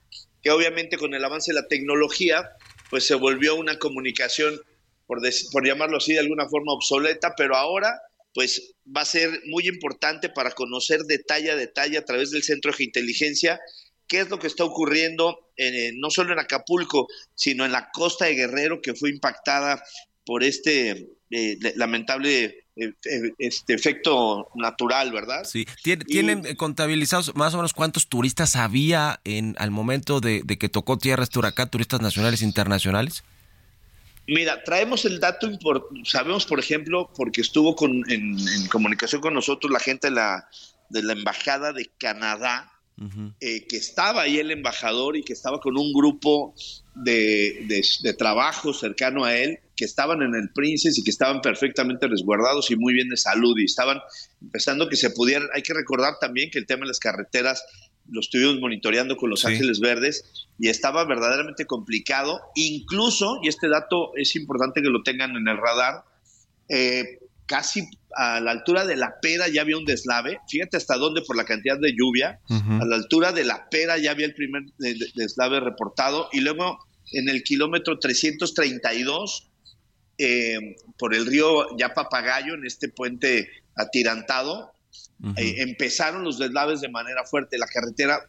que 0.42 0.50
obviamente 0.50 0.98
con 0.98 1.14
el 1.14 1.24
avance 1.24 1.52
de 1.52 1.60
la 1.60 1.68
tecnología, 1.68 2.50
pues 2.90 3.06
se 3.06 3.14
volvió 3.14 3.54
una 3.54 3.78
comunicación, 3.78 4.60
por, 5.06 5.20
por 5.52 5.66
llamarlo 5.66 5.98
así, 5.98 6.12
de 6.12 6.20
alguna 6.20 6.48
forma 6.48 6.72
obsoleta, 6.72 7.34
pero 7.36 7.56
ahora 7.56 7.98
pues 8.34 8.74
va 8.94 9.02
a 9.02 9.06
ser 9.06 9.30
muy 9.46 9.66
importante 9.68 10.28
para 10.28 10.50
conocer 10.50 11.00
detalle 11.04 11.50
a 11.52 11.56
detalle 11.56 11.96
a 11.96 12.04
través 12.04 12.30
del 12.30 12.42
Centro 12.42 12.72
de 12.76 12.84
Inteligencia 12.84 13.60
qué 14.06 14.20
es 14.20 14.28
lo 14.28 14.38
que 14.38 14.48
está 14.48 14.64
ocurriendo 14.64 15.38
eh, 15.56 15.92
no 15.96 16.10
solo 16.10 16.32
en 16.34 16.38
Acapulco, 16.40 17.06
sino 17.34 17.64
en 17.64 17.72
la 17.72 17.88
costa 17.92 18.26
de 18.26 18.34
Guerrero 18.34 18.82
que 18.82 18.94
fue 18.94 19.08
impactada 19.10 19.82
por 20.26 20.42
este 20.44 21.08
eh, 21.30 21.58
lamentable 21.76 22.64
eh, 22.76 22.92
eh, 23.04 23.30
este 23.38 23.72
efecto 23.74 24.48
natural, 24.56 25.12
¿verdad? 25.12 25.44
Sí. 25.44 25.64
¿Tien- 25.84 26.04
¿Tienen 26.04 26.56
contabilizados 26.56 27.34
más 27.36 27.54
o 27.54 27.58
menos 27.58 27.72
cuántos 27.72 28.08
turistas 28.08 28.56
había 28.56 29.20
en 29.24 29.54
al 29.58 29.70
momento 29.70 30.20
de, 30.20 30.42
de 30.44 30.58
que 30.58 30.68
tocó 30.68 30.98
tierra 30.98 31.22
este 31.22 31.38
huracán, 31.38 31.70
turistas 31.70 32.00
nacionales 32.00 32.42
e 32.42 32.46
internacionales? 32.46 33.22
Mira, 34.26 34.62
traemos 34.64 35.04
el 35.04 35.20
dato, 35.20 35.48
sabemos, 36.04 36.46
por 36.46 36.58
ejemplo, 36.58 37.10
porque 37.14 37.42
estuvo 37.42 37.76
con, 37.76 37.90
en, 38.10 38.36
en 38.38 38.66
comunicación 38.70 39.20
con 39.20 39.34
nosotros 39.34 39.70
la 39.70 39.80
gente 39.80 40.08
de 40.08 40.14
la, 40.14 40.48
de 40.88 41.02
la 41.02 41.12
Embajada 41.12 41.72
de 41.72 41.90
Canadá, 41.98 42.70
eh, 43.40 43.66
que 43.66 43.76
estaba 43.76 44.22
ahí 44.22 44.38
el 44.38 44.52
embajador 44.52 45.16
y 45.16 45.24
que 45.24 45.32
estaba 45.32 45.58
con 45.60 45.76
un 45.76 45.92
grupo 45.92 46.54
de, 46.94 47.64
de- 47.66 47.84
de 48.02 48.14
trabajo 48.14 48.72
cercano 48.72 49.24
a 49.24 49.34
él, 49.36 49.58
que 49.76 49.84
estaban 49.84 50.22
en 50.22 50.34
el 50.36 50.50
Princess 50.54 50.96
y 50.96 51.02
que 51.02 51.10
estaban 51.10 51.40
perfectamente 51.40 52.06
resguardados 52.06 52.70
y 52.70 52.76
muy 52.76 52.94
bien 52.94 53.08
de 53.08 53.16
salud 53.16 53.58
y 53.58 53.64
estaban 53.64 53.98
empezando 54.40 54.88
que 54.88 54.94
se 54.94 55.10
pudieran, 55.10 55.48
hay 55.52 55.62
que 55.62 55.74
recordar 55.74 56.14
también 56.20 56.50
que 56.52 56.60
el 56.60 56.66
tema 56.66 56.82
de 56.82 56.88
las 56.88 57.00
carreteras 57.00 57.64
lo 58.10 58.20
estuvimos 58.20 58.60
monitoreando 58.60 59.16
con 59.16 59.30
Los 59.30 59.40
Sí. 59.40 59.48
Ángeles 59.48 59.80
Verdes 59.80 60.46
y 60.58 60.68
estaba 60.68 61.04
verdaderamente 61.04 61.64
complicado, 61.66 62.40
incluso, 62.54 63.38
y 63.42 63.48
este 63.48 63.68
dato 63.68 64.12
es 64.16 64.36
importante 64.36 64.82
que 64.82 64.88
lo 64.88 65.02
tengan 65.02 65.36
en 65.36 65.48
el 65.48 65.56
radar, 65.56 66.04
eh, 66.68 67.18
casi 67.46 67.88
a 68.16 68.40
la 68.40 68.52
altura 68.52 68.86
de 68.86 68.96
la 68.96 69.20
pera 69.20 69.48
ya 69.48 69.62
había 69.62 69.76
un 69.76 69.84
deslave, 69.84 70.38
fíjate 70.48 70.76
hasta 70.76 70.96
dónde 70.96 71.22
por 71.22 71.36
la 71.36 71.44
cantidad 71.44 71.78
de 71.78 71.92
lluvia, 71.96 72.40
a 72.48 72.84
la 72.84 72.96
altura 72.96 73.32
de 73.32 73.44
la 73.44 73.68
pera 73.68 73.98
ya 73.98 74.12
había 74.12 74.26
el 74.26 74.34
primer 74.34 74.62
de- 74.78 74.94
de- 74.94 75.10
deslave 75.14 75.60
reportado 75.60 76.28
y 76.32 76.40
luego 76.40 76.78
en 77.12 77.28
el 77.28 77.42
kilómetro 77.42 77.98
332 77.98 79.48
eh, 80.18 80.76
por 80.96 81.14
el 81.14 81.26
río 81.26 81.76
ya 81.76 81.92
Papagayo, 81.92 82.54
en 82.54 82.64
este 82.66 82.88
puente 82.88 83.48
atirantado, 83.74 84.72
eh, 85.36 85.54
empezaron 85.58 86.24
los 86.24 86.38
deslaves 86.38 86.80
de 86.80 86.88
manera 86.88 87.24
fuerte, 87.24 87.58
la 87.58 87.66
carretera 87.66 88.20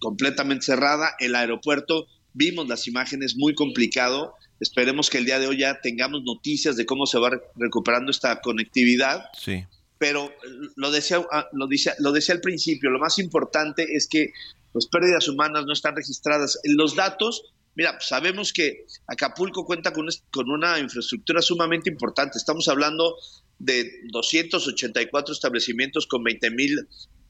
completamente 0.00 0.66
cerrada, 0.66 1.14
el 1.18 1.34
aeropuerto, 1.34 2.06
vimos 2.32 2.68
las 2.68 2.86
imágenes, 2.86 3.36
muy 3.36 3.54
complicado, 3.54 4.34
esperemos 4.60 5.10
que 5.10 5.18
el 5.18 5.24
día 5.24 5.38
de 5.38 5.46
hoy 5.46 5.58
ya 5.58 5.80
tengamos 5.80 6.22
noticias 6.22 6.76
de 6.76 6.86
cómo 6.86 7.06
se 7.06 7.18
va 7.18 7.30
re- 7.30 7.40
recuperando 7.56 8.10
esta 8.10 8.40
conectividad, 8.40 9.24
Sí. 9.38 9.64
pero 9.98 10.30
lo 10.76 10.90
decía, 10.90 11.24
ah, 11.32 11.46
lo, 11.52 11.66
decía, 11.66 11.94
lo 11.98 12.12
decía 12.12 12.34
al 12.34 12.40
principio, 12.40 12.90
lo 12.90 12.98
más 12.98 13.18
importante 13.18 13.86
es 13.96 14.06
que 14.06 14.32
las 14.74 14.86
pérdidas 14.86 15.28
humanas 15.28 15.64
no 15.66 15.72
están 15.72 15.96
registradas. 15.96 16.58
Los 16.64 16.94
datos, 16.94 17.42
mira, 17.74 17.98
sabemos 18.00 18.52
que 18.52 18.84
Acapulco 19.08 19.64
cuenta 19.64 19.92
con 19.92 20.50
una 20.50 20.78
infraestructura 20.78 21.42
sumamente 21.42 21.90
importante. 21.90 22.38
Estamos 22.38 22.68
hablando 22.68 23.16
de 23.60 23.88
284 24.10 25.32
establecimientos 25.32 26.06
con 26.06 26.24
20 26.24 26.50
mil 26.50 26.76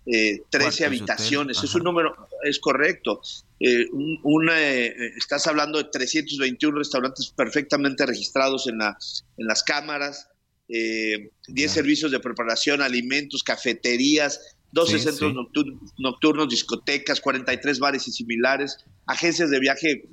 eh, 0.07 0.41
13 0.49 0.49
Cuartos 0.51 0.79
de 0.79 0.87
habitaciones. 0.87 1.63
Es 1.63 1.75
un 1.75 1.83
número, 1.85 2.15
es 2.45 2.59
correcto. 2.59 3.21
Eh, 3.61 3.85
un- 3.93 4.19
una, 4.23 4.55
eh, 4.59 4.95
estás 5.19 5.47
hablando 5.47 5.77
de 5.79 5.85
321 5.93 6.79
restaurantes 6.79 7.31
perfectamente 7.37 8.07
registrados 8.07 8.67
en, 8.67 8.79
la, 8.79 8.97
en 9.37 9.47
las 9.47 9.63
cámaras, 9.63 10.29
eh, 10.69 11.31
10 11.49 11.71
servicios 11.71 12.11
de 12.11 12.19
preparación, 12.21 12.81
alimentos, 12.81 13.43
cafeterías, 13.43 14.41
12 14.73 14.99
Sí, 14.99 15.05
centros 15.05 15.33
sí. 15.33 15.37
noctur- 15.37 15.79
nocturnos, 15.99 16.49
discotecas, 16.49 17.21
43 17.21 17.79
bares 17.81 18.09
y 18.09 18.13
similares, 18.13 18.79
agencias 19.07 19.51
de 19.51 19.59
viaje 19.61 20.05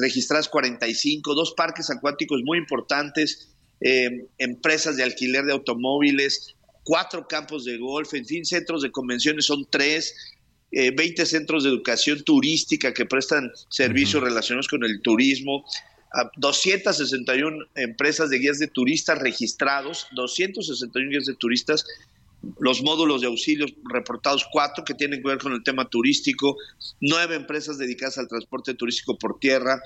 registradas 0.00 0.48
45, 0.48 1.34
dos 1.34 1.52
parques 1.56 1.90
acuáticos 1.90 2.40
muy 2.44 2.56
importantes, 2.58 3.55
eh, 3.80 4.26
empresas 4.38 4.96
de 4.96 5.02
alquiler 5.02 5.44
de 5.44 5.52
automóviles, 5.52 6.54
cuatro 6.82 7.26
campos 7.28 7.64
de 7.64 7.78
golf, 7.78 8.14
en 8.14 8.24
fin, 8.24 8.44
centros 8.44 8.82
de 8.82 8.90
convenciones 8.90 9.46
son 9.46 9.66
tres, 9.68 10.14
eh, 10.72 10.90
20 10.94 11.26
centros 11.26 11.64
de 11.64 11.70
educación 11.70 12.22
turística 12.24 12.92
que 12.92 13.06
prestan 13.06 13.50
servicios 13.68 14.22
relacionados 14.22 14.68
con 14.68 14.84
el 14.84 15.00
turismo, 15.02 15.64
a 16.12 16.30
261 16.36 17.66
empresas 17.74 18.30
de 18.30 18.38
guías 18.38 18.58
de 18.58 18.68
turistas 18.68 19.18
registrados, 19.18 20.06
261 20.12 21.10
guías 21.10 21.26
de 21.26 21.34
turistas, 21.34 21.84
los 22.58 22.82
módulos 22.82 23.20
de 23.20 23.26
auxilio 23.26 23.66
reportados, 23.90 24.46
cuatro 24.50 24.84
que 24.84 24.94
tienen 24.94 25.22
que 25.22 25.28
ver 25.28 25.38
con 25.38 25.52
el 25.52 25.62
tema 25.62 25.88
turístico, 25.88 26.56
nueve 27.00 27.34
empresas 27.34 27.78
dedicadas 27.78 28.18
al 28.18 28.28
transporte 28.28 28.74
turístico 28.74 29.18
por 29.18 29.38
tierra, 29.40 29.80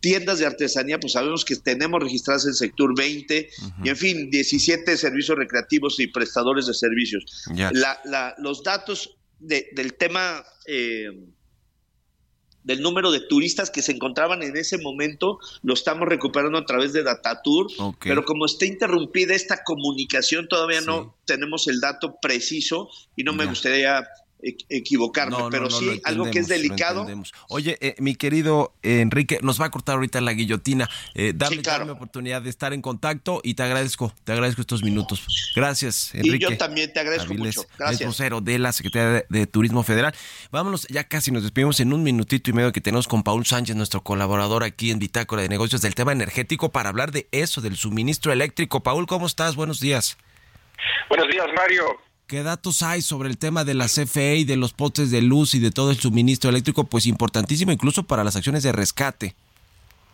tiendas 0.00 0.38
de 0.38 0.46
artesanía, 0.46 1.00
pues 1.00 1.14
sabemos 1.14 1.44
que 1.44 1.56
tenemos 1.56 2.00
registradas 2.02 2.46
en 2.46 2.54
sector 2.54 2.96
20, 2.96 3.48
y 3.84 3.88
en 3.88 3.96
fin, 3.96 4.30
17 4.30 4.96
servicios 4.96 5.36
recreativos 5.36 5.98
y 6.00 6.06
prestadores 6.06 6.66
de 6.66 6.74
servicios. 6.74 7.44
La- 7.72 8.00
la- 8.04 8.34
los 8.38 8.62
datos 8.62 9.16
de- 9.40 9.68
del 9.72 9.94
tema 9.94 10.44
eh, 10.66 11.08
del 12.62 12.82
número 12.82 13.10
de 13.10 13.20
turistas 13.20 13.70
que 13.70 13.80
se 13.80 13.90
encontraban 13.92 14.42
en 14.42 14.54
ese 14.54 14.76
momento 14.76 15.38
lo 15.62 15.72
estamos 15.72 16.06
recuperando 16.06 16.58
a 16.58 16.66
través 16.66 16.92
de 16.92 17.02
Datatur, 17.02 17.68
pero 18.10 18.24
como 18.26 18.44
está 18.44 18.66
interrumpida 18.66 19.34
esta 19.34 19.64
comunicación 19.64 20.46
todavía 20.46 20.82
no 20.82 21.16
tenemos 21.24 21.66
el 21.68 21.80
dato 21.80 22.18
preciso 22.20 22.90
y 23.16 23.24
no 23.24 23.32
me 23.32 23.44
gustaría 23.46 24.06
equivocarme, 24.68 25.36
No, 25.36 25.44
no, 25.44 25.50
pero 25.50 25.68
no, 25.68 25.78
sí 25.78 26.00
algo 26.04 26.30
que 26.30 26.38
es 26.40 26.48
delicado. 26.48 27.06
Oye, 27.48 27.76
eh, 27.80 27.94
mi 27.98 28.14
querido 28.14 28.72
eh, 28.82 29.00
Enrique, 29.00 29.38
nos 29.42 29.60
va 29.60 29.66
a 29.66 29.70
cortar 29.70 29.96
ahorita 29.96 30.20
la 30.20 30.32
guillotina. 30.32 30.88
Eh, 31.14 31.32
dame, 31.34 31.58
dame 31.58 31.92
oportunidad 31.92 32.42
de 32.42 32.50
estar 32.50 32.72
en 32.72 32.82
contacto 32.82 33.40
y 33.44 33.54
te 33.54 33.62
agradezco, 33.62 34.12
te 34.24 34.32
agradezco 34.32 34.60
estos 34.60 34.82
minutos. 34.82 35.26
Gracias, 35.54 36.12
Y 36.14 36.18
Enrique. 36.18 36.46
yo 36.50 36.56
también 36.56 36.92
te 36.92 37.00
agradezco 37.00 37.32
Avilés, 37.32 37.56
mucho. 37.56 37.68
es 37.70 37.78
Gracias. 37.78 38.08
vocero 38.08 38.40
de 38.40 38.58
la 38.58 38.72
Secretaría 38.72 39.08
de, 39.10 39.26
de 39.28 39.46
Turismo 39.46 39.82
Federal. 39.82 40.14
Vámonos, 40.50 40.86
ya 40.88 41.04
casi 41.04 41.30
nos 41.30 41.42
despedimos 41.42 41.80
en 41.80 41.92
un 41.92 42.02
minutito 42.02 42.50
y 42.50 42.52
medio 42.52 42.72
que 42.72 42.80
tenemos 42.80 43.08
con 43.08 43.22
Paul 43.22 43.44
Sánchez, 43.46 43.76
nuestro 43.76 44.02
colaborador 44.02 44.64
aquí 44.64 44.90
en 44.90 44.98
Bitácora 44.98 45.42
de 45.42 45.48
Negocios 45.48 45.82
del 45.82 45.94
tema 45.94 46.12
energético 46.12 46.70
para 46.70 46.88
hablar 46.88 47.12
de 47.12 47.28
eso, 47.32 47.60
del 47.60 47.76
suministro 47.76 48.32
eléctrico. 48.32 48.82
Paul, 48.82 49.06
¿cómo 49.06 49.26
estás? 49.26 49.56
Buenos 49.56 49.80
días. 49.80 50.16
Buenos 51.08 51.28
días, 51.28 51.46
Mario. 51.56 51.84
¿Qué 52.30 52.44
datos 52.44 52.84
hay 52.84 53.02
sobre 53.02 53.28
el 53.28 53.38
tema 53.38 53.64
de 53.64 53.74
la 53.74 53.86
CFE 53.86 54.36
y 54.36 54.44
de 54.44 54.56
los 54.56 54.72
postes 54.72 55.10
de 55.10 55.20
luz 55.20 55.56
y 55.56 55.58
de 55.58 55.72
todo 55.72 55.90
el 55.90 55.96
suministro 55.96 56.48
eléctrico? 56.48 56.84
Pues 56.84 57.06
importantísimo 57.06 57.72
incluso 57.72 58.04
para 58.04 58.22
las 58.22 58.36
acciones 58.36 58.62
de 58.62 58.70
rescate. 58.70 59.34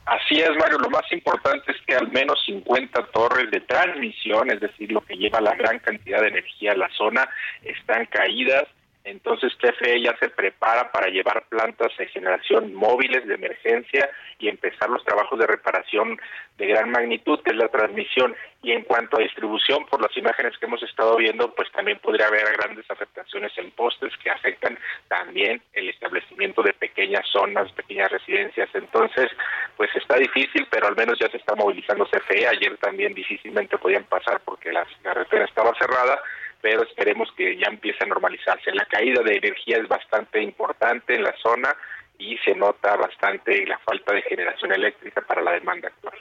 Así 0.07 0.37
es, 0.37 0.49
Mario. 0.59 0.79
Lo 0.79 0.89
más 0.89 1.05
importante 1.12 1.71
es 1.73 1.77
que 1.87 1.95
al 1.95 2.11
menos 2.12 2.43
50 2.47 3.09
torres 3.12 3.51
de 3.51 3.61
transmisión, 3.61 4.51
es 4.51 4.61
decir, 4.61 4.93
lo 4.93 5.03
que 5.03 5.14
lleva 5.14 5.43
la 5.43 5.55
gran 5.57 5.79
cantidad 5.81 6.23
de 6.23 6.29
energía 6.29 6.73
a 6.73 6.77
la 6.77 6.89
zona, 6.97 7.29
están 7.62 8.07
caídas. 8.07 8.64
Entonces, 9.07 9.57
TFE 9.59 10.01
ya 10.03 10.17
se 10.19 10.29
prepara 10.31 10.91
para 10.91 11.07
llevar 11.09 11.45
plantas 11.49 11.97
de 11.97 12.09
generación 12.09 12.75
móviles 12.75 13.25
de 13.27 13.35
emergencia 13.35 14.11
y 14.41 14.49
empezar 14.49 14.91
los 14.91 15.05
trabajos 15.05 15.39
de 15.39 15.47
reparación 15.47 16.21
de 16.59 16.67
gran 16.67 16.91
magnitud, 16.91 17.41
que 17.43 17.53
es 17.53 17.57
la 17.57 17.69
transmisión. 17.69 18.35
Y 18.63 18.73
en 18.73 18.83
cuanto 18.83 19.17
a 19.17 19.23
distribución, 19.23 19.87
por 19.87 20.03
las 20.03 20.15
imágenes 20.17 20.59
que 20.59 20.67
hemos 20.67 20.83
estado 20.83 21.17
viendo, 21.17 21.55
pues 21.55 21.71
también 21.71 22.01
podría 22.01 22.27
haber 22.27 22.53
grandes 22.57 22.91
afectaciones 22.91 23.57
en 23.59 23.71
postes 23.71 24.13
que 24.25 24.29
afectan 24.29 24.77
también 25.07 25.63
el 25.73 25.89
establecimiento 25.89 26.63
de 26.63 26.73
pequeñas 26.73 27.25
zonas, 27.31 27.71
pequeñas 27.73 28.11
residencias. 28.11 28.69
Entonces, 28.75 29.31
pues 29.77 29.89
está 29.95 30.17
difícil, 30.17 30.67
pero 30.69 30.89
al 30.89 30.97
menos 30.97 31.17
ya 31.21 31.29
se 31.29 31.37
está 31.37 31.55
movilizando 31.55 32.07
CFE. 32.07 32.49
Ayer 32.49 32.77
también 32.79 33.15
difícilmente 33.15 33.79
podían 33.79 34.05
pasar 34.05 34.41
porque 34.45 34.73
la 34.73 34.85
carretera 35.03 35.45
estaba 35.45 35.73
cerrada, 35.79 36.21
pero 36.61 36.83
esperemos 36.85 37.29
que 37.37 37.57
ya 37.57 37.69
empiece 37.69 38.03
a 38.05 38.07
normalizarse. 38.07 38.73
La 38.73 38.87
caída 38.87 39.23
de 39.23 39.37
energía 39.37 39.79
es 39.79 39.89
bastante 39.89 40.43
importante 40.43 41.15
en 41.15 41.23
la 41.23 41.35
zona 41.43 41.77
y 42.19 42.37
se 42.39 42.55
nota 42.55 42.97
bastante 42.97 43.67
la 43.67 43.79
falta 43.81 44.15
de 44.15 44.23
generación 44.23 44.73
eléctrica 44.73 45.21
para 45.21 45.43
la 45.43 45.53
demanda 45.53 45.89
actual. 45.89 46.15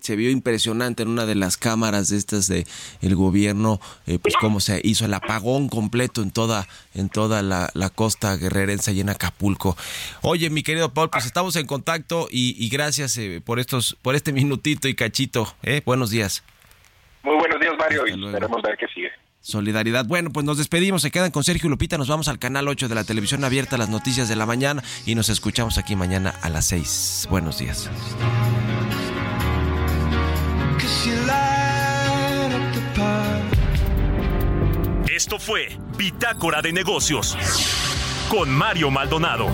Se 0.00 0.16
vio 0.16 0.30
impresionante 0.30 1.02
en 1.02 1.08
una 1.08 1.26
de 1.26 1.34
las 1.34 1.56
cámaras 1.56 2.10
de 2.10 2.16
estas 2.16 2.48
de 2.48 2.64
el 3.02 3.14
gobierno, 3.16 3.80
eh, 4.06 4.18
pues 4.18 4.34
cómo 4.36 4.60
se 4.60 4.80
hizo 4.82 5.04
el 5.04 5.14
apagón 5.14 5.68
completo 5.68 6.22
en 6.22 6.30
toda 6.30 6.66
en 6.94 7.08
toda 7.08 7.42
la, 7.42 7.70
la 7.74 7.90
costa 7.90 8.36
guerrerense 8.36 8.92
y 8.92 9.00
en 9.00 9.08
Acapulco. 9.08 9.76
Oye, 10.22 10.50
mi 10.50 10.62
querido 10.62 10.92
Paul, 10.92 11.10
pues 11.10 11.26
estamos 11.26 11.56
en 11.56 11.66
contacto 11.66 12.28
y, 12.30 12.54
y 12.62 12.68
gracias 12.68 13.16
eh, 13.18 13.40
por 13.44 13.58
estos 13.58 13.96
por 14.02 14.14
este 14.14 14.32
minutito 14.32 14.88
y 14.88 14.94
cachito. 14.94 15.54
¿eh? 15.62 15.82
Buenos 15.84 16.10
días. 16.10 16.44
Muy 17.22 17.36
buenos 17.36 17.60
días, 17.60 17.74
Mario, 17.78 18.06
y 18.06 18.26
esperemos 18.26 18.62
ver 18.62 18.76
qué 18.76 18.86
sigue. 18.88 19.10
Solidaridad. 19.40 20.06
Bueno, 20.06 20.30
pues 20.30 20.44
nos 20.44 20.58
despedimos. 20.58 21.02
Se 21.02 21.10
quedan 21.10 21.30
con 21.30 21.44
Sergio 21.44 21.68
y 21.68 21.70
Lupita. 21.70 21.98
Nos 21.98 22.08
vamos 22.08 22.28
al 22.28 22.38
canal 22.38 22.68
8 22.68 22.88
de 22.88 22.94
la 22.94 23.04
televisión 23.04 23.44
abierta, 23.44 23.78
las 23.78 23.88
noticias 23.88 24.28
de 24.28 24.36
la 24.36 24.46
mañana. 24.46 24.82
Y 25.06 25.14
nos 25.14 25.28
escuchamos 25.28 25.78
aquí 25.78 25.96
mañana 25.96 26.34
a 26.42 26.48
las 26.48 26.66
6. 26.66 27.28
Buenos 27.30 27.58
días. 27.58 27.90
Esto 35.18 35.38
fue 35.38 35.76
Bitácora 35.96 36.62
de 36.62 36.72
Negocios 36.72 37.36
con 38.30 38.50
Mario 38.50 38.90
Maldonado. 38.90 39.48